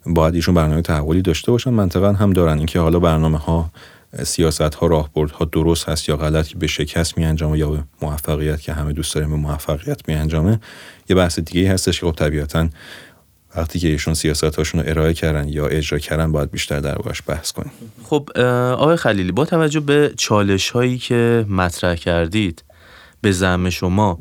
باید 0.06 0.36
ایشون 0.36 0.56
برنامه 0.56 0.82
تحولی 0.82 1.22
داشته 1.22 1.52
باشن. 1.52 1.70
منطقا 1.70 2.14
هم 2.14 2.34
دارن. 2.34 2.58
اینکه 2.58 2.80
حالا 2.80 3.00
برنامه 3.00 3.38
ها 3.38 3.72
سیاست 4.24 4.62
ها 4.62 4.88
راهبرد 4.88 5.32
ها 5.32 5.46
درست 5.46 5.90
هست 5.90 6.10
یا 6.10 6.18
غلط 6.18 6.54
به 6.54 6.68
شکست 6.68 7.18
می 7.18 7.26
انجامه 7.26 7.58
یا 7.58 7.70
به 7.70 7.84
موفقیت 8.02 8.62
که 8.62 8.74
همه 8.74 8.94
دوست 8.94 9.16
داریم 9.16 9.30
به 9.30 9.36
موفقیت 9.36 10.10
می 10.10 10.16
انجامه 10.16 10.60
یه 11.10 11.16
بحث 11.16 11.40
دیگه 11.40 11.72
هستش 11.72 12.00
که 12.00 12.06
خب 12.06 12.12
طبیعتا 12.12 12.70
وقتی 13.56 13.80
که 13.80 13.88
ایشون 13.88 14.14
سیاست 14.14 14.56
هاشون 14.56 14.82
رو 14.82 14.90
ارائه 14.90 15.14
کردن 15.14 15.48
یا 15.48 15.68
اجرا 15.68 16.00
کردن 16.00 16.32
باید 16.32 16.52
بیشتر 16.52 16.80
در 16.80 16.98
بحث 17.28 17.52
کنیم. 17.52 17.72
خب 18.04 18.30
آقای 18.78 18.96
خلیلی 18.96 19.32
با 19.32 19.46
توجه 19.46 19.80
به 19.80 20.14
چالش 20.18 20.70
هایی 20.70 20.98
که 20.98 21.46
مطرح 21.50 21.96
کردید 21.96 22.64
به 23.22 23.32
زعم 23.32 23.70
شما 23.70 24.20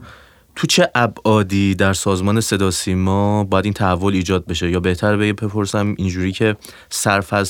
تو 0.56 0.66
چه 0.66 0.90
ابعادی 0.94 1.74
در 1.74 1.92
سازمان 1.92 2.40
صدا 2.40 2.70
سیما 2.70 3.44
باید 3.44 3.64
این 3.64 3.74
تحول 3.74 4.14
ایجاد 4.14 4.46
بشه؟ 4.46 4.70
یا 4.70 4.80
بهتر 4.80 5.16
به 5.16 5.32
بپرسم 5.32 5.94
اینجوری 5.98 6.32
که 6.32 6.56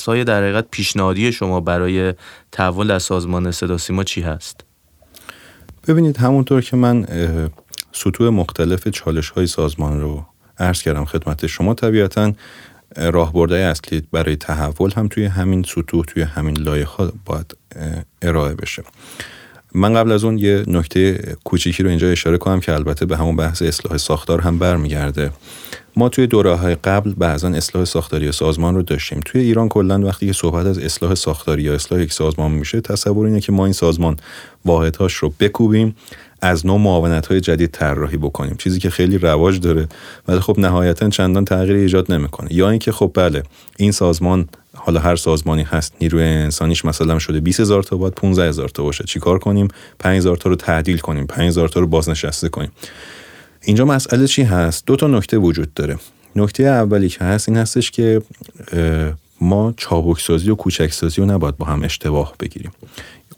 های 0.07 0.25
در 0.25 0.43
حقیقت 0.43 0.67
پیشنهادی 0.71 1.33
شما 1.33 1.61
برای 1.61 2.15
تحول 2.53 2.87
در 2.89 2.99
سازمان 2.99 3.51
صدا 3.51 3.79
سیما 3.79 4.05
چی 4.05 4.21
هست؟ 4.21 4.65
ببینید 5.89 6.17
همونطور 6.17 6.61
که 6.61 6.77
من 6.77 7.07
سطوح 7.93 8.29
مختلف 8.29 8.89
چالش 8.89 9.31
های 9.31 9.47
سازمان 9.47 10.01
رو 10.01 10.25
عرض 10.61 10.83
کردم 10.83 11.05
خدمت 11.05 11.47
شما. 11.47 11.75
طبیعتا 11.75 12.33
راهبردهای 12.97 13.63
اصلی 13.63 14.03
برای 14.13 14.37
تحول 14.37 14.93
هم 14.97 15.09
توی 15.09 15.25
همین 15.25 15.63
سطوح 15.63 16.05
توی 16.05 16.23
همین 16.23 16.59
لایه 16.59 16.87
باید 17.25 17.57
ارائه 18.23 18.55
بشه. 18.55 18.83
من 19.75 19.95
قبل 19.95 20.13
از 20.13 20.25
اون 20.25 20.39
یه 20.39 20.65
نکته 20.67 21.37
کوچیکی 21.45 21.83
رو 21.83 21.89
اینجا 21.89 22.09
اشاره 22.09 22.39
کنم 22.39 22.61
که 22.61 22.75
البته 22.75 23.07
به 23.07 23.17
همون 23.17 23.37
بحث 23.37 23.63
اصلاح 23.63 23.97
ساختار 23.97 24.41
هم 24.41 24.59
برمیگرده. 24.59 25.31
ما 25.97 26.09
توی 26.09 26.27
دوره 26.27 26.55
های 26.55 26.75
قبل 26.75 27.15
بعضا 27.17 27.49
اصلاح 27.49 27.85
ساختاری 27.85 28.33
سازمان 28.33 28.75
رو 28.75 28.83
داشتیم. 28.83 29.21
توی 29.25 29.41
ایران 29.41 29.69
کلا 29.69 30.01
وقتی 30.01 30.27
که 30.27 30.33
صحبت 30.33 30.67
از 30.67 30.79
اصلاح 30.79 31.15
ساختاری 31.15 31.63
یا 31.63 31.75
اصلاح 31.75 32.01
یک 32.01 32.13
سازمان 32.13 32.51
میشه 32.51 32.81
تصور 32.81 33.27
اینه 33.27 33.41
که 33.41 33.53
ما 33.53 33.65
این 33.65 33.73
سازمان 33.73 34.17
واحدهاش 34.65 35.15
رو 35.15 35.33
بکوبیم 35.41 35.97
از 36.43 36.67
نوع 36.67 36.79
معاونت 36.79 37.27
های 37.27 37.41
جدید 37.41 37.71
طراحی 37.71 38.17
بکنیم. 38.17 38.57
چیزی 38.57 38.79
که 38.79 38.91
خیلی 38.91 39.19
رواج 39.19 39.61
داره 39.61 39.89
ولی 40.29 40.41
خب 40.41 40.59
نهایتا 40.59 41.09
چندان 41.09 41.45
تغییر 41.45 41.77
ایجاد 41.77 42.13
نمی‌کنه. 42.13 42.55
یا 42.55 42.71
اینکه 42.71 42.93
خب 42.93 43.11
بله 43.15 43.43
این 43.79 43.93
سازمان 43.93 44.49
حالا 44.75 45.01
هر 45.01 45.17
سازمانی 45.17 45.63
هست 45.63 45.95
نیروی 46.01 46.25
انسانیش 46.25 46.85
مثلا 46.85 47.19
شده 47.19 47.41
20 47.41 47.61
هزار 47.61 47.83
تا 47.83 47.97
باید 47.97 48.15
15 48.15 48.49
هزار 48.49 48.69
تا 48.69 48.83
باشه. 48.83 49.05
چیکار 49.05 49.39
کنیم؟ 49.39 49.69
5 49.99 50.17
هزار 50.17 50.37
تا 50.37 50.49
رو 50.51 50.57
تعدیل 50.57 50.99
کنیم 50.99 51.27
5 51.27 51.49
هزار 51.49 51.69
تا 51.69 51.81
رو 51.81 51.87
بازنشسته 51.87 52.49
کنیم. 52.49 52.71
اینجا 53.63 53.85
مسئله 53.85 54.27
چی 54.27 54.43
هست؟ 54.43 54.87
دو 54.87 54.97
تا 54.97 55.07
نکته 55.07 55.39
وجود 55.39 55.75
داره. 55.75 55.99
نکته 56.37 56.63
اولی 56.63 57.09
که 57.09 57.25
هست 57.25 57.49
این 57.49 57.59
هستش 57.59 57.91
که 57.91 58.23
ما 59.41 59.75
چابک 59.77 60.21
سازی 60.21 60.51
و 60.51 60.55
کوچک 60.55 60.93
سازی 60.93 61.21
رو 61.21 61.27
نباید 61.27 61.57
با 61.57 61.67
هم 61.67 61.83
اشتباه 61.83 62.35
بگیریم. 62.41 62.71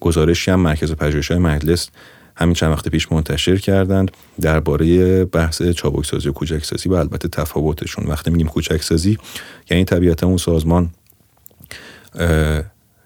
گزارشی 0.00 0.50
هم 0.50 0.60
مرکز 0.60 0.92
پژوهش‌های 0.92 1.40
مجلس 1.40 1.88
همین 2.36 2.54
چند 2.54 2.70
وقت 2.70 2.88
پیش 2.88 3.12
منتشر 3.12 3.56
کردند 3.56 4.10
درباره 4.40 5.24
بحث 5.24 5.62
چابک 5.62 6.06
سازی 6.06 6.28
و 6.28 6.32
کوچک 6.32 6.64
سازی 6.64 6.88
و 6.88 6.94
البته 6.94 7.28
تفاوتشون. 7.28 8.06
وقتی 8.06 8.30
میگیم 8.30 8.48
کوچک 8.48 8.82
سازی 8.82 9.18
یعنی 9.70 9.84
طبیعتا 9.84 10.26
اون 10.26 10.36
سازمان 10.36 10.90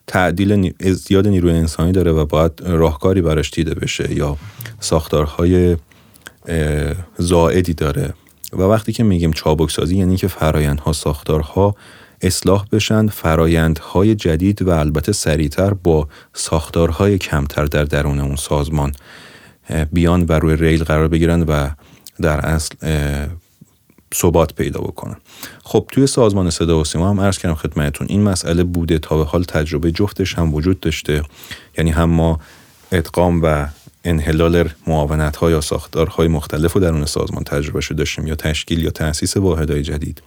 تعدیل 0.06 0.72
زیاد 0.92 1.28
نیروی 1.28 1.52
انسانی 1.52 1.92
داره 1.92 2.12
و 2.12 2.26
باید 2.26 2.52
راهکاری 2.64 3.22
براش 3.22 3.50
دیده 3.50 3.74
بشه 3.74 4.14
یا 4.14 4.36
ساختارهای 4.80 5.76
زائدی 7.18 7.74
داره. 7.74 8.14
و 8.52 8.62
وقتی 8.62 8.92
که 8.92 9.02
میگیم 9.02 9.32
چابک 9.32 9.70
سازی 9.70 9.96
یعنی 9.96 10.16
که 10.16 10.28
فرایندها 10.28 10.92
ساختارها 10.92 11.74
اصلاح 12.22 12.64
بشن 12.72 13.06
فرایندهای 13.06 14.14
جدید 14.14 14.62
و 14.62 14.70
البته 14.70 15.12
سریعتر 15.12 15.74
با 15.74 16.08
ساختارهای 16.34 17.18
کمتر 17.18 17.64
در 17.64 17.84
درون 17.84 18.20
اون 18.20 18.36
سازمان 18.36 18.92
بیان 19.92 20.26
و 20.28 20.32
روی 20.32 20.56
ریل 20.56 20.84
قرار 20.84 21.08
بگیرن 21.08 21.42
و 21.42 21.68
در 22.20 22.40
اصل 22.40 22.74
ثبات 24.14 24.54
پیدا 24.54 24.80
بکنن. 24.80 25.16
خب 25.62 25.86
توی 25.92 26.06
سازمان 26.06 26.50
صدا 26.50 26.80
و 26.80 26.84
سیما 26.84 27.10
هم 27.10 27.20
عرض 27.20 27.38
کردم 27.38 27.54
خدمتتون 27.54 28.06
این 28.10 28.22
مسئله 28.22 28.64
بوده 28.64 28.98
تا 28.98 29.16
به 29.16 29.24
حال 29.24 29.44
تجربه 29.44 29.92
جفتش 29.92 30.34
هم 30.34 30.54
وجود 30.54 30.80
داشته. 30.80 31.22
یعنی 31.78 31.90
هم 31.90 32.10
ما 32.10 32.40
ادغام 32.92 33.40
و 33.42 33.66
انحلال 34.06 34.68
معاونت 34.86 35.36
ها 35.36 35.50
یا 35.50 35.60
ساختارهای 35.60 36.28
مختلف 36.28 36.72
رو 36.72 36.80
درون 36.80 37.04
سازمان 37.04 37.44
تجربه 37.44 37.80
شده 37.80 37.98
داشتیم 37.98 38.26
یا 38.26 38.34
تشکیل 38.34 38.84
یا 38.84 38.90
تأسیس 38.90 39.36
واحدهای 39.36 39.82
جدید. 39.82 40.22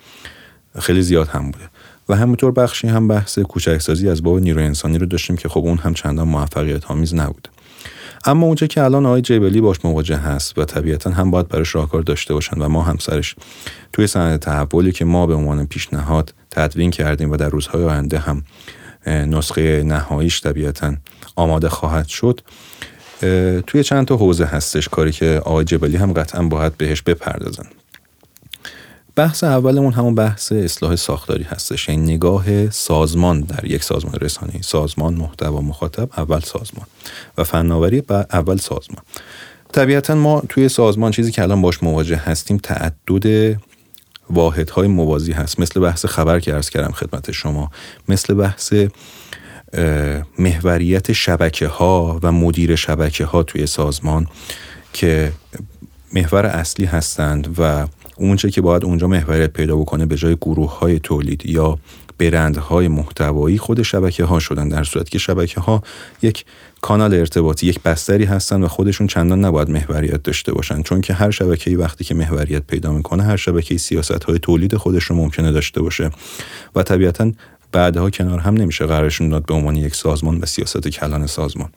خیلی 0.80 1.02
زیاد 1.02 1.28
هم 1.28 1.52
بوده. 1.52 1.70
و 2.10 2.16
همینطور 2.16 2.52
بخشی 2.52 2.88
هم 2.88 3.08
بحث 3.08 3.40
کوچکسازی 3.40 4.10
از 4.10 4.24
باب 4.24 4.40
نیروی 4.40 4.64
انسانی 4.64 4.98
رو 4.98 5.06
داشتیم 5.06 5.38
که 5.38 5.50
خب 5.50 5.60
اون 5.60 5.78
هم 5.78 5.94
چندان 5.94 6.28
موفقیت 6.28 6.92
آمیز 6.92 7.16
نبوده 7.16 7.50
اما 8.26 8.46
اونجا 8.46 8.68
که 8.68 8.84
الان 8.84 9.06
آقای 9.06 9.22
جیبلی 9.22 9.62
باش 9.62 9.86
مواجه 9.86 10.18
هست 10.18 10.58
و 10.58 10.66
طبیعتا 10.66 11.10
هم 11.10 11.32
باید 11.32 11.48
براش 11.48 11.76
راهکار 11.76 12.02
داشته 12.02 12.34
باشن 12.34 12.62
و 12.62 12.70
ما 12.70 12.82
هم 12.82 12.98
سرش 12.98 13.36
توی 13.94 14.08
سند 14.08 14.40
تحولی 14.40 14.92
که 14.92 15.06
ما 15.06 15.28
به 15.28 15.34
عنوان 15.34 15.66
پیشنهاد 15.66 16.34
تدوین 16.52 16.92
کردیم 16.92 17.32
و 17.32 17.38
در 17.38 17.50
روزهای 17.50 17.84
آینده 17.84 18.20
هم 18.20 18.44
نسخه 19.08 19.84
نهاییش 19.84 20.42
طبیعتا 20.42 20.96
آماده 21.36 21.70
خواهد 21.70 22.08
شد 22.08 22.42
توی 23.68 23.84
چند 23.84 24.08
تا 24.08 24.18
حوزه 24.18 24.46
هستش 24.46 24.90
کاری 24.90 25.12
که 25.12 25.42
آقای 25.46 25.66
جبلی 25.66 25.98
هم 25.98 26.14
قطعا 26.14 26.44
باید 26.44 26.78
بهش 26.78 27.02
بپردازن. 27.02 27.66
بحث 29.16 29.44
اولمون 29.44 29.94
همون 29.94 30.16
بحث 30.16 30.52
اصلاح 30.52 30.96
ساختاری 30.96 31.44
هستش. 31.44 31.90
یعنی 31.90 32.14
نگاه 32.14 32.70
سازمان 32.70 33.42
در 33.42 33.66
یک 33.66 33.84
سازمان 33.84 34.14
رسانه 34.22 34.62
سازمان 34.62 35.14
محتوا 35.14 35.62
مخاطب 35.62 36.10
اول 36.18 36.40
سازمان. 36.40 36.88
و 37.38 37.44
فناوری 37.44 38.04
اول 38.10 38.58
سازمان. 38.58 39.04
طبیعتا 39.72 40.16
ما 40.16 40.44
توی 40.50 40.70
سازمان 40.70 41.12
چیزی 41.12 41.32
که 41.32 41.42
الان 41.42 41.62
باش 41.62 41.84
مواجه 41.84 42.16
هستیم 42.16 42.58
تعدد 42.58 43.58
واحدهای 44.30 44.88
موازی 44.88 45.32
هست. 45.32 45.60
مثل 45.60 45.80
بحث 45.80 46.06
خبر 46.06 46.40
که 46.40 46.54
ارز 46.54 46.70
کردم 46.70 46.92
خدمت 46.92 47.32
شما. 47.32 47.72
مثل 48.08 48.34
بحث 48.34 48.74
محوریت 50.40 51.12
شبکه 51.12 51.68
ها 51.68 52.20
و 52.24 52.32
مدیر 52.32 52.76
شبکه 52.76 53.26
ها 53.26 53.44
توی 53.44 53.68
سازمان 53.68 54.28
که 54.94 55.32
محور 56.14 56.46
اصلی 56.46 56.86
هستند 56.86 57.56
و 57.60 57.88
اونچه 58.16 58.50
که 58.50 58.62
باید 58.62 58.86
اونجا 58.86 59.08
محوریت 59.08 59.54
پیدا 59.54 59.76
بکنه 59.76 60.06
به 60.06 60.16
جای 60.16 60.36
گروه 60.36 60.80
های 60.80 61.00
تولید 61.00 61.46
یا 61.46 61.80
برندهای 62.18 62.88
محتوایی 62.88 63.58
خود 63.58 63.82
شبکه 63.82 64.24
ها 64.24 64.40
شدن 64.40 64.70
در 64.70 64.84
صورتی 64.84 65.10
که 65.10 65.18
شبکه 65.18 65.62
ها 65.62 65.84
یک 66.22 66.46
کانال 66.82 67.14
ارتباطی 67.14 67.68
یک 67.68 67.80
بستری 67.84 68.26
هستن 68.26 68.64
و 68.64 68.68
خودشون 68.68 69.08
چندان 69.08 69.46
نباید 69.46 69.70
محوریت 69.70 70.24
داشته 70.24 70.54
باشن. 70.54 70.82
چون 70.82 71.02
که 71.02 71.14
هر 71.14 71.32
شبکه‌ای 71.32 71.76
وقتی 71.76 72.04
که 72.04 72.16
محوریت 72.16 72.64
پیدا 72.68 72.92
می‌کنه 72.92 73.24
هر 73.24 73.36
شبکه 73.36 73.78
سیاست 73.78 74.24
های 74.24 74.40
تولید 74.40 74.76
خودش 74.76 75.04
رو 75.04 75.16
ممکنه 75.16 75.52
داشته 75.52 75.82
باشه. 75.82 76.12
و 76.76 76.84
طبیعتا 76.84 77.32
بعدها 77.72 78.10
کنار 78.10 78.40
هم 78.40 78.54
نمیشه 78.54 78.86
قرارشون 78.86 79.30
داد 79.30 79.46
به 79.46 79.54
عنوان 79.54 79.76
یک 79.76 79.96
سازمان 79.96 80.38
و 80.38 80.46
سیاست 80.46 80.88
کلان 80.88 81.28
سازمان. 81.28 81.70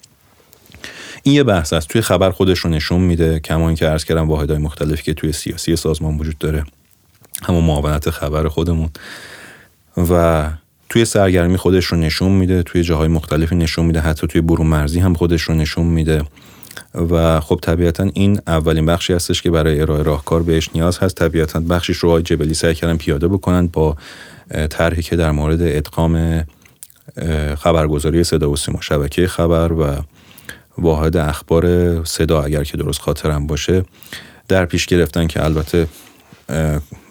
این 1.22 1.34
یه 1.34 1.42
بحث 1.42 1.72
است. 1.72 1.88
توی 1.88 2.00
خبر 2.00 2.30
خودش 2.30 2.58
رو 2.58 2.70
نشون 2.70 3.00
میده. 3.00 3.40
کما 3.40 3.68
اینکه 3.68 3.86
عرض 3.86 4.04
کردم 4.04 4.28
واحدهای 4.28 4.58
مختلفی 4.58 5.02
که 5.02 5.14
توی 5.14 5.32
سیاسی 5.32 5.76
سازمان 5.76 6.18
وجود 6.18 6.38
داره. 6.38 6.64
همون 7.42 7.64
معاونت 7.64 8.10
خبر 8.10 8.48
خودمون. 8.48 8.90
و 9.96 10.44
توی 10.88 11.04
سرگرمی 11.04 11.56
خودش 11.56 11.84
رو 11.84 11.98
نشون 11.98 12.32
میده. 12.32 12.62
توی 12.62 12.82
جاهای 12.82 13.08
مختلفی 13.08 13.56
نشون 13.56 13.86
میده. 13.86 14.00
حتی 14.00 14.26
توی 14.26 14.40
برون 14.40 14.66
مرزی 14.66 15.00
هم 15.00 15.14
خودش 15.14 15.42
رو 15.42 15.54
نشون 15.54 15.86
میده. 15.86 16.22
و 16.94 17.40
خب 17.40 17.58
طبیعتا 17.62 18.10
این 18.14 18.40
اولین 18.46 18.86
بخشی 18.86 19.12
هستش 19.12 19.42
که 19.42 19.50
برای 19.50 19.80
ارائه 19.80 20.02
راهکار 20.02 20.42
بهش 20.42 20.70
نیاز 20.74 20.98
هست. 20.98 21.16
طبیعتا 21.16 21.60
بخشیش 21.60 21.96
رو 21.96 22.08
آقای 22.08 22.22
جبلی 22.22 22.54
سعی 22.54 22.74
کردن 22.74 22.96
پیاده 22.96 23.28
بکنن 23.28 23.66
با 23.66 23.96
طرحی 24.70 25.02
که 25.02 25.16
در 25.16 25.30
مورد 25.30 25.62
ادغام 25.62 26.44
خبرگزاری 27.58 28.24
صدا 28.24 28.50
و 28.50 28.56
سیما 28.56 28.80
شبکه 28.80 29.26
خبر 29.26 29.72
و 29.72 29.96
واحد 30.78 31.16
اخبار 31.16 32.04
صدا 32.04 32.42
اگر 32.42 32.64
که 32.64 32.76
درست 32.76 33.00
خاطرم 33.00 33.46
باشه 33.46 33.84
در 34.48 34.66
پیش 34.66 34.86
گرفتن 34.86 35.26
که 35.26 35.44
البته 35.44 35.86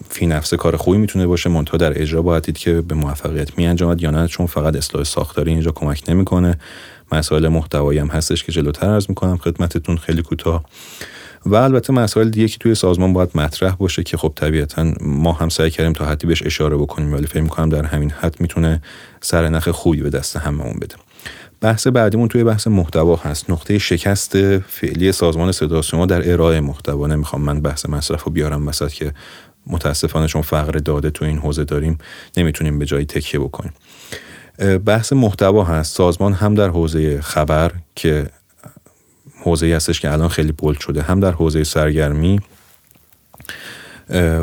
فی 0.10 0.26
نفس 0.26 0.54
کار 0.54 0.78
خوبی 0.78 0.98
می‌تونه 0.98 1.28
باشه 1.28 1.50
منتها 1.50 1.78
در 1.78 2.02
اجرا 2.02 2.22
باید 2.22 2.44
دید 2.44 2.58
که 2.58 2.82
به 2.82 2.96
موفقیت 2.96 3.58
می 3.58 3.68
انجامد 3.68 4.02
یا 4.02 4.12
نه 4.12 4.28
چون 4.28 4.46
فقط 4.46 4.76
اصلاح 4.76 5.04
ساختاری 5.04 5.52
اینجا 5.52 5.72
کمک 5.72 6.04
نمی‌کنه. 6.08 6.58
مسائل 7.12 7.48
محتوایی 7.48 8.00
هم 8.00 8.08
هستش 8.08 8.44
که 8.44 8.52
جلوتر 8.52 8.88
عرض 8.88 9.06
می‌کنم 9.10 9.38
خدمتتون. 9.38 9.98
خیلی 9.98 10.22
کوتاه. 10.22 10.66
و 11.46 11.56
البته 11.56 11.94
مسائل 11.94 12.30
دیگه 12.30 12.48
که 12.48 12.58
توی 12.58 12.76
سازمان 12.76 13.14
باید 13.14 13.30
مطرح 13.36 13.76
باشه 13.76 14.04
که 14.04 14.18
خب 14.18 14.34
طبیعتا 14.36 14.94
ما 15.02 15.32
هم 15.32 15.50
سعی 15.50 15.70
کردیم 15.70 15.94
تا 15.94 16.06
حدی 16.06 16.28
بهش 16.28 16.44
اشاره 16.46 16.78
بکنیم 16.78 17.14
ولی 17.14 17.28
فکر 17.28 17.42
می‌کنم 17.42 17.70
در 17.70 17.86
همین 17.86 18.12
حد 18.12 18.42
می‌تونه 18.42 18.82
سرنخ 19.22 19.70
خوبی 19.70 20.02
به 20.02 20.10
دست 20.10 20.38
هممون 20.38 20.80
بده. 20.82 20.96
بحث 21.62 21.88
بعدیمون 21.88 22.28
توی 22.28 22.44
بحث 22.44 22.68
محتوا 22.68 23.16
هست. 23.16 23.50
نقطه 23.50 23.78
شکست 23.78 24.60
فعلی 24.60 25.12
سازمان 25.12 25.52
صدا 25.52 25.82
ما 25.94 26.06
در 26.06 26.32
ارائه 26.32 26.60
محتوا. 26.60 27.08
نمی‌خوام 27.08 27.42
من 27.42 27.62
بحث 27.62 27.86
مصرف 27.86 28.24
رو 28.24 28.32
بیارم 28.32 28.68
وسط 28.68 28.92
که 28.92 29.14
متاسفانه 29.68 30.28
چون 30.28 30.42
فقر 30.42 30.72
داده 30.72 31.10
تو 31.10 31.26
این 31.26 31.38
حوزه 31.38 31.64
داریم 31.64 31.98
نمی‌تونیم 32.38 32.80
به 32.80 32.86
جایی 32.86 33.06
تکیه 33.06 33.39
بکنیم. 33.39 33.74
بحث 34.86 35.14
محتوا 35.14 35.64
هست. 35.64 35.96
سازمان 35.96 36.34
هم 36.34 36.56
در 36.56 36.70
حوزه 36.70 37.22
خبر 37.22 37.72
که 37.96 38.28
حوزه 39.42 39.76
هستش 39.76 40.00
که 40.00 40.12
الان 40.12 40.28
خیلی 40.28 40.52
بولد 40.52 40.80
شده 40.80 41.02
هم 41.02 41.20
در 41.20 41.32
حوزه 41.32 41.64
سرگرمی 41.64 42.39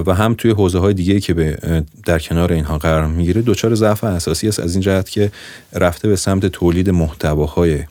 و 0.07 0.15
هم 0.15 0.35
توی 0.35 0.51
حوزه 0.51 0.79
های 0.79 0.95
دیگه 0.95 1.21
که 1.21 1.35
به 1.35 1.59
در 2.07 2.19
کنار 2.19 2.53
اینها 2.53 2.79
قرار 2.79 3.07
می‌گیره 3.07 3.43
دچار 3.43 3.75
ضعف 3.75 4.05
اساسی 4.05 4.49
است. 4.49 4.61
از 4.61 4.75
این 4.75 4.81
جهت 4.81 5.11
که 5.11 5.31
رفته 5.73 6.09
به 6.09 6.17
سمت 6.17 6.47
تولید 6.47 6.91
محتواهای 6.91 7.85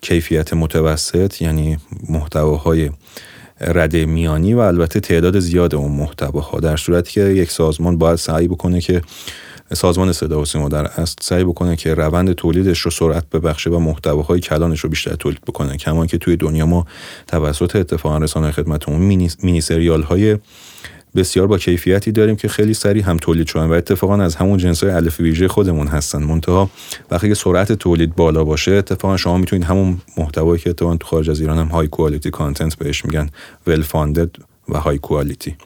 کیفیت 0.00 0.54
متوسط 0.54 1.42
یعنی 1.42 1.78
محتواهای 2.08 2.90
رده 3.60 4.06
میانی 4.06 4.54
و 4.54 4.58
البته 4.58 5.00
تعداد 5.00 5.38
زیاد 5.38 5.74
اون 5.74 5.92
محتواها 5.92 6.60
در 6.60 6.76
صورتی 6.76 7.12
که 7.12 7.20
یک 7.20 7.50
سازمان 7.50 7.98
باید 7.98 8.16
سعی 8.16 8.48
بکنه 8.48 8.80
که 8.80 9.02
سازمان 9.74 10.12
صدا 10.12 10.40
و 10.40 10.44
سیما 10.44 10.68
در 10.68 10.86
اصل 10.86 11.16
سعی 11.20 11.44
بکنه 11.44 11.76
که 11.76 11.94
روند 11.94 12.32
تولیدش 12.32 12.80
رو 12.80 12.90
سرعت 12.90 13.30
ببخشه 13.30 13.70
و 13.70 13.78
محتواهای 13.78 14.40
کلانش 14.40 14.80
رو 14.80 14.90
بیشتر 14.90 15.14
تولید 15.14 15.40
بکنه. 15.40 15.76
کما 15.76 16.06
که 16.06 16.18
توی 16.18 16.36
دنیا 16.36 16.66
ما 16.66 16.86
توسط 17.26 17.76
اتفاقا 17.76 18.18
رسانه 18.18 18.50
خدمت 18.50 18.88
عمومی 18.88 19.28
مینی 19.42 19.60
سریال 19.60 20.02
های 20.02 20.38
بسیار 21.16 21.46
با 21.46 21.58
کیفیتی 21.58 22.12
داریم 22.12 22.36
که 22.36 22.48
خیلی 22.48 22.74
سریع 22.74 23.04
هم 23.04 23.16
تولید 23.16 23.46
شدن 23.46 23.66
و 23.66 23.72
اتفاقا 23.72 24.16
از 24.16 24.36
همون 24.36 24.58
جنس 24.58 24.84
های 24.84 24.92
الف 24.92 25.20
ویژه 25.20 25.48
خودمون 25.48 25.86
هستن. 25.86 26.22
منتها 26.22 26.70
وقتی 27.10 27.28
که 27.28 27.34
سرعت 27.34 27.72
تولید 27.72 28.16
بالا 28.16 28.44
باشه 28.44 28.72
اتفاقا 28.72 29.16
شما 29.16 29.38
می‌تونید 29.38 29.64
همون 29.64 29.98
محتوایی 30.16 30.60
که 30.60 30.70
اتفاقا 30.70 30.96
تو 30.96 31.06
خارج 31.06 31.30
از 31.30 31.40
ایران 31.40 31.58
هم 31.58 31.66
high 31.66 31.88
quality 31.88 32.30
content 32.30 32.74
بهش 32.74 33.04
میگن 33.04 33.30
well 33.66 33.82
funded 33.82 34.30
و 34.68 34.78
high 34.78 34.98
quality 34.98 35.56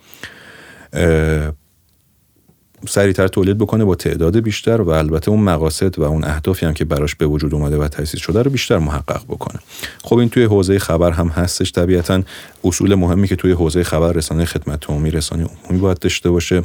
سریعتر 2.86 3.28
تولید 3.28 3.58
بکنه 3.58 3.84
با 3.84 3.94
تعداد 3.94 4.40
بیشتر 4.40 4.80
و 4.80 4.90
البته 4.90 5.30
اون 5.30 5.40
مقاصد 5.40 5.98
و 5.98 6.02
اون 6.02 6.24
اهدافی 6.24 6.66
هم 6.66 6.74
که 6.74 6.84
براش 6.84 7.14
به 7.14 7.26
وجود 7.26 7.54
اومده 7.54 7.76
و 7.76 7.88
تأسیس 7.88 8.20
شده 8.20 8.42
رو 8.42 8.50
بیشتر 8.50 8.78
محقق 8.78 9.24
بکنه. 9.24 9.60
خب 10.02 10.16
این 10.16 10.28
توی 10.28 10.44
حوزه 10.44 10.78
خبر 10.78 11.10
هم 11.10 11.28
هستش. 11.28 11.72
طبیعتا 11.72 12.22
اصول 12.64 12.94
مهمی 12.94 13.28
که 13.28 13.36
توی 13.36 13.52
حوزه 13.52 13.82
خبر 13.82 14.12
رسانه 14.12 14.44
خدمت 14.44 14.90
عمومی 14.90 15.10
رسانه 15.10 15.46
عمومی 15.64 15.80
باید 15.80 15.98
داشته 15.98 16.30
باشه 16.30 16.62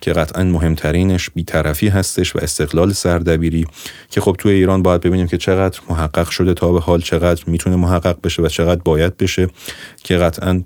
که 0.00 0.12
قطعا 0.12 0.44
مهمترینش 0.44 1.30
بیطرفی 1.30 1.88
هستش 1.88 2.36
و 2.36 2.38
استقلال 2.42 2.92
سردبیری 2.92 3.66
که 4.10 4.20
خب 4.20 4.36
توی 4.38 4.52
ایران 4.52 4.82
باید 4.82 5.00
ببینیم 5.00 5.26
که 5.26 5.38
چقدر 5.38 5.80
محقق 5.90 6.30
شده 6.30 6.54
تا 6.54 6.72
به 6.72 6.80
حال 6.80 7.00
چقدر 7.00 7.44
می‌تونه 7.46 7.76
محقق 7.76 8.16
بشه 8.24 8.42
و 8.42 8.48
چقدر 8.48 8.80
باید 8.84 9.16
بشه 9.16 9.48
که 10.04 10.16
قطعا 10.16 10.62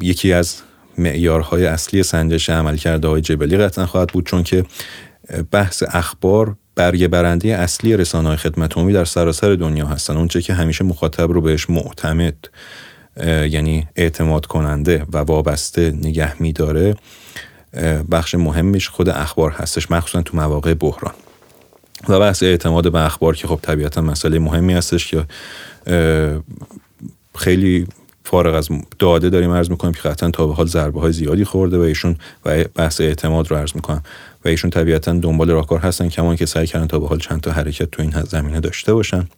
یکی 0.00 0.32
از 0.32 0.56
معیارهای 1.00 1.66
اصلی 1.66 2.02
سنجش 2.02 2.50
عملکرد 2.50 3.04
های 3.04 3.20
جبلی 3.20 3.56
قطعا 3.56 3.86
خواهد 3.86 4.08
بود 4.08 4.26
چون 4.26 4.42
که 4.42 4.64
بحث 5.50 5.82
اخبار 5.88 6.56
برگه 6.74 7.08
برنده 7.08 7.48
اصلی 7.48 7.96
رسانه 7.96 8.28
های 8.28 8.36
خدمت 8.36 8.76
عمومی 8.76 8.92
در 8.92 9.04
سراسر 9.04 9.54
دنیا 9.54 9.86
هستن. 9.86 10.16
اونچه 10.16 10.42
که 10.42 10.54
همیشه 10.54 10.84
مخاطب 10.84 11.32
رو 11.32 11.40
بهش 11.40 11.70
معتمد 11.70 12.34
یعنی 13.26 13.88
اعتماد 13.96 14.46
کننده 14.46 15.06
و 15.12 15.18
وابسته 15.18 15.90
نگه 15.90 16.42
میداره 16.42 16.96
بخش 18.10 18.34
مهمش 18.34 18.88
خود 18.88 19.08
اخبار 19.08 19.50
هستش 19.50 19.90
مخصوصا 19.90 20.22
تو 20.22 20.36
مواقع 20.36 20.74
بحران. 20.74 21.14
و 22.08 22.20
بحث 22.20 22.42
اعتماد 22.42 22.92
به 22.92 23.06
اخبار 23.06 23.36
که 23.36 23.46
خب 23.48 23.58
طبیعتا 23.62 24.00
مسئله 24.00 24.38
مهمی 24.38 24.72
هستش 24.72 25.14
که 25.14 25.26
خیلی 27.36 27.86
فارغ 28.30 28.54
از 28.54 28.68
داده 28.98 29.30
داریم 29.30 29.50
عرض 29.50 29.70
می‌کنیم 29.70 29.94
که 29.94 30.00
قطعا 30.00 30.30
تا 30.30 30.46
به 30.46 30.54
حال 30.54 30.66
ضربه 30.66 31.00
های 31.00 31.12
زیادی 31.12 31.44
خورده 31.44 31.78
و 31.78 31.80
ایشون 31.80 32.16
و 32.44 32.64
بحث 32.74 33.00
اعتماد 33.00 33.50
رو 33.50 33.56
عرض 33.56 33.70
می‌کنم. 33.74 34.02
و 34.44 34.48
ایشون 34.48 34.70
طبیعتا 34.70 35.12
دنبال 35.12 35.50
راهکار 35.50 35.78
هستن 35.78 36.08
کمان 36.08 36.36
که 36.36 36.46
سعی 36.46 36.66
کردن 36.66 36.86
تا 36.86 36.98
به 36.98 37.08
حال 37.08 37.18
چند 37.18 37.40
تا 37.40 37.50
حرکت 37.50 37.90
تو 37.90 38.02
این 38.02 38.12
زمینه 38.22 38.60
داشته 38.60 38.94
باشن. 38.94 39.28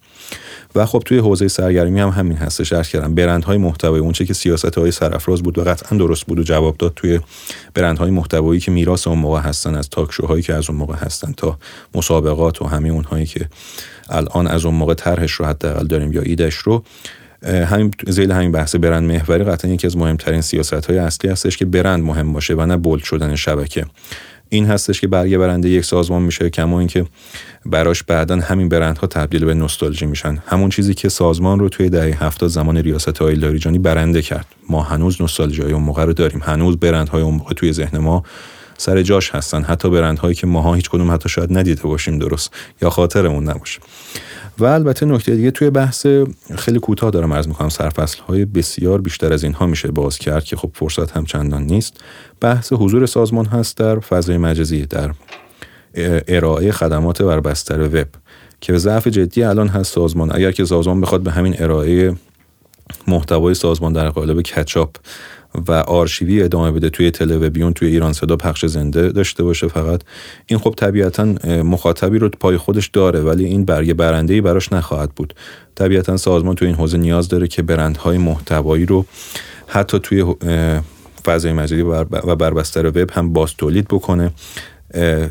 و 0.75 0.85
خب 0.85 1.03
توی 1.05 1.17
حوزه 1.17 1.47
سرگرمی 1.47 1.99
هم 1.99 2.09
همین 2.09 2.37
هستش. 2.37 2.73
عرض 2.73 2.89
کردم 2.89 3.15
برندهای 3.15 3.57
محتوایی 3.57 4.01
اون 4.01 4.11
چه 4.11 4.25
که 4.25 4.33
سیاست 4.33 4.77
های 4.77 4.91
سرافراز 4.91 5.43
بود 5.43 5.57
و 5.57 5.63
قطعا 5.63 5.97
درست 5.97 6.25
بود 6.25 6.39
و 6.39 6.43
جواب 6.43 6.77
داد 6.77 6.93
توی 6.95 7.19
برندهای 7.73 8.11
محتوایی 8.11 8.59
که 8.59 8.71
میراث 8.71 9.07
اون 9.07 9.19
موقع 9.19 9.39
هستن 9.39 9.75
از 9.75 9.89
تاک 9.89 10.11
شوهایی 10.11 10.43
که 10.43 10.53
از 10.53 10.69
اون 10.69 10.79
موقع 10.79 10.95
هستن 10.95 11.31
تا 11.31 11.57
مسابقات 11.95 12.61
و 12.61 12.65
همه 12.65 12.89
اونهایی 12.89 13.25
که 13.25 13.49
الان 14.09 14.47
از 14.47 14.65
اون 14.65 14.75
موقع 14.75 14.93
طرحش 14.93 15.31
رو 15.31 15.45
حداقل 15.45 15.87
داریم 15.87 16.13
یا 16.13 16.21
ایدش 16.21 16.55
رو. 16.55 16.83
همین 17.43 17.91
زیل 18.07 18.31
همین 18.31 18.51
بحث 18.51 18.75
برند 18.75 19.11
محوری 19.11 19.43
قطعا 19.43 19.71
یکی 19.71 19.87
از 19.87 19.97
مهمترین 19.97 20.41
سیاست 20.41 20.73
های 20.85 20.97
اصلی 20.97 21.31
هستش 21.31 21.57
که 21.57 21.65
برند 21.65 22.03
مهم 22.03 22.33
باشه 22.33 22.53
و 22.53 22.65
نه 22.65 22.77
بولد 22.77 23.03
شدن 23.03 23.35
شبکه. 23.35 23.85
این 24.49 24.65
هستش 24.65 25.01
که 25.01 25.07
برگه 25.07 25.37
برنده 25.37 25.69
یک 25.69 25.85
سازمان 25.85 26.21
میشه 26.21 26.49
کما 26.49 26.79
اینکه 26.79 27.05
براش 27.65 28.03
بعدا 28.03 28.35
همین 28.35 28.69
برندها 28.69 29.07
تبدیل 29.07 29.45
به 29.45 29.53
نوستالژی 29.53 30.05
میشن. 30.05 30.37
همون 30.47 30.69
چیزی 30.69 30.93
که 30.93 31.09
سازمان 31.09 31.59
رو 31.59 31.69
توی 31.69 31.89
دهه 31.89 32.23
هفتاد 32.23 32.49
زمان 32.49 32.77
ریاست 32.77 33.17
های 33.17 33.35
لاریجانی 33.35 33.79
برنده 33.79 34.21
کرد. 34.21 34.45
ما 34.69 34.83
هنوز 34.83 35.21
نوستالژی 35.21 35.61
های 35.61 35.71
اون 35.71 35.83
موقع 35.83 36.05
رو 36.05 36.13
داریم. 36.13 36.41
هنوز 36.43 36.77
برندهای 36.77 37.21
اون 37.21 37.33
موقع 37.33 37.53
توی 37.53 37.73
ذهن 37.73 37.97
ما 37.97 38.23
سر 38.77 39.01
جاش 39.01 39.35
هستن. 39.35 39.63
حتی 39.63 39.89
برندهایی 39.89 40.35
که 40.35 40.47
ماها 40.47 40.73
هیچ 40.73 40.89
کدوم 40.89 41.11
حتی 41.11 41.29
شاید 41.29 41.57
ندیده 41.57 41.83
باشیم 41.83 42.19
درست. 42.19 42.53
یا 42.81 42.89
خاطرمون 42.89 43.49
نباشه. 43.49 43.79
و 44.59 44.65
البته 44.65 45.05
نکته 45.05 45.35
دیگه 45.35 45.51
توی 45.51 45.69
بحث 45.69 46.07
خیلی 46.55 46.79
کوتاه 46.79 47.11
دارم 47.11 47.33
عرض 47.33 47.47
می‌کنم. 47.47 47.69
سرفصل 47.69 48.19
های 48.21 48.45
بسیار 48.45 49.01
بیشتر 49.01 49.33
از 49.33 49.43
اینها 49.43 49.65
میشه 49.65 49.91
باز 49.91 50.17
کرد 50.17 50.43
که 50.43 50.55
خب 50.55 50.71
فرصت 50.73 51.11
هم 51.11 51.25
چندان 51.25 51.63
نیست. 51.63 51.97
بحث 52.41 52.73
حضور 52.73 53.05
سازمان 53.05 53.45
هست 53.45 53.77
در 53.77 53.99
فضای 53.99 54.37
مجازی 54.37 54.85
در 54.85 55.11
ارائه 56.27 56.71
خدمات 56.71 57.21
بر 57.21 57.39
بستر 57.39 57.81
وب 57.81 58.07
که 58.61 58.77
ضعف 58.77 59.07
جدی 59.07 59.43
الان 59.43 59.67
هست 59.67 59.93
سازمان. 59.93 60.35
اگر 60.35 60.51
که 60.51 60.65
سازمان 60.65 61.01
بخواد 61.01 61.21
به 61.21 61.31
همین 61.31 61.55
ارائه 61.59 62.15
محتوای 63.07 63.53
سازمان 63.53 63.93
در 63.93 64.09
قالب 64.09 64.41
کچاپ 64.41 64.95
و 65.67 65.71
آرشیوی 65.71 66.43
ادامه 66.43 66.71
بده 66.71 66.89
توی 66.89 67.11
تلویزیون 67.11 67.73
توی 67.73 67.87
ایران 67.87 68.13
صدا 68.13 68.35
پخش 68.35 68.65
زنده 68.65 69.09
داشته 69.09 69.43
باشه 69.43 69.67
فقط. 69.67 70.01
این 70.45 70.59
خب 70.59 70.73
طبیعتا 70.77 71.25
مخاطبی 71.63 72.19
رو 72.19 72.29
پای 72.29 72.57
خودش 72.57 72.87
داره 72.87 73.21
ولی 73.21 73.45
این 73.45 73.65
برگه 73.65 73.93
برنده 73.93 74.33
ای 74.33 74.41
براش 74.41 74.73
نخواهد 74.73 75.11
بود. 75.11 75.33
طبیعتا 75.75 76.17
سازمان 76.17 76.55
توی 76.55 76.67
این 76.67 76.75
حوزه 76.77 76.97
نیاز 76.97 77.27
داره 77.27 77.47
که 77.47 77.61
برندهای 77.61 78.17
محتوایی 78.17 78.85
رو 78.85 79.05
حتی 79.67 79.99
توی 79.99 80.35
فضای 81.25 81.53
مجازی 81.53 81.81
و 81.81 82.03
بربستر 82.35 82.87
وب 82.87 83.11
هم 83.11 83.33
باز 83.33 83.53
تولید 83.57 83.87
بکنه. 83.87 84.31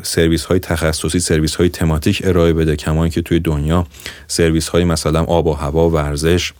سرویس 0.02 0.44
های 0.44 0.58
تخصصی 0.58 1.20
سرویس 1.20 1.54
های 1.54 1.68
تماتیک 1.68 2.22
ارائه 2.24 2.52
بده 2.52 2.76
کما 2.76 3.08
که 3.08 3.22
توی 3.22 3.40
دنیا 3.40 3.86
سرویس 4.26 4.68
های 4.68 4.84
مثلا 4.84 5.24
آب 5.24 5.46
و 5.46 5.52
هوا 5.52 5.90
ورزش 5.90 6.52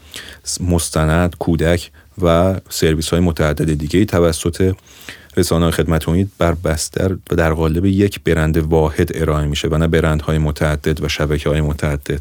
مستند 0.61 1.37
کودک 1.39 1.91
و 2.23 2.61
سرویس 2.69 3.09
های 3.09 3.21
متعدد 3.21 3.75
دیگه 3.75 4.05
توسط 4.05 4.75
رسانه 5.37 5.71
خدمت 5.71 6.09
امید 6.09 6.31
بر 6.39 6.55
بستر 6.55 7.17
و 7.31 7.37
در 7.37 7.53
قالب 7.53 7.85
یک 7.85 8.21
برند 8.25 8.57
واحد 8.57 9.11
ارائه 9.15 9.47
میشه 9.47 9.69
و 9.69 9.79
نه 9.79 9.89
برندهای 9.89 10.39
متعدد 10.39 11.05
و 11.05 11.09
شبکه 11.09 11.49
های 11.49 11.61
متعدد. 11.61 12.21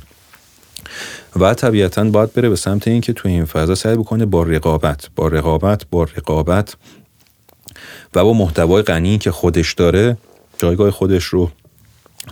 و 1.40 1.54
طبیعتا 1.54 2.04
باید 2.04 2.34
بره 2.34 2.50
به 2.50 2.56
سمت 2.56 2.88
اینکه 2.88 3.14
توی 3.14 3.32
این 3.32 3.46
فضا 3.46 3.76
سعی 3.76 3.96
بکنه 3.96 4.26
با 4.26 4.44
رقابت 4.44 5.10
با 5.16 5.28
رقابت 5.28 5.86
با 5.92 6.04
رقابت 6.04 6.76
و 8.16 8.24
با 8.24 8.34
محتوای 8.34 8.82
غنی 8.82 9.18
که 9.18 9.32
خودش 9.32 9.74
داره 9.74 10.18
جایگاه 10.58 10.92
خودش 10.92 11.26
رو 11.26 11.52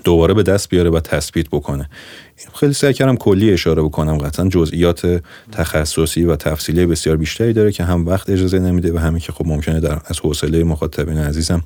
دوباره 0.03 0.33
به 0.33 0.43
دست 0.43 0.69
بیاره 0.69 0.89
و 0.89 0.99
تثبیت 0.99 1.47
بکنه. 1.47 1.89
خیلی 2.53 2.73
سعی 2.73 2.93
کردم 2.93 3.15
کلی 3.15 3.53
اشاره 3.53 3.81
بکنم. 3.81 4.17
قطعا 4.17 4.47
جزئیات 4.49 5.21
تخصصی 5.51 6.25
و 6.25 6.35
تفصیلی 6.35 6.85
بسیار 6.85 7.17
بیشتری 7.17 7.53
داره 7.53 7.71
که 7.71 7.83
هم 7.83 8.05
وقت 8.05 8.29
اجازه 8.29 8.59
نمیده 8.59 8.93
و 8.93 8.97
همین 8.97 9.19
که 9.19 9.31
خب 9.31 9.47
ممکنه 9.47 9.79
در 9.79 10.01
از 10.05 10.19
حوصله 10.19 10.63
مخاطبین 10.63 11.17
عزیزم 11.17 11.63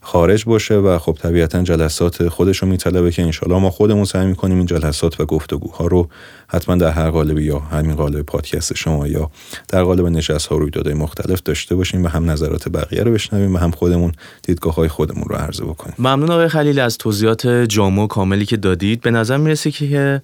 خارج 0.00 0.44
باشه 0.44 0.74
و 0.74 0.98
خب 0.98 1.18
طبیعتا 1.22 1.62
جلسات 1.62 2.28
خودش 2.28 2.58
رو 2.58 2.68
میطلبه 2.68 3.10
که 3.10 3.22
انشالله 3.22 3.58
ما 3.58 3.70
خودمون 3.70 4.04
سعی 4.04 4.26
می‌کنیم 4.26 4.56
این 4.56 4.66
جلسات 4.66 5.20
و 5.20 5.26
گفتگوها 5.26 5.86
رو 5.86 6.08
حتما 6.48 6.76
در 6.76 6.90
هر 6.90 7.10
قالبی 7.10 7.42
یا 7.42 7.58
همین 7.58 7.94
قالب 7.94 8.22
پادکست 8.22 8.74
شما 8.74 9.06
یا 9.06 9.30
در 9.68 9.82
قالب 9.82 10.06
نشست 10.06 10.46
ها 10.46 10.56
رویدادهای 10.56 10.94
مختلف 10.94 11.42
داشته 11.42 11.74
باشیم 11.74 12.04
و 12.04 12.08
هم 12.08 12.30
نظرات 12.30 12.68
بقیه 12.68 13.02
رو 13.02 13.12
بشنویم 13.12 13.54
و 13.54 13.58
هم 13.58 13.70
خودمون 13.70 14.12
دیدگاه 14.42 14.74
های 14.74 14.88
خودمون 14.88 15.24
رو 15.28 15.36
عرضه 15.36 15.64
بکنیم. 15.64 15.94
ممنون 15.98 16.30
آقای 16.30 16.48
خلیل 16.48 16.78
از 16.78 16.98
توضیحات 16.98 17.46
جامع 17.46 18.02
و 18.02 18.06
کاملی 18.06 18.46
که 18.46 18.56
دادید. 18.56 19.00
به 19.00 19.10
نظر 19.10 19.36
می‌رسه 19.36 19.70
که 19.70 20.22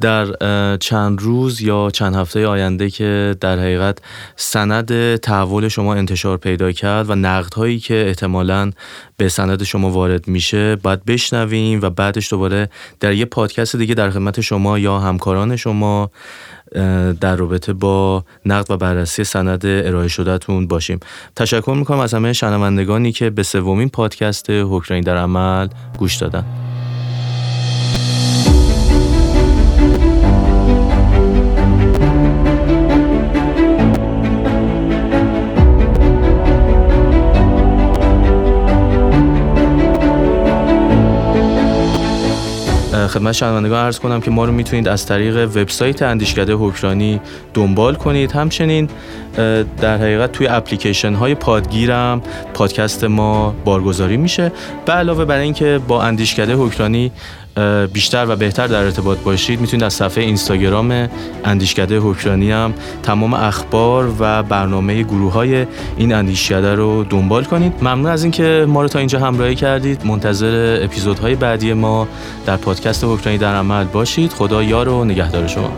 در 0.00 0.26
چند 0.76 1.22
روز 1.22 1.60
یا 1.60 1.90
چند 1.92 2.14
هفته 2.14 2.46
آینده 2.46 2.90
که 2.90 3.36
در 3.40 3.58
حقیقت 3.58 3.98
سند 4.36 5.16
تحول 5.16 5.68
شما 5.68 5.94
انتشار 5.94 6.36
پیدا 6.36 6.72
کرد 6.72 7.10
و 7.10 7.14
نقدهایی 7.14 7.78
که 7.78 8.04
احتمالا 8.06 8.70
به 9.16 9.28
سند 9.28 9.62
شما 9.62 9.90
وارد 9.90 10.28
میشه 10.28 10.76
باید 10.76 11.04
بشنویم 11.04 11.80
و 11.82 11.90
بعدش 11.90 12.30
دوباره 12.30 12.68
در 13.00 13.12
یه 13.12 13.24
پادکست 13.24 13.76
دیگه 13.76 13.94
در 13.94 14.10
خدمت 14.10 14.40
شما 14.40 14.78
یا 14.78 14.98
همکاران 14.98 15.56
شما 15.62 16.10
در 17.20 17.36
رابطه 17.36 17.72
با 17.72 18.24
نقد 18.46 18.70
و 18.70 18.76
بررسی 18.76 19.24
سند 19.24 19.66
ارائه 19.66 20.08
شدهتون 20.08 20.66
باشیم. 20.66 21.00
تشکر 21.36 21.74
می‌کنم 21.78 21.98
از 21.98 22.14
همه 22.14 22.32
شنوندگانی 22.32 23.12
که 23.12 23.30
به 23.30 23.42
سومین 23.42 23.88
پادکست 23.88 24.50
حکرانی 24.50 25.02
در 25.02 25.16
عمل 25.16 25.68
گوش 25.98 26.16
دادن. 26.16 26.44
خدمت 43.22 43.34
شنوندگان 43.34 43.84
عرض 43.84 43.98
کنم 43.98 44.20
که 44.20 44.30
ما 44.30 44.44
رو 44.44 44.52
می‌تونید 44.52 44.88
از 44.88 45.06
طریق 45.06 45.36
وبسایت 45.36 46.02
اندیشکده 46.02 46.54
حکرانی 46.54 47.20
دنبال 47.54 47.94
کنید. 47.94 48.32
همچنین 48.32 48.88
در 49.80 49.96
حقیقت 49.96 50.32
توی 50.32 50.46
اپلیکیشن 50.46 51.14
های 51.14 51.34
پادگیرم 51.34 52.22
پادکست 52.54 53.04
ما 53.04 53.54
بارگذاری 53.64 54.16
میشه. 54.16 54.52
به 54.86 54.92
علاوه 54.92 55.24
برای 55.24 55.44
اینکه 55.44 55.80
با 55.88 56.02
اندیشکده 56.02 56.54
حکرانی 56.54 57.12
بیشتر 57.92 58.26
و 58.28 58.36
بهتر 58.36 58.66
در 58.66 58.82
ارتباط 58.82 59.18
باشید 59.18 59.60
می‌تونید 59.60 59.84
از 59.84 59.94
صفحه 59.94 60.24
اینستاگرام 60.24 61.08
اندیشکده 61.44 61.98
حکرانی 61.98 62.50
هم 62.50 62.74
تمام 63.02 63.34
اخبار 63.34 64.12
و 64.18 64.42
برنامه 64.42 65.02
گروه 65.02 65.32
های 65.32 65.66
این 65.96 66.12
اندیشکده 66.12 66.74
رو 66.74 67.04
دنبال 67.04 67.44
کنید. 67.44 67.72
ممنون 67.82 68.06
از 68.06 68.22
اینکه 68.22 68.66
ما 68.68 68.82
رو 68.82 68.88
تا 68.88 68.98
اینجا 68.98 69.18
همراهی 69.20 69.54
کردید. 69.54 70.06
منتظر 70.06 70.80
اپیزودهای 70.82 71.34
بعدی 71.34 71.72
ما 71.72 72.08
در 72.46 72.56
پادکست 72.56 73.04
حکرانی 73.04 73.38
در 73.38 73.54
عمل 73.54 73.84
باشید. 73.84 74.32
خدا 74.32 74.62
یار 74.62 74.88
و 74.88 75.04
نگهدار 75.04 75.46
شما. 75.46 75.72